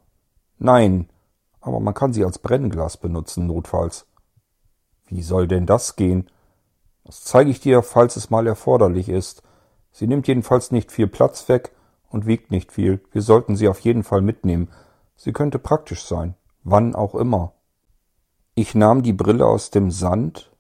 Nein, 0.58 1.08
aber 1.62 1.80
man 1.80 1.94
kann 1.94 2.12
sie 2.12 2.26
als 2.26 2.40
Brennglas 2.40 2.98
benutzen, 2.98 3.46
notfalls. 3.46 4.06
Wie 5.06 5.22
soll 5.22 5.48
denn 5.48 5.64
das 5.64 5.96
gehen? 5.96 6.28
Das 7.04 7.24
zeige 7.24 7.48
ich 7.48 7.60
dir, 7.60 7.82
falls 7.82 8.16
es 8.16 8.28
mal 8.28 8.46
erforderlich 8.46 9.08
ist. 9.08 9.42
Sie 9.92 10.08
nimmt 10.08 10.28
jedenfalls 10.28 10.72
nicht 10.72 10.92
viel 10.92 11.06
Platz 11.06 11.48
weg 11.48 11.72
und 12.10 12.26
wiegt 12.26 12.50
nicht 12.50 12.70
viel. 12.70 13.00
Wir 13.12 13.22
sollten 13.22 13.56
sie 13.56 13.68
auf 13.68 13.80
jeden 13.80 14.02
Fall 14.02 14.20
mitnehmen. 14.20 14.68
Sie 15.16 15.32
könnte 15.32 15.58
praktisch 15.58 16.04
sein, 16.04 16.34
wann 16.64 16.94
auch 16.94 17.14
immer. 17.14 17.54
Ich 18.62 18.74
nahm 18.74 19.02
die 19.02 19.14
Brille 19.14 19.46
aus 19.46 19.70
dem 19.70 19.90
Sand 19.90 20.54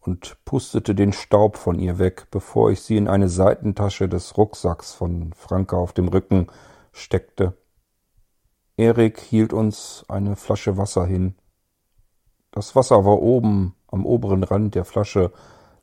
und 0.00 0.36
pustete 0.44 0.94
den 0.94 1.14
Staub 1.14 1.56
von 1.56 1.78
ihr 1.78 1.98
weg, 1.98 2.26
bevor 2.30 2.70
ich 2.70 2.82
sie 2.82 2.98
in 2.98 3.08
eine 3.08 3.30
Seitentasche 3.30 4.10
des 4.10 4.36
Rucksacks 4.36 4.92
von 4.92 5.32
Franke 5.32 5.74
auf 5.74 5.94
dem 5.94 6.08
Rücken 6.08 6.48
steckte. 6.92 7.56
Erik 8.76 9.18
hielt 9.20 9.54
uns 9.54 10.04
eine 10.06 10.36
Flasche 10.36 10.76
Wasser 10.76 11.06
hin. 11.06 11.34
Das 12.50 12.76
Wasser 12.76 13.06
war 13.06 13.22
oben 13.22 13.74
am 13.86 14.04
oberen 14.04 14.44
Rand 14.44 14.74
der 14.74 14.84
Flasche 14.84 15.32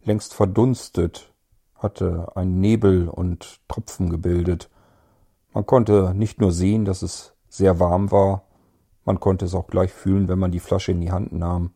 längst 0.03 0.35
verdunstet, 0.35 1.33
hatte 1.73 2.33
ein 2.35 2.59
Nebel 2.59 3.09
und 3.09 3.61
Tropfen 3.67 4.11
gebildet. 4.11 4.69
Man 5.55 5.65
konnte 5.65 6.13
nicht 6.13 6.39
nur 6.39 6.51
sehen, 6.51 6.85
dass 6.85 7.01
es 7.01 7.33
sehr 7.49 7.79
warm 7.79 8.11
war, 8.11 8.43
man 9.05 9.19
konnte 9.19 9.45
es 9.45 9.55
auch 9.55 9.67
gleich 9.67 9.91
fühlen, 9.91 10.27
wenn 10.27 10.39
man 10.39 10.51
die 10.51 10.59
Flasche 10.59 10.91
in 10.91 11.01
die 11.01 11.11
Hand 11.11 11.33
nahm. 11.33 11.71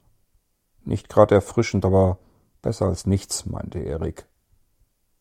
Nicht 0.84 1.10
grad 1.10 1.32
erfrischend, 1.32 1.84
aber 1.84 2.18
besser 2.62 2.86
als 2.86 3.06
nichts, 3.06 3.46
meinte 3.46 3.80
Erik. 3.80 4.28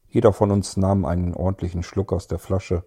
Jeder 0.09 0.33
von 0.33 0.51
uns 0.51 0.77
nahm 0.77 1.05
einen 1.05 1.35
ordentlichen 1.35 1.83
Schluck 1.83 2.13
aus 2.13 2.29
der 2.29 2.39
Flasche. 2.39 2.85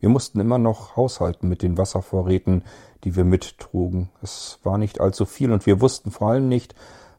Wir 0.00 0.08
mussten 0.08 0.40
immer 0.40 0.58
noch 0.58 0.96
haushalten 0.96 1.48
mit 1.48 1.62
den 1.62 1.78
Wasservorräten, 1.78 2.64
die 3.04 3.14
wir 3.14 3.24
mittrugen. 3.24 4.10
Es 4.20 4.58
war 4.64 4.76
nicht 4.76 5.00
allzu 5.00 5.24
viel 5.24 5.52
und 5.52 5.64
wir 5.64 5.80
wussten 5.80 6.10
vor 6.10 6.30
allem 6.30 6.48
nicht, 6.48 6.74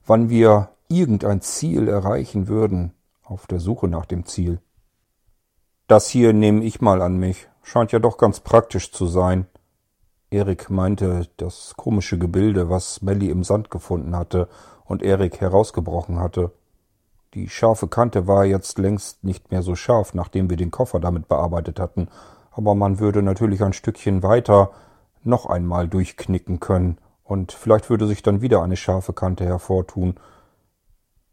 wann 0.05 0.29
wir 0.29 0.69
irgendein 0.89 1.41
Ziel 1.41 1.87
erreichen 1.87 2.49
würden, 2.49 2.93
auf 3.23 3.47
der 3.47 3.61
Suche 3.61 3.87
nach 3.87 4.05
dem 4.05 4.25
Ziel. 4.25 4.59
Das 5.87 6.09
hier 6.09 6.33
nehme 6.33 6.63
ich 6.63 6.81
mal 6.81 7.01
an 7.01 7.17
mich. 7.17 7.47
Scheint 7.61 7.93
ja 7.93 7.99
doch 7.99 8.17
ganz 8.17 8.41
praktisch 8.41 8.91
zu 8.91 9.07
sein. 9.07 9.47
Erik 10.33 10.71
meinte 10.71 11.27
das 11.37 11.75
komische 11.77 12.17
Gebilde, 12.17 12.67
was 12.67 13.03
Melly 13.03 13.29
im 13.29 13.43
Sand 13.43 13.69
gefunden 13.69 14.15
hatte 14.15 14.49
und 14.83 15.03
Erik 15.03 15.39
herausgebrochen 15.39 16.19
hatte. 16.19 16.51
Die 17.35 17.49
scharfe 17.49 17.87
Kante 17.87 18.25
war 18.25 18.43
jetzt 18.43 18.79
längst 18.79 19.23
nicht 19.23 19.51
mehr 19.51 19.61
so 19.61 19.75
scharf, 19.75 20.15
nachdem 20.15 20.49
wir 20.49 20.57
den 20.57 20.71
Koffer 20.71 20.99
damit 20.99 21.27
bearbeitet 21.27 21.79
hatten, 21.79 22.07
aber 22.49 22.73
man 22.73 22.97
würde 22.97 23.21
natürlich 23.21 23.63
ein 23.63 23.73
Stückchen 23.73 24.23
weiter 24.23 24.71
noch 25.23 25.45
einmal 25.45 25.87
durchknicken 25.87 26.59
können, 26.59 26.97
und 27.23 27.51
vielleicht 27.51 27.89
würde 27.89 28.07
sich 28.07 28.21
dann 28.23 28.41
wieder 28.41 28.63
eine 28.63 28.75
scharfe 28.75 29.13
Kante 29.13 29.45
hervortun. 29.45 30.15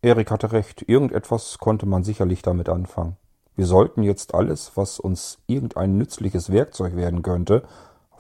Erik 0.03 0.31
hatte 0.31 0.53
recht, 0.53 0.89
irgendetwas 0.89 1.59
konnte 1.59 1.87
man 1.87 2.05
sicherlich 2.05 2.43
damit 2.43 2.69
anfangen. 2.69 3.17
Wir 3.57 3.67
sollten 3.67 4.03
jetzt 4.03 4.35
alles, 4.35 4.73
was 4.77 5.01
uns 5.01 5.39
irgendein 5.47 5.97
nützliches 5.97 6.53
Werkzeug 6.53 6.97
werden 6.97 7.23
könnte, 7.23 7.65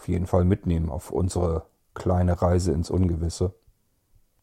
auf 0.00 0.08
jeden 0.08 0.26
Fall 0.26 0.46
mitnehmen 0.46 0.88
auf 0.88 1.10
unsere 1.10 1.66
kleine 1.92 2.40
Reise 2.40 2.72
ins 2.72 2.88
Ungewisse. 2.88 3.52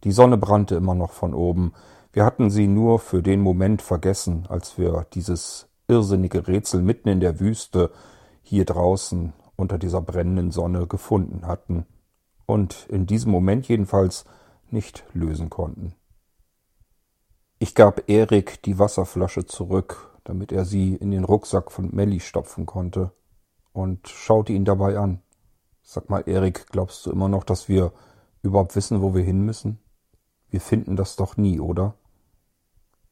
Die 0.04 0.12
Sonne 0.12 0.38
brannte 0.38 0.76
immer 0.76 0.94
noch 0.94 1.14
von 1.14 1.34
oben. 1.34 1.74
Wir 2.14 2.26
hatten 2.26 2.52
sie 2.52 2.68
nur 2.68 3.00
für 3.00 3.24
den 3.24 3.42
Moment 3.42 3.82
vergessen, 3.82 4.46
als 4.50 4.78
wir 4.78 5.08
dieses 5.14 5.68
irrsinnige 5.88 6.48
Rätsel 6.48 6.84
mitten 6.84 7.10
in 7.10 7.20
der 7.22 7.40
Wüste 7.40 7.90
hier 8.44 8.66
draußen 8.66 9.34
unter 9.56 9.80
dieser 9.80 10.00
brennenden 10.00 10.52
Sonne 10.52 10.86
gefunden 10.86 11.48
hatten 11.48 11.88
und 12.46 12.86
in 12.90 13.08
diesem 13.08 13.32
Moment 13.32 13.68
jedenfalls 13.68 14.26
nicht 14.70 15.06
lösen 15.14 15.50
konnten. 15.50 15.96
Ich 17.58 17.74
gab 17.74 18.08
Erik 18.08 18.62
die 18.62 18.78
Wasserflasche 18.78 19.48
zurück, 19.48 20.12
damit 20.24 20.52
er 20.52 20.66
sie 20.66 20.94
in 20.94 21.10
den 21.10 21.24
Rucksack 21.24 21.72
von 21.72 21.90
Melly 21.96 22.20
stopfen 22.20 22.68
konnte, 22.68 23.12
und 23.74 24.08
schaute 24.08 24.54
ihn 24.54 24.66
dabei 24.66 25.00
an. 25.00 25.22
Sag 25.90 26.10
mal, 26.10 26.24
Erik, 26.26 26.68
glaubst 26.68 27.06
du 27.06 27.12
immer 27.12 27.30
noch, 27.30 27.46
dass 27.46 27.70
wir 27.70 27.94
überhaupt 28.42 28.76
wissen, 28.76 29.02
wo 29.02 29.16
wir 29.16 29.24
hin 29.24 29.46
müssen? 29.46 29.80
Wir 30.50 30.60
finden 30.60 30.98
das 30.98 31.16
doch 31.16 31.38
nie, 31.38 31.62
oder? 31.62 31.94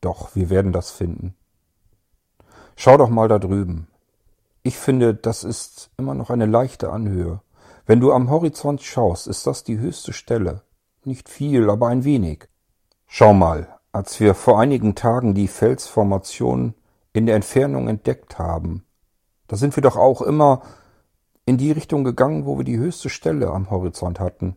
Doch, 0.02 0.36
wir 0.36 0.50
werden 0.50 0.74
das 0.74 0.92
finden. 0.92 1.36
Schau 2.76 2.98
doch 2.98 3.08
mal 3.08 3.30
da 3.30 3.40
drüben. 3.40 3.88
Ich 4.62 4.78
finde, 4.78 5.14
das 5.16 5.46
ist 5.46 5.90
immer 5.96 6.16
noch 6.16 6.30
eine 6.30 6.48
leichte 6.48 6.92
Anhöhe. 6.92 7.40
Wenn 7.86 8.02
du 8.02 8.12
am 8.12 8.30
Horizont 8.30 8.84
schaust, 8.84 9.28
ist 9.28 9.48
das 9.48 9.64
die 9.64 9.80
höchste 9.80 10.12
Stelle. 10.12 10.62
Nicht 11.06 11.30
viel, 11.30 11.70
aber 11.70 11.88
ein 11.88 12.04
wenig. 12.04 12.50
Schau 13.08 13.34
mal, 13.34 13.70
als 13.94 14.20
wir 14.20 14.36
vor 14.36 14.60
einigen 14.60 14.96
Tagen 14.96 15.34
die 15.34 15.48
Felsformation 15.48 16.74
in 17.14 17.26
der 17.26 17.38
Entfernung 17.38 17.88
entdeckt 17.88 18.38
haben, 18.38 18.84
da 19.48 19.56
sind 19.56 19.78
wir 19.78 19.82
doch 19.82 19.96
auch 19.96 20.22
immer 20.22 20.62
in 21.46 21.58
die 21.58 21.72
Richtung 21.72 22.04
gegangen, 22.04 22.46
wo 22.46 22.58
wir 22.58 22.66
die 22.66 22.78
höchste 22.78 23.10
Stelle 23.10 23.52
am 23.52 23.70
Horizont 23.70 24.20
hatten. 24.20 24.56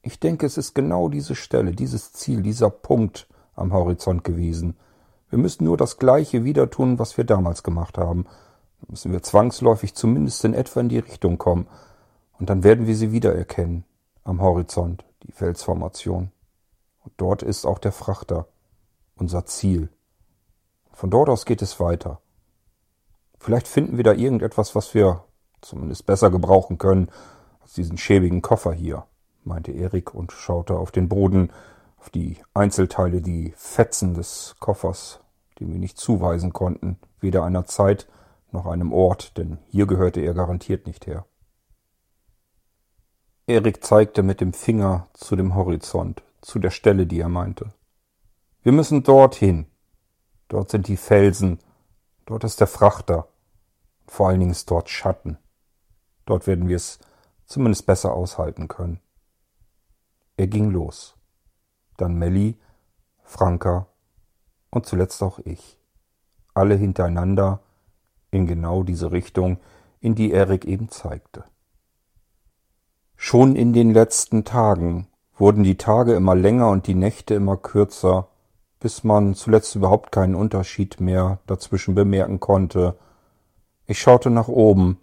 Ich 0.00 0.18
denke, 0.18 0.46
es 0.46 0.56
ist 0.56 0.74
genau 0.74 1.08
diese 1.08 1.34
Stelle, 1.34 1.72
dieses 1.72 2.12
Ziel, 2.12 2.42
dieser 2.42 2.70
Punkt 2.70 3.28
am 3.54 3.72
Horizont 3.72 4.24
gewesen. 4.24 4.76
Wir 5.28 5.38
müssen 5.38 5.64
nur 5.64 5.76
das 5.76 5.98
Gleiche 5.98 6.44
wieder 6.44 6.70
tun, 6.70 6.98
was 6.98 7.16
wir 7.16 7.24
damals 7.24 7.62
gemacht 7.62 7.98
haben. 7.98 8.24
Dann 8.80 8.90
müssen 8.90 9.12
wir 9.12 9.22
zwangsläufig 9.22 9.94
zumindest 9.94 10.44
in 10.44 10.54
etwa 10.54 10.80
in 10.80 10.88
die 10.88 10.98
Richtung 10.98 11.38
kommen. 11.38 11.68
Und 12.38 12.50
dann 12.50 12.64
werden 12.64 12.86
wir 12.86 12.96
sie 12.96 13.12
wiedererkennen. 13.12 13.84
Am 14.24 14.40
Horizont, 14.40 15.04
die 15.22 15.32
Felsformation. 15.32 16.32
Und 17.04 17.12
dort 17.16 17.42
ist 17.42 17.66
auch 17.66 17.78
der 17.78 17.92
Frachter. 17.92 18.46
Unser 19.16 19.46
Ziel. 19.46 19.88
Von 20.92 21.10
dort 21.10 21.28
aus 21.28 21.44
geht 21.44 21.62
es 21.62 21.78
weiter. 21.78 22.20
Vielleicht 23.38 23.68
finden 23.68 23.96
wir 23.96 24.04
da 24.04 24.12
irgendetwas, 24.12 24.74
was 24.74 24.94
wir 24.94 25.24
zumindest 25.62 26.06
besser 26.06 26.30
gebrauchen 26.30 26.78
können 26.78 27.08
als 27.60 27.72
diesen 27.74 27.96
schäbigen 27.96 28.42
Koffer 28.42 28.72
hier, 28.72 29.06
meinte 29.44 29.72
Erik 29.72 30.14
und 30.14 30.32
schaute 30.32 30.76
auf 30.76 30.90
den 30.90 31.08
Boden, 31.08 31.50
auf 31.98 32.10
die 32.10 32.36
Einzelteile, 32.52 33.22
die 33.22 33.54
Fetzen 33.56 34.14
des 34.14 34.56
Koffers, 34.58 35.20
den 35.60 35.72
wir 35.72 35.78
nicht 35.78 35.98
zuweisen 35.98 36.52
konnten, 36.52 36.98
weder 37.20 37.44
einer 37.44 37.64
Zeit 37.64 38.08
noch 38.50 38.66
einem 38.66 38.92
Ort, 38.92 39.38
denn 39.38 39.58
hier 39.68 39.86
gehörte 39.86 40.20
er 40.20 40.34
garantiert 40.34 40.86
nicht 40.86 41.06
her. 41.06 41.24
Erik 43.46 43.84
zeigte 43.84 44.22
mit 44.22 44.40
dem 44.40 44.52
Finger 44.52 45.08
zu 45.14 45.36
dem 45.36 45.54
Horizont, 45.54 46.22
zu 46.42 46.58
der 46.58 46.70
Stelle, 46.70 47.06
die 47.06 47.20
er 47.20 47.28
meinte. 47.28 47.72
Wir 48.62 48.72
müssen 48.72 49.02
dorthin. 49.02 49.66
Dort 50.48 50.70
sind 50.70 50.86
die 50.86 50.96
Felsen, 50.96 51.58
dort 52.26 52.44
ist 52.44 52.60
der 52.60 52.66
Frachter, 52.66 53.28
vor 54.06 54.28
allen 54.28 54.40
Dingen 54.40 54.52
ist 54.52 54.70
dort 54.70 54.90
Schatten. 54.90 55.38
Dort 56.26 56.46
werden 56.46 56.68
wir 56.68 56.76
es 56.76 56.98
zumindest 57.46 57.86
besser 57.86 58.12
aushalten 58.12 58.68
können. 58.68 59.00
Er 60.36 60.46
ging 60.46 60.70
los. 60.70 61.16
Dann 61.96 62.14
Melly, 62.14 62.56
Franka 63.22 63.86
und 64.70 64.86
zuletzt 64.86 65.22
auch 65.22 65.38
ich. 65.40 65.78
Alle 66.54 66.74
hintereinander 66.74 67.60
in 68.30 68.46
genau 68.46 68.82
diese 68.82 69.12
Richtung, 69.12 69.58
in 70.00 70.14
die 70.14 70.32
Erik 70.32 70.64
eben 70.64 70.88
zeigte. 70.88 71.44
Schon 73.14 73.54
in 73.54 73.72
den 73.72 73.92
letzten 73.92 74.44
Tagen 74.44 75.06
wurden 75.36 75.62
die 75.62 75.76
Tage 75.76 76.14
immer 76.14 76.34
länger 76.34 76.70
und 76.70 76.86
die 76.86 76.94
Nächte 76.94 77.34
immer 77.34 77.56
kürzer, 77.56 78.28
bis 78.80 79.04
man 79.04 79.34
zuletzt 79.34 79.76
überhaupt 79.76 80.10
keinen 80.10 80.34
Unterschied 80.34 81.00
mehr 81.00 81.38
dazwischen 81.46 81.94
bemerken 81.94 82.40
konnte. 82.40 82.98
Ich 83.86 84.00
schaute 84.00 84.30
nach 84.30 84.48
oben, 84.48 84.98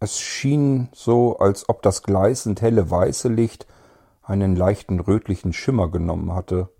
es 0.00 0.18
schien 0.18 0.88
so, 0.92 1.38
als 1.38 1.68
ob 1.68 1.82
das 1.82 2.02
gleißend 2.02 2.62
helle 2.62 2.90
weiße 2.90 3.28
Licht 3.28 3.66
einen 4.22 4.56
leichten 4.56 4.98
rötlichen 4.98 5.52
Schimmer 5.52 5.90
genommen 5.90 6.34
hatte. 6.34 6.70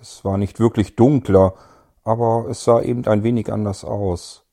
Es 0.00 0.24
war 0.24 0.38
nicht 0.38 0.58
wirklich 0.58 0.96
dunkler, 0.96 1.54
aber 2.02 2.46
es 2.48 2.64
sah 2.64 2.80
eben 2.80 3.06
ein 3.06 3.22
wenig 3.22 3.52
anders 3.52 3.84
aus. 3.84 4.44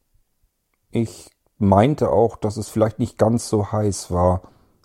Ich 0.92 1.30
meinte 1.58 2.12
auch, 2.12 2.36
dass 2.36 2.58
es 2.58 2.70
vielleicht 2.70 3.00
nicht 3.00 3.18
ganz 3.18 3.48
so 3.48 3.72
heiß 3.72 4.12
war 4.12 4.42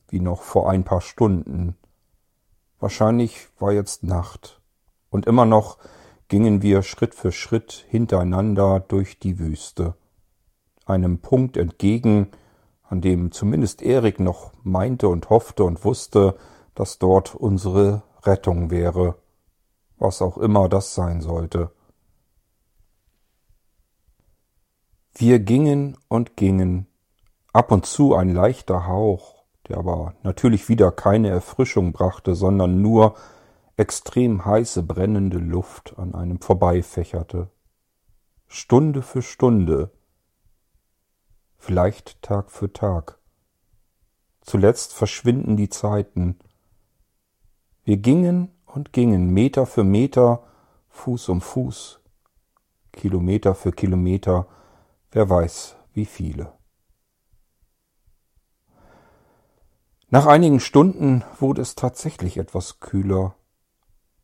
wie 0.09 0.21
noch 0.21 0.43
vor 0.43 0.71
ein 0.71 0.85
paar 0.85 1.01
Stunden. 1.01 1.77
Wahrscheinlich 2.79 3.49
war 3.59 3.73
jetzt 3.73 4.05
Nacht, 4.05 4.61
und 5.11 5.27
immer 5.27 5.47
noch 5.47 5.79
gingen 6.29 6.63
wir 6.63 6.83
Schritt 6.83 7.15
für 7.15 7.33
Schritt 7.33 7.87
hintereinander 7.89 8.81
durch 8.81 9.19
die 9.19 9.39
Wüste, 9.39 9.95
einem 10.85 11.19
Punkt 11.19 11.57
entgegen, 11.57 12.29
an 12.89 13.01
dem 13.01 13.33
zumindest 13.33 13.83
Erik 13.83 14.21
noch 14.21 14.53
meinte 14.63 15.09
und 15.09 15.31
hoffte 15.31 15.65
und 15.65 15.85
wusste, 15.85 16.37
dass 16.75 16.99
dort 16.99 17.35
unsere 17.35 18.03
Rettung 18.23 18.71
wäre, 18.71 19.17
was 19.99 20.23
auch 20.23 20.39
immer 20.39 20.69
das 20.69 20.95
sein 20.95 21.21
sollte. 21.21 21.71
Wir 25.15 25.39
gingen 25.39 25.97
und 26.09 26.37
gingen, 26.37 26.87
ab 27.53 27.73
und 27.73 27.87
zu 27.87 28.15
ein 28.15 28.29
leichter 28.29 28.87
Hauch, 28.87 29.45
der 29.67 29.79
aber 29.79 30.15
natürlich 30.23 30.69
wieder 30.69 30.93
keine 30.93 31.31
Erfrischung 31.31 31.93
brachte, 31.93 32.35
sondern 32.35 32.83
nur 32.83 33.15
extrem 33.77 34.45
heiße, 34.45 34.83
brennende 34.83 35.39
Luft 35.39 35.95
an 35.99 36.15
einem 36.15 36.41
vorbeifächerte. 36.41 37.51
Stunde 38.47 39.03
für 39.03 39.23
Stunde, 39.23 39.91
vielleicht 41.59 42.23
Tag 42.23 42.51
für 42.51 42.73
Tag. 42.73 43.19
Zuletzt 44.41 44.93
verschwinden 44.93 45.57
die 45.57 45.69
Zeiten. 45.69 46.39
Wir 47.85 47.97
gingen 47.97 48.51
und 48.65 48.93
gingen 48.93 49.31
Meter 49.31 49.67
für 49.67 49.85
Meter, 49.85 50.45
Fuß 50.89 51.29
um 51.29 51.41
Fuß, 51.41 52.01
Kilometer 52.93 53.55
für 53.55 53.73
Kilometer, 53.73 54.47
wer 55.11 55.29
weiß 55.29 55.77
wie 55.93 56.07
viele. 56.07 56.53
Nach 60.09 60.27
einigen 60.27 60.61
Stunden 60.61 61.25
wurde 61.39 61.63
es 61.63 61.75
tatsächlich 61.75 62.37
etwas 62.39 62.79
kühler. 62.81 63.35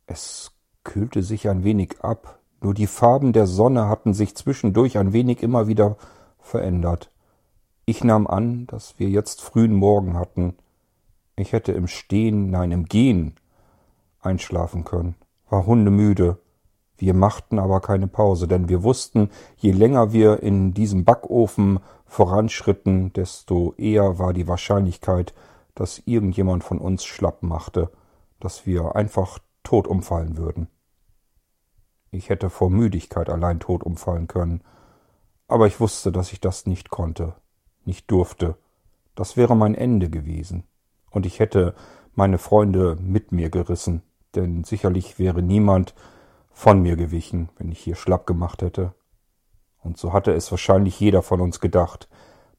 Es 0.07 0.51
kühlte 0.83 1.23
sich 1.23 1.49
ein 1.49 1.63
wenig 1.63 2.01
ab, 2.01 2.39
nur 2.61 2.73
die 2.73 2.87
Farben 2.87 3.33
der 3.33 3.45
Sonne 3.45 3.89
hatten 3.89 4.13
sich 4.13 4.35
zwischendurch 4.35 4.97
ein 4.97 5.11
wenig 5.13 5.43
immer 5.43 5.67
wieder 5.67 5.97
verändert. 6.39 7.12
Ich 7.85 8.01
nahm 8.01 8.27
an, 8.27 8.65
dass 8.67 8.97
wir 8.97 9.09
jetzt 9.09 9.41
frühen 9.41 9.73
Morgen 9.73 10.15
hatten. 10.15 10.55
Ich 11.35 11.51
hätte 11.51 11.73
im 11.73 11.87
Stehen, 11.87 12.49
nein, 12.49 12.71
im 12.71 12.85
Gehen 12.85 13.35
einschlafen 14.21 14.85
können, 14.85 15.15
war 15.49 15.65
hundemüde. 15.65 16.37
Wir 16.97 17.13
machten 17.13 17.59
aber 17.59 17.81
keine 17.81 18.07
Pause, 18.07 18.47
denn 18.47 18.69
wir 18.69 18.83
wussten, 18.83 19.29
je 19.57 19.71
länger 19.71 20.13
wir 20.13 20.41
in 20.41 20.73
diesem 20.73 21.03
Backofen 21.03 21.79
voranschritten, 22.05 23.11
desto 23.11 23.73
eher 23.73 24.17
war 24.17 24.31
die 24.31 24.47
Wahrscheinlichkeit, 24.47 25.33
dass 25.75 26.01
irgendjemand 26.05 26.63
von 26.63 26.77
uns 26.77 27.03
schlapp 27.03 27.43
machte, 27.43 27.91
dass 28.39 28.65
wir 28.65 28.95
einfach 28.95 29.39
tot 29.63 29.87
umfallen 29.87 30.37
würden. 30.37 30.67
Ich 32.11 32.29
hätte 32.29 32.49
vor 32.49 32.69
Müdigkeit 32.69 33.29
allein 33.29 33.59
tot 33.59 33.83
umfallen 33.83 34.27
können, 34.27 34.61
aber 35.49 35.67
ich 35.67 35.81
wusste, 35.81 36.13
dass 36.13 36.31
ich 36.31 36.39
das 36.39 36.65
nicht 36.65 36.89
konnte, 36.89 37.33
nicht 37.85 38.09
durfte. 38.11 38.57
Das 39.15 39.37
wäre 39.37 39.55
mein 39.55 39.75
Ende 39.75 40.09
gewesen, 40.09 40.63
und 41.11 41.25
ich 41.25 41.39
hätte 41.39 41.75
meine 42.15 42.37
Freunde 42.37 42.97
mit 42.99 43.31
mir 43.31 43.49
gerissen, 43.49 44.01
denn 44.35 44.63
sicherlich 44.63 45.19
wäre 45.19 45.41
niemand 45.41 45.93
von 46.51 46.81
mir 46.81 46.95
gewichen, 46.95 47.49
wenn 47.57 47.71
ich 47.71 47.79
hier 47.79 47.95
schlapp 47.95 48.25
gemacht 48.25 48.61
hätte. 48.61 48.93
Und 49.79 49.97
so 49.97 50.13
hatte 50.13 50.31
es 50.33 50.49
wahrscheinlich 50.51 50.99
jeder 50.99 51.21
von 51.21 51.41
uns 51.41 51.59
gedacht, 51.59 52.07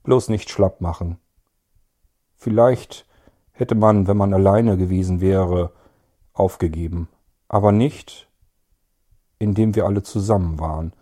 bloß 0.02 0.28
nicht 0.28 0.50
schlapp 0.50 0.80
machen. 0.80 1.18
Vielleicht 2.36 3.06
hätte 3.52 3.74
man, 3.74 4.06
wenn 4.06 4.16
man 4.16 4.34
alleine 4.34 4.76
gewesen 4.76 5.20
wäre, 5.20 5.72
aufgegeben, 6.32 7.08
aber 7.48 7.72
nicht, 7.72 8.28
indem 9.38 9.74
wir 9.74 9.86
alle 9.86 10.02
zusammen 10.02 10.58
waren, 10.58 10.92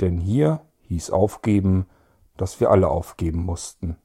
denn 0.00 0.18
hier 0.18 0.60
hieß 0.82 1.10
aufgeben, 1.10 1.86
dass 2.40 2.58
wir 2.58 2.70
alle 2.70 2.88
aufgeben 2.88 3.44
mussten. 3.44 3.96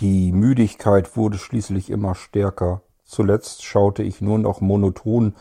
Die 0.00 0.30
Müdigkeit 0.30 1.16
wurde 1.16 1.38
schließlich 1.38 1.88
immer 1.88 2.14
stärker, 2.14 2.82
zuletzt 3.04 3.64
schaute 3.64 4.02
ich 4.02 4.20
nur 4.20 4.38
noch 4.38 4.60
monoton 4.60 5.34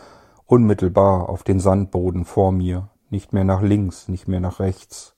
unmittelbar 0.45 1.27
auf 1.27 1.43
den 1.43 1.59
Sandboden 1.59 2.23
vor 2.23 2.53
mir, 2.53 2.88
nicht 3.09 3.33
mehr 3.33 3.43
nach 3.43 3.61
links, 3.61 4.07
nicht 4.07 4.29
mehr 4.29 4.39
nach 4.39 4.61
rechts. 4.61 5.13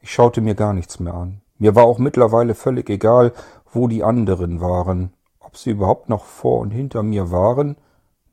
Ich 0.00 0.10
schaute 0.12 0.40
mir 0.40 0.56
gar 0.56 0.72
nichts 0.72 0.98
mehr 0.98 1.14
an. 1.14 1.40
Mir 1.56 1.76
war 1.76 1.84
auch 1.84 1.98
mittlerweile 1.98 2.56
völlig 2.56 2.90
egal, 2.90 3.32
wo 3.70 3.86
die 3.86 4.02
anderen 4.02 4.60
waren, 4.60 5.12
ob 5.38 5.56
sie 5.56 5.70
überhaupt 5.70 6.08
noch 6.08 6.24
vor 6.24 6.58
und 6.58 6.72
hinter 6.72 7.04
mir 7.04 7.30
waren. 7.30 7.76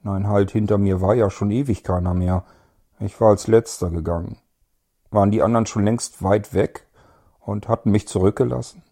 Nein, 0.01 0.27
halt, 0.27 0.49
hinter 0.49 0.79
mir 0.79 1.01
war 1.01 1.13
ja 1.13 1.29
schon 1.29 1.51
ewig 1.51 1.83
keiner 1.83 2.15
mehr. 2.15 2.45
Ich 2.99 3.21
war 3.21 3.29
als 3.29 3.45
letzter 3.45 3.91
gegangen. 3.91 4.37
Waren 5.09 5.31
die 5.31 5.41
anderen 5.41 5.65
schon 5.65 5.85
längst 5.85 6.23
weit 6.23 6.53
weg 6.53 6.87
und 7.39 7.67
hatten 7.67 7.91
mich 7.91 8.07
zurückgelassen? 8.07 8.83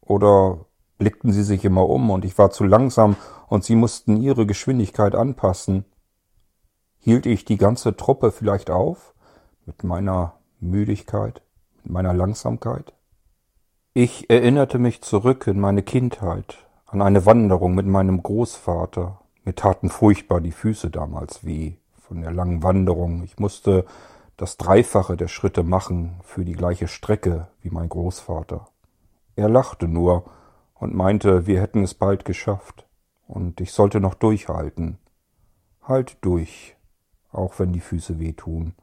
Oder 0.00 0.66
blickten 0.98 1.32
sie 1.32 1.42
sich 1.42 1.64
immer 1.64 1.88
um 1.88 2.10
und 2.10 2.24
ich 2.24 2.38
war 2.38 2.50
zu 2.50 2.64
langsam 2.64 3.16
und 3.48 3.64
sie 3.64 3.76
mussten 3.76 4.16
ihre 4.16 4.46
Geschwindigkeit 4.46 5.14
anpassen? 5.14 5.84
Hielt 6.98 7.26
ich 7.26 7.44
die 7.44 7.58
ganze 7.58 7.96
Truppe 7.96 8.32
vielleicht 8.32 8.70
auf 8.70 9.14
mit 9.66 9.84
meiner 9.84 10.34
Müdigkeit, 10.60 11.42
mit 11.82 11.92
meiner 11.92 12.14
Langsamkeit? 12.14 12.94
Ich 13.94 14.28
erinnerte 14.30 14.78
mich 14.78 15.02
zurück 15.02 15.46
in 15.46 15.60
meine 15.60 15.82
Kindheit, 15.82 16.66
an 16.86 17.02
eine 17.02 17.26
Wanderung 17.26 17.74
mit 17.74 17.86
meinem 17.86 18.22
Großvater. 18.22 19.20
Mir 19.44 19.54
taten 19.54 19.88
furchtbar 19.88 20.40
die 20.40 20.52
Füße 20.52 20.90
damals 20.90 21.44
weh 21.44 21.76
von 22.06 22.20
der 22.20 22.32
langen 22.32 22.62
Wanderung. 22.62 23.22
Ich 23.22 23.38
musste 23.38 23.84
das 24.36 24.56
Dreifache 24.56 25.16
der 25.16 25.28
Schritte 25.28 25.62
machen 25.62 26.20
für 26.22 26.44
die 26.44 26.52
gleiche 26.52 26.88
Strecke 26.88 27.48
wie 27.60 27.70
mein 27.70 27.88
Großvater. 27.88 28.68
Er 29.34 29.48
lachte 29.48 29.88
nur 29.88 30.24
und 30.74 30.94
meinte, 30.94 31.46
wir 31.46 31.60
hätten 31.60 31.82
es 31.82 31.94
bald 31.94 32.24
geschafft 32.24 32.86
und 33.26 33.60
ich 33.60 33.72
sollte 33.72 34.00
noch 34.00 34.14
durchhalten. 34.14 34.98
Halt 35.82 36.18
durch, 36.20 36.76
auch 37.32 37.58
wenn 37.58 37.72
die 37.72 37.80
Füße 37.80 38.18
wehtun. 38.18 38.74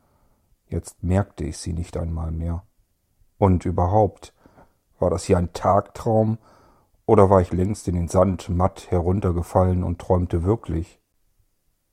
Jetzt 0.68 1.04
merkte 1.04 1.43
ich 1.43 1.58
sie 1.58 1.74
nicht 1.74 1.97
einmal 1.97 2.32
mehr. 2.32 2.64
Und 3.38 3.66
überhaupt, 3.66 4.34
war 4.99 5.10
das 5.10 5.26
hier 5.26 5.38
ein 5.38 5.54
Tagtraum, 5.54 6.38
oder 7.06 7.30
war 7.30 7.41
ich 7.41 7.51
längst 7.51 7.88
in 7.88 7.95
den 7.95 8.08
Sand 8.08 8.49
matt 8.49 8.89
heruntergefallen 8.89 9.84
und 9.84 9.99
träumte 9.99 10.43
wirklich? 10.43 10.99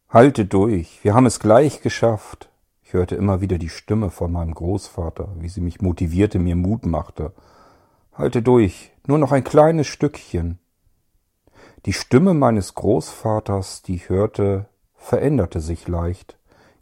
Halte 0.09 0.47
durch, 0.47 1.03
wir 1.03 1.15
haben 1.15 1.27
es 1.27 1.41
gleich 1.41 1.83
geschafft. 1.83 2.50
Ich 2.91 2.95
hörte 2.95 3.15
immer 3.15 3.41
wieder 3.41 3.57
die 3.57 3.69
Stimme 3.69 4.11
von 4.11 4.33
meinem 4.33 4.53
Großvater, 4.53 5.29
wie 5.39 5.49
sie 5.49 5.61
mich 5.61 5.81
motivierte, 5.81 6.41
mir 6.41 6.57
Mut 6.57 6.87
machte. 6.87 7.33
Halte 8.13 8.43
durch, 8.43 8.91
nur 9.07 9.17
noch 9.19 9.31
ein 9.31 9.45
kleines 9.45 9.87
Stückchen. 9.87 10.59
Die 11.87 11.93
Stimme 11.93 12.35
meines 12.35 12.75
Großvaters, 12.75 13.83
die 13.83 13.95
ich 13.95 14.09
hörte, 14.09 14.67
veränderte 14.97 15.61
sich 15.61 15.87
leicht, 15.87 16.37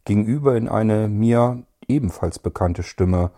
ging 0.07 0.25
über 0.25 0.57
in 0.57 0.67
eine 0.67 1.09
mir 1.09 1.65
ebenfalls 1.89 2.39
bekannte 2.39 2.85
Stimme, 2.85 3.31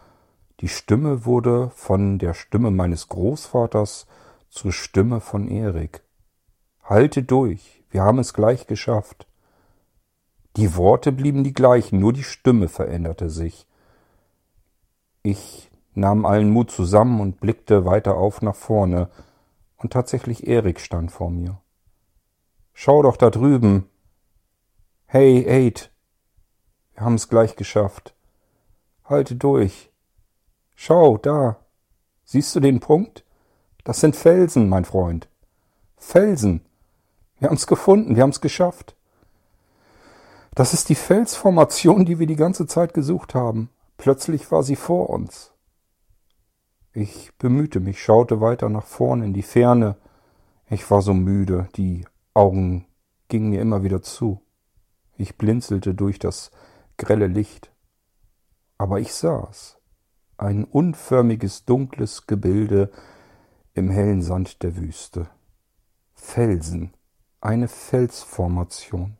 die 0.60 0.68
Stimme 0.68 1.24
wurde 1.24 1.70
von 1.74 2.20
der 2.20 2.34
Stimme 2.34 2.70
meines 2.70 3.08
Großvaters 3.08 4.06
zur 4.48 4.70
Stimme 4.70 5.20
von 5.20 5.48
Erik. 5.48 6.04
Halte 6.84 7.24
durch, 7.24 7.82
wir 7.90 8.02
haben 8.02 8.20
es 8.20 8.32
gleich 8.32 8.68
geschafft. 8.68 9.26
Die 10.56 10.76
Worte 10.76 11.12
blieben 11.12 11.44
die 11.44 11.52
gleichen, 11.52 12.00
nur 12.00 12.12
die 12.12 12.24
Stimme 12.24 12.68
veränderte 12.68 13.30
sich. 13.30 13.66
Ich 15.22 15.70
nahm 15.94 16.24
allen 16.24 16.50
Mut 16.50 16.70
zusammen 16.70 17.20
und 17.20 17.40
blickte 17.40 17.84
weiter 17.84 18.16
auf 18.16 18.42
nach 18.42 18.56
vorne, 18.56 19.10
und 19.76 19.92
tatsächlich 19.92 20.46
Erik 20.46 20.80
stand 20.80 21.10
vor 21.10 21.30
mir. 21.30 21.58
Schau 22.74 23.02
doch 23.02 23.16
da 23.16 23.30
drüben. 23.30 23.88
Hey, 25.06 25.46
Aid, 25.48 25.90
wir 26.94 27.02
haben 27.02 27.14
es 27.14 27.28
gleich 27.28 27.56
geschafft. 27.56 28.14
Halte 29.04 29.36
durch. 29.36 29.90
Schau, 30.74 31.16
da. 31.16 31.56
Siehst 32.24 32.54
du 32.54 32.60
den 32.60 32.80
Punkt? 32.80 33.24
Das 33.84 34.00
sind 34.00 34.16
Felsen, 34.16 34.68
mein 34.68 34.84
Freund. 34.84 35.28
Felsen. 35.96 36.64
Wir 37.38 37.48
haben's 37.48 37.66
gefunden, 37.66 38.16
wir 38.16 38.22
haben's 38.22 38.40
geschafft. 38.40 38.96
Das 40.60 40.74
ist 40.74 40.90
die 40.90 40.94
Felsformation, 40.94 42.04
die 42.04 42.18
wir 42.18 42.26
die 42.26 42.36
ganze 42.36 42.66
Zeit 42.66 42.92
gesucht 42.92 43.34
haben. 43.34 43.70
Plötzlich 43.96 44.52
war 44.52 44.62
sie 44.62 44.76
vor 44.76 45.08
uns. 45.08 45.54
Ich 46.92 47.30
bemühte 47.38 47.80
mich, 47.80 48.02
schaute 48.02 48.42
weiter 48.42 48.68
nach 48.68 48.84
vorn 48.84 49.22
in 49.22 49.32
die 49.32 49.40
Ferne. 49.40 49.96
Ich 50.68 50.90
war 50.90 51.00
so 51.00 51.14
müde, 51.14 51.70
die 51.76 52.04
Augen 52.34 52.84
gingen 53.28 53.48
mir 53.48 53.62
immer 53.62 53.84
wieder 53.84 54.02
zu. 54.02 54.42
Ich 55.16 55.38
blinzelte 55.38 55.94
durch 55.94 56.18
das 56.18 56.50
grelle 56.98 57.28
Licht. 57.28 57.72
Aber 58.76 59.00
ich 59.00 59.14
saß 59.14 59.78
ein 60.36 60.64
unförmiges 60.64 61.64
dunkles 61.64 62.26
Gebilde 62.26 62.90
im 63.72 63.88
hellen 63.88 64.20
Sand 64.20 64.62
der 64.62 64.76
Wüste. 64.76 65.26
Felsen, 66.12 66.92
eine 67.40 67.66
Felsformation. 67.66 69.16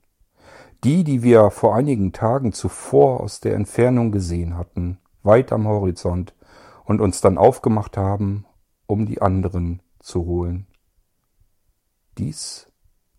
Die, 0.85 1.05
die 1.05 1.23
wir 1.23 1.51
vor 1.51 1.75
einigen 1.75 2.13
Tagen 2.13 2.53
zuvor 2.53 3.21
aus 3.21 3.41
der 3.41 3.55
Entfernung 3.55 4.13
gesehen 4.13 4.57
hatten, 4.57 4.99
weit 5.23 5.53
am 5.53 5.67
Horizont, 5.67 6.35
und 6.85 7.01
uns 7.01 7.21
dann 7.21 7.39
aufgemacht 7.39 7.97
haben, 7.97 8.47
um 8.87 9.07
die 9.07 9.23
anderen 9.23 9.83
zu 10.01 10.25
holen. 10.25 10.67
Dies 12.19 12.73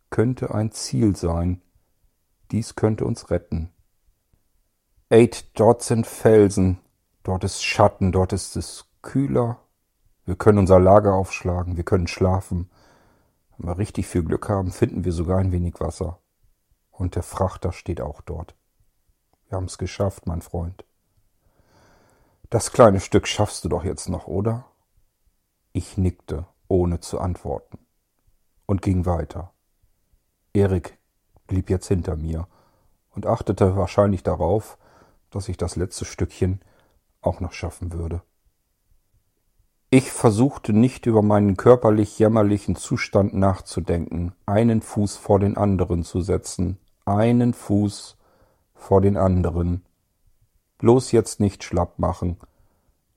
könnte 0.09 0.53
ein 0.53 0.72
Ziel 0.72 1.16
sein, 1.16 1.62
dies 2.51 2.76
könnte 2.76 3.05
uns 3.05 3.30
retten. 3.30 3.72
Eight, 5.09 5.57
dort 5.57 5.84
sind 5.84 6.05
Felsen, 6.05 6.80
Dort 7.24 7.43
ist 7.43 7.64
Schatten, 7.64 8.12
dort 8.12 8.34
ist 8.34 8.55
es 8.55 8.86
kühler. 9.03 9.59
Wir 10.26 10.36
können 10.36 10.57
unser 10.57 10.80
Lager 10.80 11.14
aufschlagen, 11.14 11.78
wir 11.78 11.84
können 11.84 12.07
schlafen. 12.07 12.70
Wenn 13.57 13.70
wir 13.70 13.78
richtig 13.78 14.07
viel 14.07 14.24
Glück 14.24 14.49
haben, 14.49 14.72
finden 14.72 15.05
wir 15.05 15.12
sogar 15.12 15.38
ein 15.38 15.51
wenig 15.51 15.80
Wasser. 15.80 16.20
Und 17.02 17.16
der 17.16 17.24
Frachter 17.24 17.72
steht 17.72 17.99
auch 17.99 18.22
dort. 18.22 18.54
Wir 19.49 19.56
haben's 19.56 19.80
geschafft, 19.80 20.28
mein 20.28 20.43
Freund. 20.43 20.86
Das 22.52 22.72
kleine 22.72 22.99
Stück 22.99 23.26
schaffst 23.28 23.66
du 23.66 23.70
doch 23.70 23.84
jetzt 23.84 24.08
noch, 24.08 24.28
oder? 24.28 24.68
Ich 25.74 25.97
nickte, 25.97 26.45
ohne 26.68 26.99
zu 26.99 27.20
antworten, 27.20 27.80
und 28.68 28.84
ging 28.84 29.08
weiter. 29.08 29.52
Erik 30.54 30.99
blieb 31.47 31.72
jetzt 31.72 31.88
hinter 31.88 32.18
mir 32.18 32.47
und 33.10 33.26
achtete 33.26 33.76
wahrscheinlich 33.76 34.22
darauf, 34.22 34.78
dass 35.32 35.49
ich 35.49 35.58
das 35.58 35.76
letzte 35.76 36.06
Stückchen 36.06 36.62
auch 37.22 37.39
noch 37.39 37.54
schaffen 37.54 37.93
würde. 37.93 38.22
Ich 39.89 40.12
versuchte 40.12 40.72
nicht 40.72 41.08
über 41.08 41.24
meinen 41.24 41.58
körperlich 41.58 42.20
jämmerlichen 42.20 42.76
Zustand 42.76 43.34
nachzudenken, 43.34 44.36
einen 44.45 44.84
Fuß 44.84 45.18
vor 45.18 45.39
den 45.39 45.58
anderen 45.58 46.04
zu 46.04 46.22
setzen, 46.22 46.78
einen 47.16 47.53
Fuß 47.53 48.18
vor 48.74 49.01
den 49.01 49.18
anderen. 49.18 49.86
Bloß 50.78 51.12
jetzt 51.12 51.39
nicht 51.39 51.64
schlapp 51.64 51.99
machen. 51.99 52.38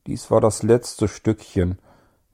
Dies 0.07 0.30
war 0.30 0.40
das 0.40 0.62
letzte 0.62 1.09
Stückchen. 1.09 1.78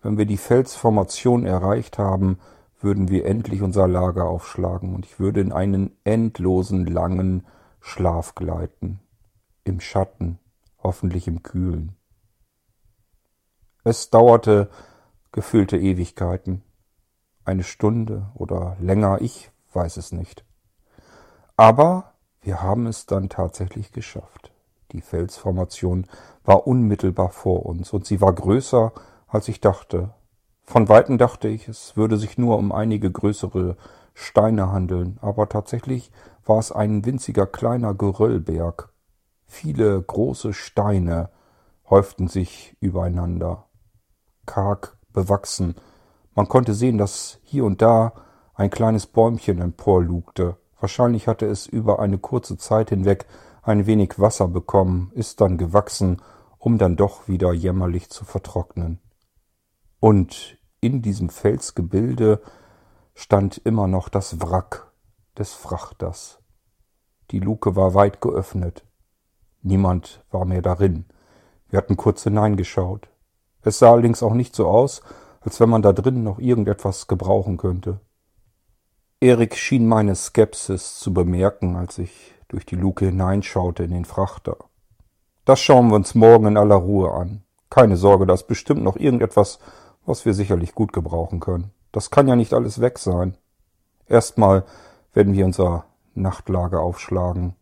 Wenn 0.02 0.18
wir 0.18 0.26
die 0.26 0.36
Felsformation 0.36 1.46
erreicht 1.46 1.98
haben, 1.98 2.38
würden 2.80 3.08
wir 3.08 3.26
endlich 3.26 3.62
unser 3.62 3.86
Lager 3.86 4.24
aufschlagen 4.24 4.94
und 4.94 5.06
ich 5.06 5.20
würde 5.20 5.40
in 5.40 5.52
einen 5.52 5.96
endlosen 6.04 6.86
langen 6.86 7.46
Schlaf 7.80 8.34
gleiten. 8.34 9.00
Im 9.64 9.80
Schatten, 9.80 10.38
hoffentlich 10.82 11.28
im 11.28 11.42
Kühlen. 11.42 11.96
Es 13.84 14.10
dauerte 14.10 14.70
gefühlte 15.32 15.76
Ewigkeiten. 15.76 16.62
Eine 17.44 17.64
Stunde 17.64 18.30
oder 18.34 18.76
länger, 18.80 19.20
ich 19.20 19.50
weiß 19.72 19.96
es 19.96 20.12
nicht. 20.12 20.44
Aber 21.60 22.14
wir 22.40 22.62
haben 22.62 22.86
es 22.86 23.04
dann 23.04 23.28
tatsächlich 23.28 23.92
geschafft. 23.92 24.50
Die 24.92 25.02
Felsformation 25.02 26.06
war 26.42 26.66
unmittelbar 26.66 27.28
vor 27.28 27.66
uns 27.66 27.92
und 27.92 28.06
sie 28.06 28.22
war 28.22 28.32
größer, 28.32 28.92
als 29.26 29.46
ich 29.46 29.60
dachte. 29.60 30.14
Von 30.62 30.88
weitem 30.88 31.18
dachte 31.18 31.48
ich, 31.48 31.68
es 31.68 31.98
würde 31.98 32.16
sich 32.16 32.38
nur 32.38 32.56
um 32.56 32.72
einige 32.72 33.10
größere 33.12 33.76
Steine 34.14 34.72
handeln, 34.72 35.18
aber 35.20 35.50
tatsächlich 35.50 36.10
war 36.46 36.58
es 36.58 36.72
ein 36.72 37.04
winziger 37.04 37.46
kleiner 37.46 37.92
Geröllberg. 37.92 38.88
Viele 39.44 40.00
große 40.00 40.54
Steine 40.54 41.28
häuften 41.90 42.26
sich 42.28 42.74
übereinander, 42.80 43.66
karg 44.46 44.96
bewachsen. 45.12 45.74
Man 46.34 46.48
konnte 46.48 46.72
sehen, 46.72 46.96
dass 46.96 47.38
hier 47.42 47.66
und 47.66 47.82
da 47.82 48.14
ein 48.54 48.70
kleines 48.70 49.06
Bäumchen 49.06 49.60
emporlugte. 49.60 50.56
Wahrscheinlich 50.80 51.28
hatte 51.28 51.46
es 51.46 51.66
über 51.66 52.00
eine 52.00 52.18
kurze 52.18 52.56
Zeit 52.56 52.88
hinweg 52.88 53.26
ein 53.62 53.86
wenig 53.86 54.18
Wasser 54.18 54.48
bekommen, 54.48 55.12
ist 55.14 55.40
dann 55.40 55.58
gewachsen, 55.58 56.22
um 56.58 56.78
dann 56.78 56.96
doch 56.96 57.28
wieder 57.28 57.52
jämmerlich 57.52 58.10
zu 58.10 58.24
vertrocknen. 58.24 58.98
Und 60.00 60.56
in 60.80 61.02
diesem 61.02 61.28
Felsgebilde 61.28 62.40
stand 63.14 63.58
immer 63.58 63.86
noch 63.86 64.08
das 64.08 64.40
Wrack 64.40 64.90
des 65.36 65.52
Frachters. 65.52 66.38
Die 67.30 67.40
Luke 67.40 67.76
war 67.76 67.94
weit 67.94 68.22
geöffnet. 68.22 68.86
Niemand 69.62 70.24
war 70.30 70.46
mehr 70.46 70.62
darin. 70.62 71.04
Wir 71.68 71.76
hatten 71.76 71.96
kurz 71.96 72.22
hineingeschaut. 72.24 73.08
Es 73.62 73.78
sah 73.78 73.92
allerdings 73.92 74.22
auch 74.22 74.32
nicht 74.32 74.56
so 74.56 74.66
aus, 74.66 75.02
als 75.40 75.60
wenn 75.60 75.68
man 75.68 75.82
da 75.82 75.92
drin 75.92 76.22
noch 76.22 76.38
irgendetwas 76.38 77.06
gebrauchen 77.06 77.58
könnte. 77.58 78.00
Erik 79.22 79.54
schien 79.54 79.86
meine 79.86 80.14
Skepsis 80.14 80.98
zu 80.98 81.12
bemerken, 81.12 81.76
als 81.76 81.98
ich 81.98 82.34
durch 82.48 82.64
die 82.64 82.76
Luke 82.76 83.04
hineinschaute 83.04 83.84
in 83.84 83.90
den 83.90 84.06
Frachter. 84.06 84.56
Das 85.44 85.60
schauen 85.60 85.88
wir 85.88 85.96
uns 85.96 86.14
morgen 86.14 86.46
in 86.46 86.56
aller 86.56 86.76
Ruhe 86.76 87.12
an. 87.12 87.42
Keine 87.68 87.98
Sorge, 87.98 88.24
da 88.24 88.32
ist 88.32 88.46
bestimmt 88.46 88.82
noch 88.82 88.96
irgendetwas, 88.96 89.58
was 90.06 90.24
wir 90.24 90.32
sicherlich 90.32 90.74
gut 90.74 90.94
gebrauchen 90.94 91.38
können. 91.38 91.70
Das 91.92 92.10
kann 92.10 92.28
ja 92.28 92.34
nicht 92.34 92.54
alles 92.54 92.80
weg 92.80 92.98
sein. 92.98 93.36
Erstmal 94.06 94.64
werden 95.12 95.34
wir 95.34 95.44
unser 95.44 95.84
Nachtlager 96.14 96.80
aufschlagen. 96.80 97.56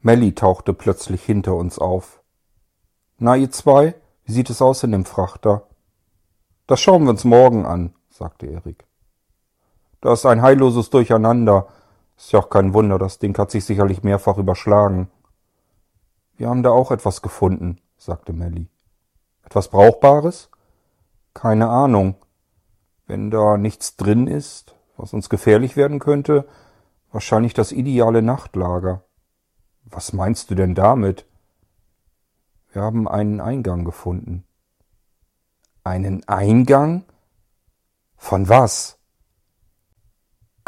Melly 0.00 0.34
tauchte 0.34 0.74
plötzlich 0.74 1.22
hinter 1.22 1.54
uns 1.54 1.78
auf. 1.78 2.24
Na, 3.18 3.36
ihr 3.36 3.52
zwei, 3.52 3.94
wie 4.24 4.32
sieht 4.32 4.50
es 4.50 4.62
aus 4.62 4.82
in 4.82 4.90
dem 4.90 5.04
Frachter? 5.04 5.68
Das 6.66 6.80
schauen 6.80 7.04
wir 7.04 7.10
uns 7.10 7.22
morgen 7.22 7.66
an, 7.66 7.94
sagte 8.10 8.46
Erik. 8.46 8.87
Da 10.00 10.12
ist 10.12 10.26
ein 10.26 10.42
heilloses 10.42 10.90
Durcheinander. 10.90 11.68
Ist 12.16 12.32
ja 12.32 12.40
auch 12.40 12.50
kein 12.50 12.74
Wunder, 12.74 12.98
das 12.98 13.18
Ding 13.18 13.36
hat 13.38 13.50
sich 13.50 13.64
sicherlich 13.64 14.02
mehrfach 14.02 14.38
überschlagen. 14.38 15.08
Wir 16.36 16.48
haben 16.48 16.62
da 16.62 16.70
auch 16.70 16.90
etwas 16.90 17.22
gefunden, 17.22 17.80
sagte 17.96 18.32
Melly. 18.32 18.68
Etwas 19.44 19.68
Brauchbares? 19.68 20.50
Keine 21.34 21.68
Ahnung. 21.68 22.16
Wenn 23.06 23.30
da 23.30 23.56
nichts 23.56 23.96
drin 23.96 24.26
ist, 24.26 24.74
was 24.96 25.12
uns 25.12 25.28
gefährlich 25.28 25.76
werden 25.76 25.98
könnte, 25.98 26.46
wahrscheinlich 27.10 27.54
das 27.54 27.72
ideale 27.72 28.22
Nachtlager. 28.22 29.02
Was 29.84 30.12
meinst 30.12 30.50
du 30.50 30.54
denn 30.54 30.74
damit? 30.74 31.24
Wir 32.72 32.82
haben 32.82 33.08
einen 33.08 33.40
Eingang 33.40 33.84
gefunden. 33.84 34.44
Einen 35.84 36.28
Eingang? 36.28 37.04
Von 38.16 38.48
was? 38.48 38.97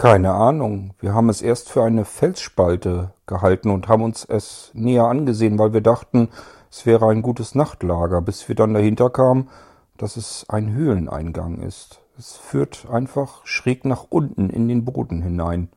Keine 0.00 0.32
Ahnung. 0.32 0.94
Wir 0.98 1.12
haben 1.12 1.28
es 1.28 1.42
erst 1.42 1.68
für 1.68 1.84
eine 1.84 2.06
Felsspalte 2.06 3.12
gehalten 3.26 3.68
und 3.68 3.86
haben 3.86 4.02
uns 4.02 4.24
es 4.24 4.70
näher 4.72 5.04
angesehen, 5.04 5.58
weil 5.58 5.74
wir 5.74 5.82
dachten, 5.82 6.30
es 6.70 6.86
wäre 6.86 7.10
ein 7.10 7.20
gutes 7.20 7.54
Nachtlager, 7.54 8.22
bis 8.22 8.48
wir 8.48 8.54
dann 8.54 8.72
dahinter 8.72 9.10
kamen, 9.10 9.50
dass 9.98 10.16
es 10.16 10.46
ein 10.48 10.72
Höhleneingang 10.72 11.60
ist. 11.60 12.00
Es 12.16 12.34
führt 12.34 12.88
einfach 12.90 13.44
schräg 13.44 13.84
nach 13.84 14.06
unten 14.08 14.48
in 14.48 14.68
den 14.68 14.86
Boden 14.86 15.20
hinein, 15.20 15.68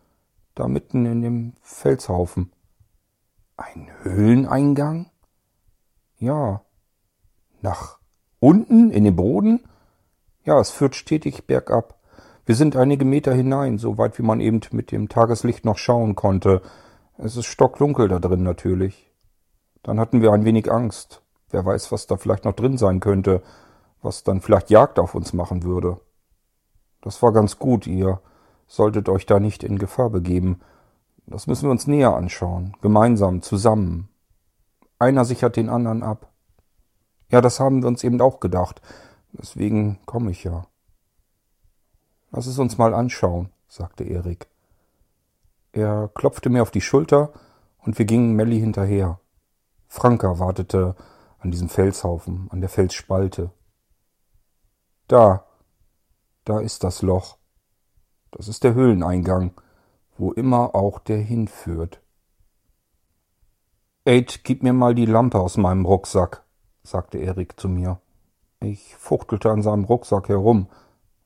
da 0.56 0.70
mitten 0.70 1.06
in 1.06 1.22
dem 1.22 1.54
Felshaufen. 1.62 2.54
Ein 3.58 3.90
Höhleneingang? 4.04 5.12
Ja. 6.18 6.62
Nach 7.60 8.00
unten 8.40 8.90
in 8.90 9.04
den 9.04 9.18
Boden? 9.18 9.66
Ja, 10.46 10.62
es 10.62 10.70
führt 10.70 10.96
stetig 10.96 11.46
bergab. 11.46 12.00
Wir 12.46 12.56
sind 12.56 12.76
einige 12.76 13.06
Meter 13.06 13.34
hinein, 13.34 13.78
so 13.78 13.98
weit 13.98 14.20
wie 14.20 14.24
man 14.24 14.42
eben 14.42 14.60
mit 14.72 14.92
dem 14.92 15.08
Tageslicht 15.08 15.64
noch 15.64 15.78
schauen 15.78 16.16
konnte. 16.16 16.62
Es 17.18 17.38
ist 17.38 17.46
stockdunkel 17.46 18.10
da 18.10 18.20
drin 18.20 18.44
natürlich. 18.44 19.10
Dann 19.82 20.00
hatten 20.00 20.22
wir 20.22 20.34
ein 20.34 20.44
wenig 20.44 20.70
Angst. 20.70 21.22
Wer 21.52 21.66
weiß, 21.66 21.92
was 21.92 22.06
da 22.08 22.18
vielleicht 22.18 22.44
noch 22.44 22.54
drin 22.54 22.78
sein 22.78 23.00
könnte, 23.00 23.42
was 24.02 24.24
dann 24.24 24.42
vielleicht 24.42 24.70
Jagd 24.70 25.00
auf 25.00 25.16
uns 25.16 25.32
machen 25.32 25.64
würde. 25.64 26.02
Das 27.02 27.22
war 27.22 27.32
ganz 27.32 27.60
gut, 27.60 27.88
ihr 27.88 28.20
solltet 28.68 29.08
euch 29.08 29.26
da 29.26 29.40
nicht 29.40 29.64
in 29.64 29.78
Gefahr 29.78 30.10
begeben. 30.10 30.60
Das 31.26 31.48
müssen 31.48 31.68
wir 31.68 31.72
uns 31.72 31.88
näher 31.88 32.14
anschauen, 32.16 32.76
gemeinsam, 32.82 33.42
zusammen. 33.42 34.10
Einer 35.00 35.24
sichert 35.24 35.56
den 35.56 35.70
anderen 35.70 36.04
ab. 36.04 36.32
Ja, 37.30 37.40
das 37.40 37.60
haben 37.60 37.82
wir 37.82 37.88
uns 37.88 38.04
eben 38.04 38.20
auch 38.20 38.40
gedacht. 38.40 38.82
Deswegen 39.32 40.00
komme 40.06 40.32
ich 40.32 40.44
ja. 40.44 40.66
Lass 42.36 42.48
es 42.48 42.58
uns 42.58 42.80
mal 42.80 42.96
anschauen, 42.96 43.50
sagte 43.68 44.04
Erik. 44.04 44.48
Er 45.72 46.10
klopfte 46.16 46.50
mir 46.50 46.64
auf 46.64 46.72
die 46.72 46.82
Schulter 46.82 47.32
und 47.78 48.00
wir 48.00 48.06
gingen 48.06 48.34
Melly 48.34 48.60
hinterher. 48.60 49.20
Franka 49.88 50.40
wartete 50.40 50.96
an 51.38 51.52
diesem 51.52 51.70
Felshaufen, 51.70 52.48
an 52.50 52.60
der 52.60 52.70
Felsspalte. 52.70 53.52
Da, 55.08 55.46
da 56.44 56.60
ist 56.60 56.84
das 56.84 57.04
Loch. 57.04 57.38
Das 58.32 58.48
ist 58.48 58.64
der 58.64 58.74
Höhleneingang, 58.74 59.54
wo 60.18 60.32
immer 60.32 60.74
auch 60.74 60.98
der 60.98 61.20
hinführt. 61.20 62.02
Aid, 64.06 64.44
gib 64.44 64.64
mir 64.64 64.74
mal 64.74 64.96
die 64.96 65.06
Lampe 65.06 65.40
aus 65.40 65.58
meinem 65.58 65.86
Rucksack, 65.86 66.44
sagte 66.82 67.20
Erik 67.20 67.60
zu 67.60 67.70
mir. 67.70 68.00
Ich 68.60 68.96
fuchtelte 68.96 69.52
an 69.52 69.62
seinem 69.62 69.84
Rucksack 69.84 70.30
herum, 70.30 70.68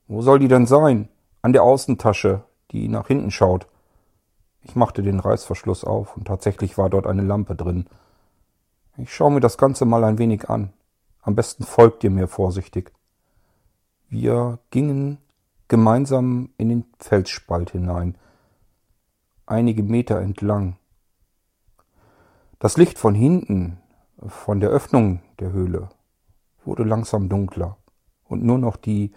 wo 0.08 0.22
soll 0.22 0.40
die 0.40 0.48
denn 0.48 0.66
sein? 0.66 1.10
An 1.42 1.54
der 1.54 1.64
Außentasche, 1.64 2.44
die 2.72 2.88
nach 2.88 3.08
hinten 3.08 3.32
schaut. 3.32 3.68
Ich 4.62 4.76
machte 4.76 5.02
den 5.02 5.20
Reißverschluss 5.20 5.84
auf 5.84 6.18
und 6.18 6.26
tatsächlich 6.26 6.78
war 6.78 6.90
dort 6.90 7.08
eine 7.08 7.22
Lampe 7.22 7.56
drin. 7.56 7.86
Ich 8.98 9.14
schaue 9.14 9.32
mir 9.32 9.40
das 9.40 9.58
Ganze 9.58 9.86
mal 9.86 10.04
ein 10.04 10.18
wenig 10.18 10.50
an. 10.50 10.74
Am 11.22 11.36
besten 11.36 11.64
folgt 11.64 12.04
ihr 12.04 12.10
mir 12.10 12.28
vorsichtig. 12.28 12.92
Wir 14.10 14.60
gingen 14.72 15.20
gemeinsam 15.68 16.50
in 16.58 16.70
den 16.70 16.86
Felsspalt 17.00 17.72
hinein, 17.72 18.16
einige 19.46 19.84
Meter 19.84 20.20
entlang. 20.22 20.78
Das 22.60 22.78
Licht 22.78 22.98
von 22.98 23.14
hinten, 23.14 23.78
von 24.26 24.60
der 24.60 24.70
Öffnung 24.70 25.22
der 25.40 25.52
Höhle, 25.52 25.90
wurde 26.64 26.84
langsam 26.84 27.30
dunkler 27.30 27.78
und 28.24 28.44
nur 28.44 28.58
noch 28.58 28.78
die 28.78 29.12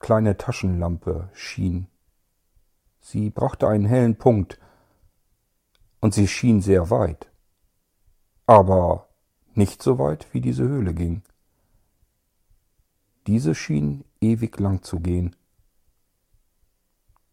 kleine 0.00 0.36
Taschenlampe 0.36 1.28
schien. 1.32 1.86
Sie 3.00 3.30
brachte 3.30 3.68
einen 3.68 3.86
hellen 3.86 4.16
Punkt 4.16 4.58
Und 6.00 6.14
sie 6.14 6.26
schien 6.26 6.60
sehr 6.60 6.90
weit. 6.90 7.30
Aber 8.46 9.08
nicht 9.54 9.82
so 9.82 9.98
weit, 9.98 10.26
wie 10.32 10.40
diese 10.40 10.64
Höhle 10.64 10.94
ging. 10.94 11.22
Diese 13.26 13.54
schien 13.54 14.04
ewig 14.20 14.58
lang 14.58 14.82
zu 14.82 15.00
gehen. 15.00 15.36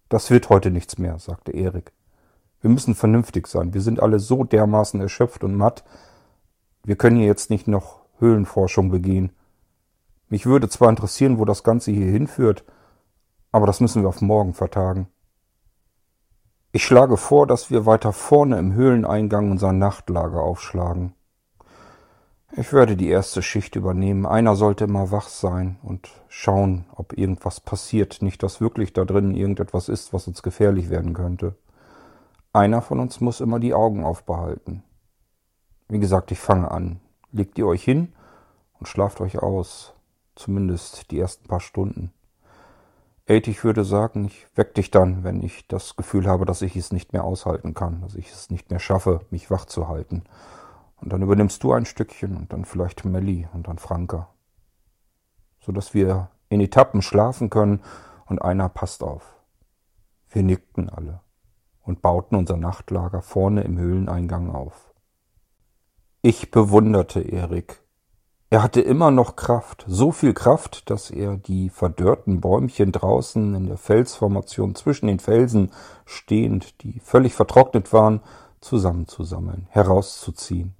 Das 0.09 0.29
wird 0.29 0.49
heute 0.49 0.69
nichts 0.69 0.97
mehr, 0.97 1.17
sagte 1.17 1.53
Erik. 1.53 1.93
Wir 2.61 2.69
müssen 2.69 2.95
vernünftig 2.95 3.47
sein. 3.47 3.73
Wir 3.73 3.81
sind 3.81 4.01
alle 4.01 4.19
so 4.19 4.43
dermaßen 4.43 4.99
erschöpft 4.99 5.43
und 5.43 5.55
matt. 5.55 5.83
Wir 6.83 6.97
können 6.97 7.17
hier 7.17 7.27
jetzt 7.27 7.49
nicht 7.49 7.67
noch 7.67 8.01
Höhlenforschung 8.19 8.89
begehen. 8.89 9.31
Mich 10.29 10.45
würde 10.45 10.69
zwar 10.69 10.89
interessieren, 10.89 11.39
wo 11.39 11.45
das 11.45 11.63
Ganze 11.63 11.91
hier 11.91 12.11
hinführt, 12.11 12.65
aber 13.51 13.65
das 13.65 13.79
müssen 13.79 14.01
wir 14.01 14.09
auf 14.09 14.21
morgen 14.21 14.53
vertagen. 14.53 15.07
Ich 16.73 16.83
schlage 16.83 17.17
vor, 17.17 17.47
dass 17.47 17.71
wir 17.71 17.85
weiter 17.85 18.11
vorne 18.13 18.59
im 18.59 18.73
Höhleneingang 18.73 19.51
unser 19.51 19.71
Nachtlager 19.71 20.41
aufschlagen. 20.41 21.13
Ich 22.55 22.71
werde 22.71 22.95
die 22.95 23.09
erste 23.09 23.41
Schicht 23.41 23.75
übernehmen. 23.75 24.25
Einer 24.25 24.55
sollte 24.55 24.85
immer 24.85 25.11
wach 25.11 25.27
sein 25.27 25.77
und 25.81 26.09
schauen, 26.27 26.85
ob 26.95 27.17
irgendwas 27.17 27.59
passiert. 27.59 28.21
Nicht, 28.21 28.41
dass 28.43 28.61
wirklich 28.61 28.93
da 28.93 29.05
drinnen 29.05 29.35
irgendetwas 29.35 29.89
ist, 29.89 30.13
was 30.13 30.27
uns 30.27 30.43
gefährlich 30.43 30.89
werden 30.89 31.13
könnte. 31.13 31.55
Einer 32.53 32.81
von 32.81 32.99
uns 32.99 33.21
muss 33.21 33.41
immer 33.41 33.59
die 33.59 33.73
Augen 33.73 34.03
aufbehalten. 34.03 34.83
Wie 35.89 35.99
gesagt, 35.99 36.31
ich 36.31 36.39
fange 36.39 36.71
an. 36.71 36.99
Legt 37.31 37.57
ihr 37.57 37.67
euch 37.67 37.83
hin 37.83 38.13
und 38.79 38.87
schlaft 38.87 39.21
euch 39.21 39.39
aus. 39.39 39.93
Zumindest 40.37 41.09
die 41.09 41.19
ersten 41.19 41.47
paar 41.47 41.59
Stunden. 41.59 42.13
Ate, 43.27 43.49
ich 43.49 43.63
würde 43.63 43.83
sagen, 43.83 44.25
ich 44.25 44.45
weck 44.55 44.75
dich 44.75 44.91
dann, 44.91 45.23
wenn 45.23 45.41
ich 45.41 45.67
das 45.67 45.95
Gefühl 45.95 46.27
habe, 46.27 46.45
dass 46.45 46.61
ich 46.61 46.75
es 46.75 46.93
nicht 46.93 47.11
mehr 47.11 47.23
aushalten 47.23 47.73
kann, 47.73 48.01
dass 48.01 48.13
ich 48.13 48.31
es 48.31 48.51
nicht 48.51 48.69
mehr 48.69 48.79
schaffe, 48.79 49.21
mich 49.31 49.49
wach 49.49 49.65
zu 49.65 49.87
halten. 49.87 50.23
Und 50.97 51.11
dann 51.11 51.23
übernimmst 51.23 51.63
du 51.63 51.73
ein 51.73 51.85
Stückchen 51.85 52.37
und 52.37 52.53
dann 52.53 52.65
vielleicht 52.65 53.03
Melli 53.03 53.47
und 53.51 53.67
dann 53.67 53.79
Franka. 53.79 54.29
So 55.59 55.71
dass 55.71 55.95
wir 55.95 56.29
in 56.49 56.61
Etappen 56.61 57.01
schlafen 57.01 57.49
können 57.49 57.81
und 58.27 58.39
einer 58.39 58.69
passt 58.69 59.01
auf. 59.01 59.35
Wir 60.29 60.43
nickten 60.43 60.87
alle 60.87 61.21
und 61.81 62.03
bauten 62.03 62.35
unser 62.35 62.57
Nachtlager 62.57 63.23
vorne 63.23 63.61
im 63.61 63.79
Höhleneingang 63.79 64.53
auf. 64.53 64.93
Ich 66.21 66.51
bewunderte 66.51 67.21
Erik. 67.21 67.81
Er 68.49 68.63
hatte 68.63 68.79
immer 68.79 69.11
noch 69.11 69.35
Kraft, 69.35 69.83
so 69.89 70.13
viel 70.13 70.33
Kraft, 70.33 70.89
dass 70.89 71.11
er 71.11 71.35
die 71.35 71.69
verdörrten 71.69 72.39
Bäumchen 72.39 72.93
draußen 72.93 73.53
in 73.53 73.67
der 73.67 73.77
Felsformation 73.77 74.73
zwischen 74.73 75.07
den 75.07 75.19
Felsen 75.19 75.71
stehend, 76.05 76.81
die 76.81 77.01
völlig 77.01 77.33
vertrocknet 77.33 77.91
waren, 77.91 78.21
zusammenzusammeln, 78.61 79.67
herauszuziehen. 79.69 80.75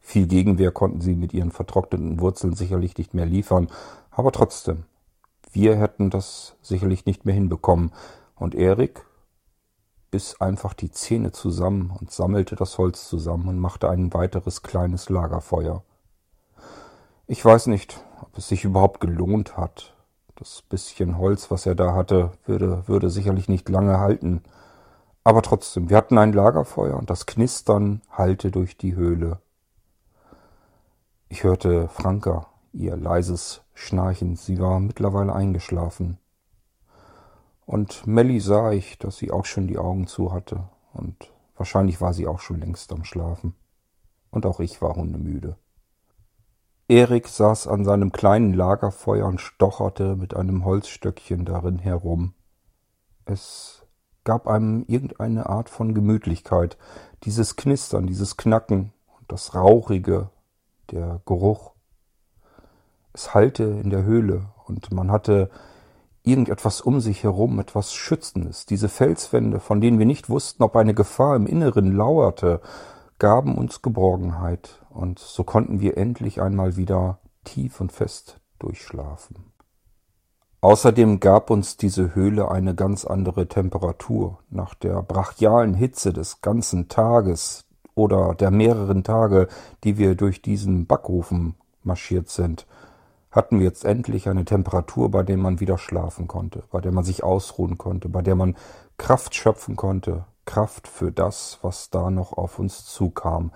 Viel 0.00 0.26
Gegenwehr 0.26 0.72
konnten 0.72 1.00
sie 1.00 1.14
mit 1.14 1.32
ihren 1.32 1.52
vertrockneten 1.52 2.18
Wurzeln 2.18 2.56
sicherlich 2.56 2.98
nicht 2.98 3.14
mehr 3.14 3.26
liefern, 3.26 3.68
aber 4.10 4.32
trotzdem, 4.32 4.82
wir 5.52 5.76
hätten 5.76 6.10
das 6.10 6.56
sicherlich 6.60 7.06
nicht 7.06 7.24
mehr 7.24 7.36
hinbekommen. 7.36 7.92
Und 8.34 8.56
Erik 8.56 9.06
biss 10.10 10.40
einfach 10.40 10.74
die 10.74 10.90
Zähne 10.90 11.30
zusammen 11.30 11.92
und 12.00 12.10
sammelte 12.10 12.56
das 12.56 12.78
Holz 12.78 13.08
zusammen 13.08 13.46
und 13.46 13.60
machte 13.60 13.88
ein 13.88 14.12
weiteres 14.12 14.62
kleines 14.62 15.08
Lagerfeuer. 15.08 15.84
Ich 17.32 17.42
weiß 17.42 17.68
nicht, 17.68 18.04
ob 18.20 18.36
es 18.36 18.48
sich 18.48 18.62
überhaupt 18.62 19.00
gelohnt 19.00 19.56
hat. 19.56 19.94
Das 20.34 20.60
bisschen 20.60 21.16
Holz, 21.16 21.50
was 21.50 21.64
er 21.64 21.74
da 21.74 21.94
hatte, 21.94 22.32
würde, 22.44 22.86
würde 22.88 23.08
sicherlich 23.08 23.48
nicht 23.48 23.70
lange 23.70 23.98
halten. 23.98 24.42
Aber 25.24 25.40
trotzdem, 25.40 25.88
wir 25.88 25.96
hatten 25.96 26.18
ein 26.18 26.34
Lagerfeuer 26.34 26.94
und 26.94 27.08
das 27.08 27.24
Knistern 27.24 28.02
hallte 28.10 28.50
durch 28.50 28.76
die 28.76 28.96
Höhle. 28.96 29.40
Ich 31.30 31.42
hörte 31.42 31.88
Franka, 31.88 32.48
ihr 32.74 32.98
leises 32.98 33.62
Schnarchen. 33.72 34.36
Sie 34.36 34.60
war 34.60 34.78
mittlerweile 34.78 35.34
eingeschlafen. 35.34 36.18
Und 37.64 38.06
Melly 38.06 38.40
sah 38.40 38.72
ich, 38.72 38.98
dass 38.98 39.16
sie 39.16 39.30
auch 39.30 39.46
schon 39.46 39.68
die 39.68 39.78
Augen 39.78 40.06
zu 40.06 40.34
hatte. 40.34 40.68
Und 40.92 41.32
wahrscheinlich 41.56 41.98
war 42.02 42.12
sie 42.12 42.26
auch 42.26 42.40
schon 42.40 42.60
längst 42.60 42.92
am 42.92 43.04
Schlafen. 43.04 43.54
Und 44.30 44.44
auch 44.44 44.60
ich 44.60 44.82
war 44.82 44.96
hundemüde. 44.96 45.56
Erik 46.92 47.26
saß 47.26 47.68
an 47.68 47.86
seinem 47.86 48.12
kleinen 48.12 48.52
Lagerfeuer 48.52 49.24
und 49.24 49.40
stocherte 49.40 50.14
mit 50.14 50.36
einem 50.36 50.66
Holzstöckchen 50.66 51.46
darin 51.46 51.78
herum. 51.78 52.34
Es 53.24 53.86
gab 54.24 54.46
einem 54.46 54.84
irgendeine 54.86 55.48
Art 55.48 55.70
von 55.70 55.94
Gemütlichkeit, 55.94 56.76
dieses 57.24 57.56
Knistern, 57.56 58.06
dieses 58.06 58.36
Knacken 58.36 58.92
und 59.18 59.32
das 59.32 59.54
Rauchige, 59.54 60.28
der 60.90 61.22
Geruch. 61.24 61.72
Es 63.14 63.32
hallte 63.32 63.64
in 63.64 63.88
der 63.88 64.02
Höhle 64.02 64.50
und 64.66 64.92
man 64.92 65.10
hatte 65.10 65.48
irgendetwas 66.24 66.82
um 66.82 67.00
sich 67.00 67.24
herum, 67.24 67.58
etwas 67.58 67.94
Schützendes. 67.94 68.66
Diese 68.66 68.90
Felswände, 68.90 69.60
von 69.60 69.80
denen 69.80 69.98
wir 69.98 70.04
nicht 70.04 70.28
wussten, 70.28 70.62
ob 70.62 70.76
eine 70.76 70.92
Gefahr 70.92 71.36
im 71.36 71.46
Inneren 71.46 71.96
lauerte, 71.96 72.60
gaben 73.18 73.56
uns 73.56 73.80
Geborgenheit, 73.80 74.81
und 74.92 75.18
so 75.18 75.44
konnten 75.44 75.80
wir 75.80 75.96
endlich 75.96 76.40
einmal 76.40 76.76
wieder 76.76 77.18
tief 77.44 77.80
und 77.80 77.92
fest 77.92 78.40
durchschlafen. 78.58 79.52
Außerdem 80.60 81.18
gab 81.18 81.50
uns 81.50 81.76
diese 81.76 82.14
Höhle 82.14 82.50
eine 82.50 82.76
ganz 82.76 83.04
andere 83.04 83.48
Temperatur. 83.48 84.38
Nach 84.48 84.74
der 84.74 85.02
brachialen 85.02 85.74
Hitze 85.74 86.12
des 86.12 86.40
ganzen 86.40 86.88
Tages, 86.88 87.64
oder 87.94 88.34
der 88.34 88.50
mehreren 88.50 89.04
Tage, 89.04 89.48
die 89.84 89.98
wir 89.98 90.14
durch 90.14 90.42
diesen 90.42 90.86
Backofen 90.86 91.56
marschiert 91.82 92.28
sind, 92.28 92.66
hatten 93.30 93.58
wir 93.58 93.66
jetzt 93.66 93.84
endlich 93.84 94.28
eine 94.28 94.44
Temperatur, 94.44 95.10
bei 95.10 95.22
der 95.22 95.36
man 95.36 95.60
wieder 95.60 95.78
schlafen 95.78 96.28
konnte, 96.28 96.64
bei 96.70 96.80
der 96.80 96.92
man 96.92 97.04
sich 97.04 97.24
ausruhen 97.24 97.78
konnte, 97.78 98.08
bei 98.08 98.22
der 98.22 98.34
man 98.34 98.56
Kraft 98.98 99.34
schöpfen 99.34 99.76
konnte, 99.76 100.26
Kraft 100.44 100.86
für 100.86 101.12
das, 101.12 101.58
was 101.62 101.90
da 101.90 102.10
noch 102.10 102.34
auf 102.34 102.58
uns 102.58 102.84
zukam. 102.86 103.52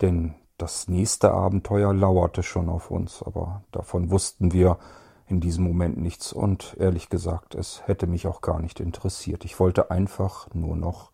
Denn 0.00 0.34
das 0.64 0.88
nächste 0.88 1.30
Abenteuer 1.30 1.92
lauerte 1.92 2.42
schon 2.42 2.70
auf 2.70 2.90
uns, 2.90 3.22
aber 3.22 3.64
davon 3.70 4.10
wussten 4.10 4.54
wir 4.54 4.78
in 5.26 5.38
diesem 5.38 5.62
Moment 5.62 5.98
nichts 5.98 6.32
und 6.32 6.74
ehrlich 6.80 7.10
gesagt, 7.10 7.54
es 7.54 7.86
hätte 7.86 8.06
mich 8.06 8.26
auch 8.26 8.40
gar 8.40 8.60
nicht 8.60 8.80
interessiert. 8.80 9.44
Ich 9.44 9.60
wollte 9.60 9.90
einfach 9.90 10.48
nur 10.54 10.74
noch 10.74 11.10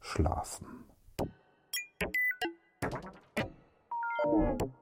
schlafen. 0.00 0.86
You. 4.24 4.77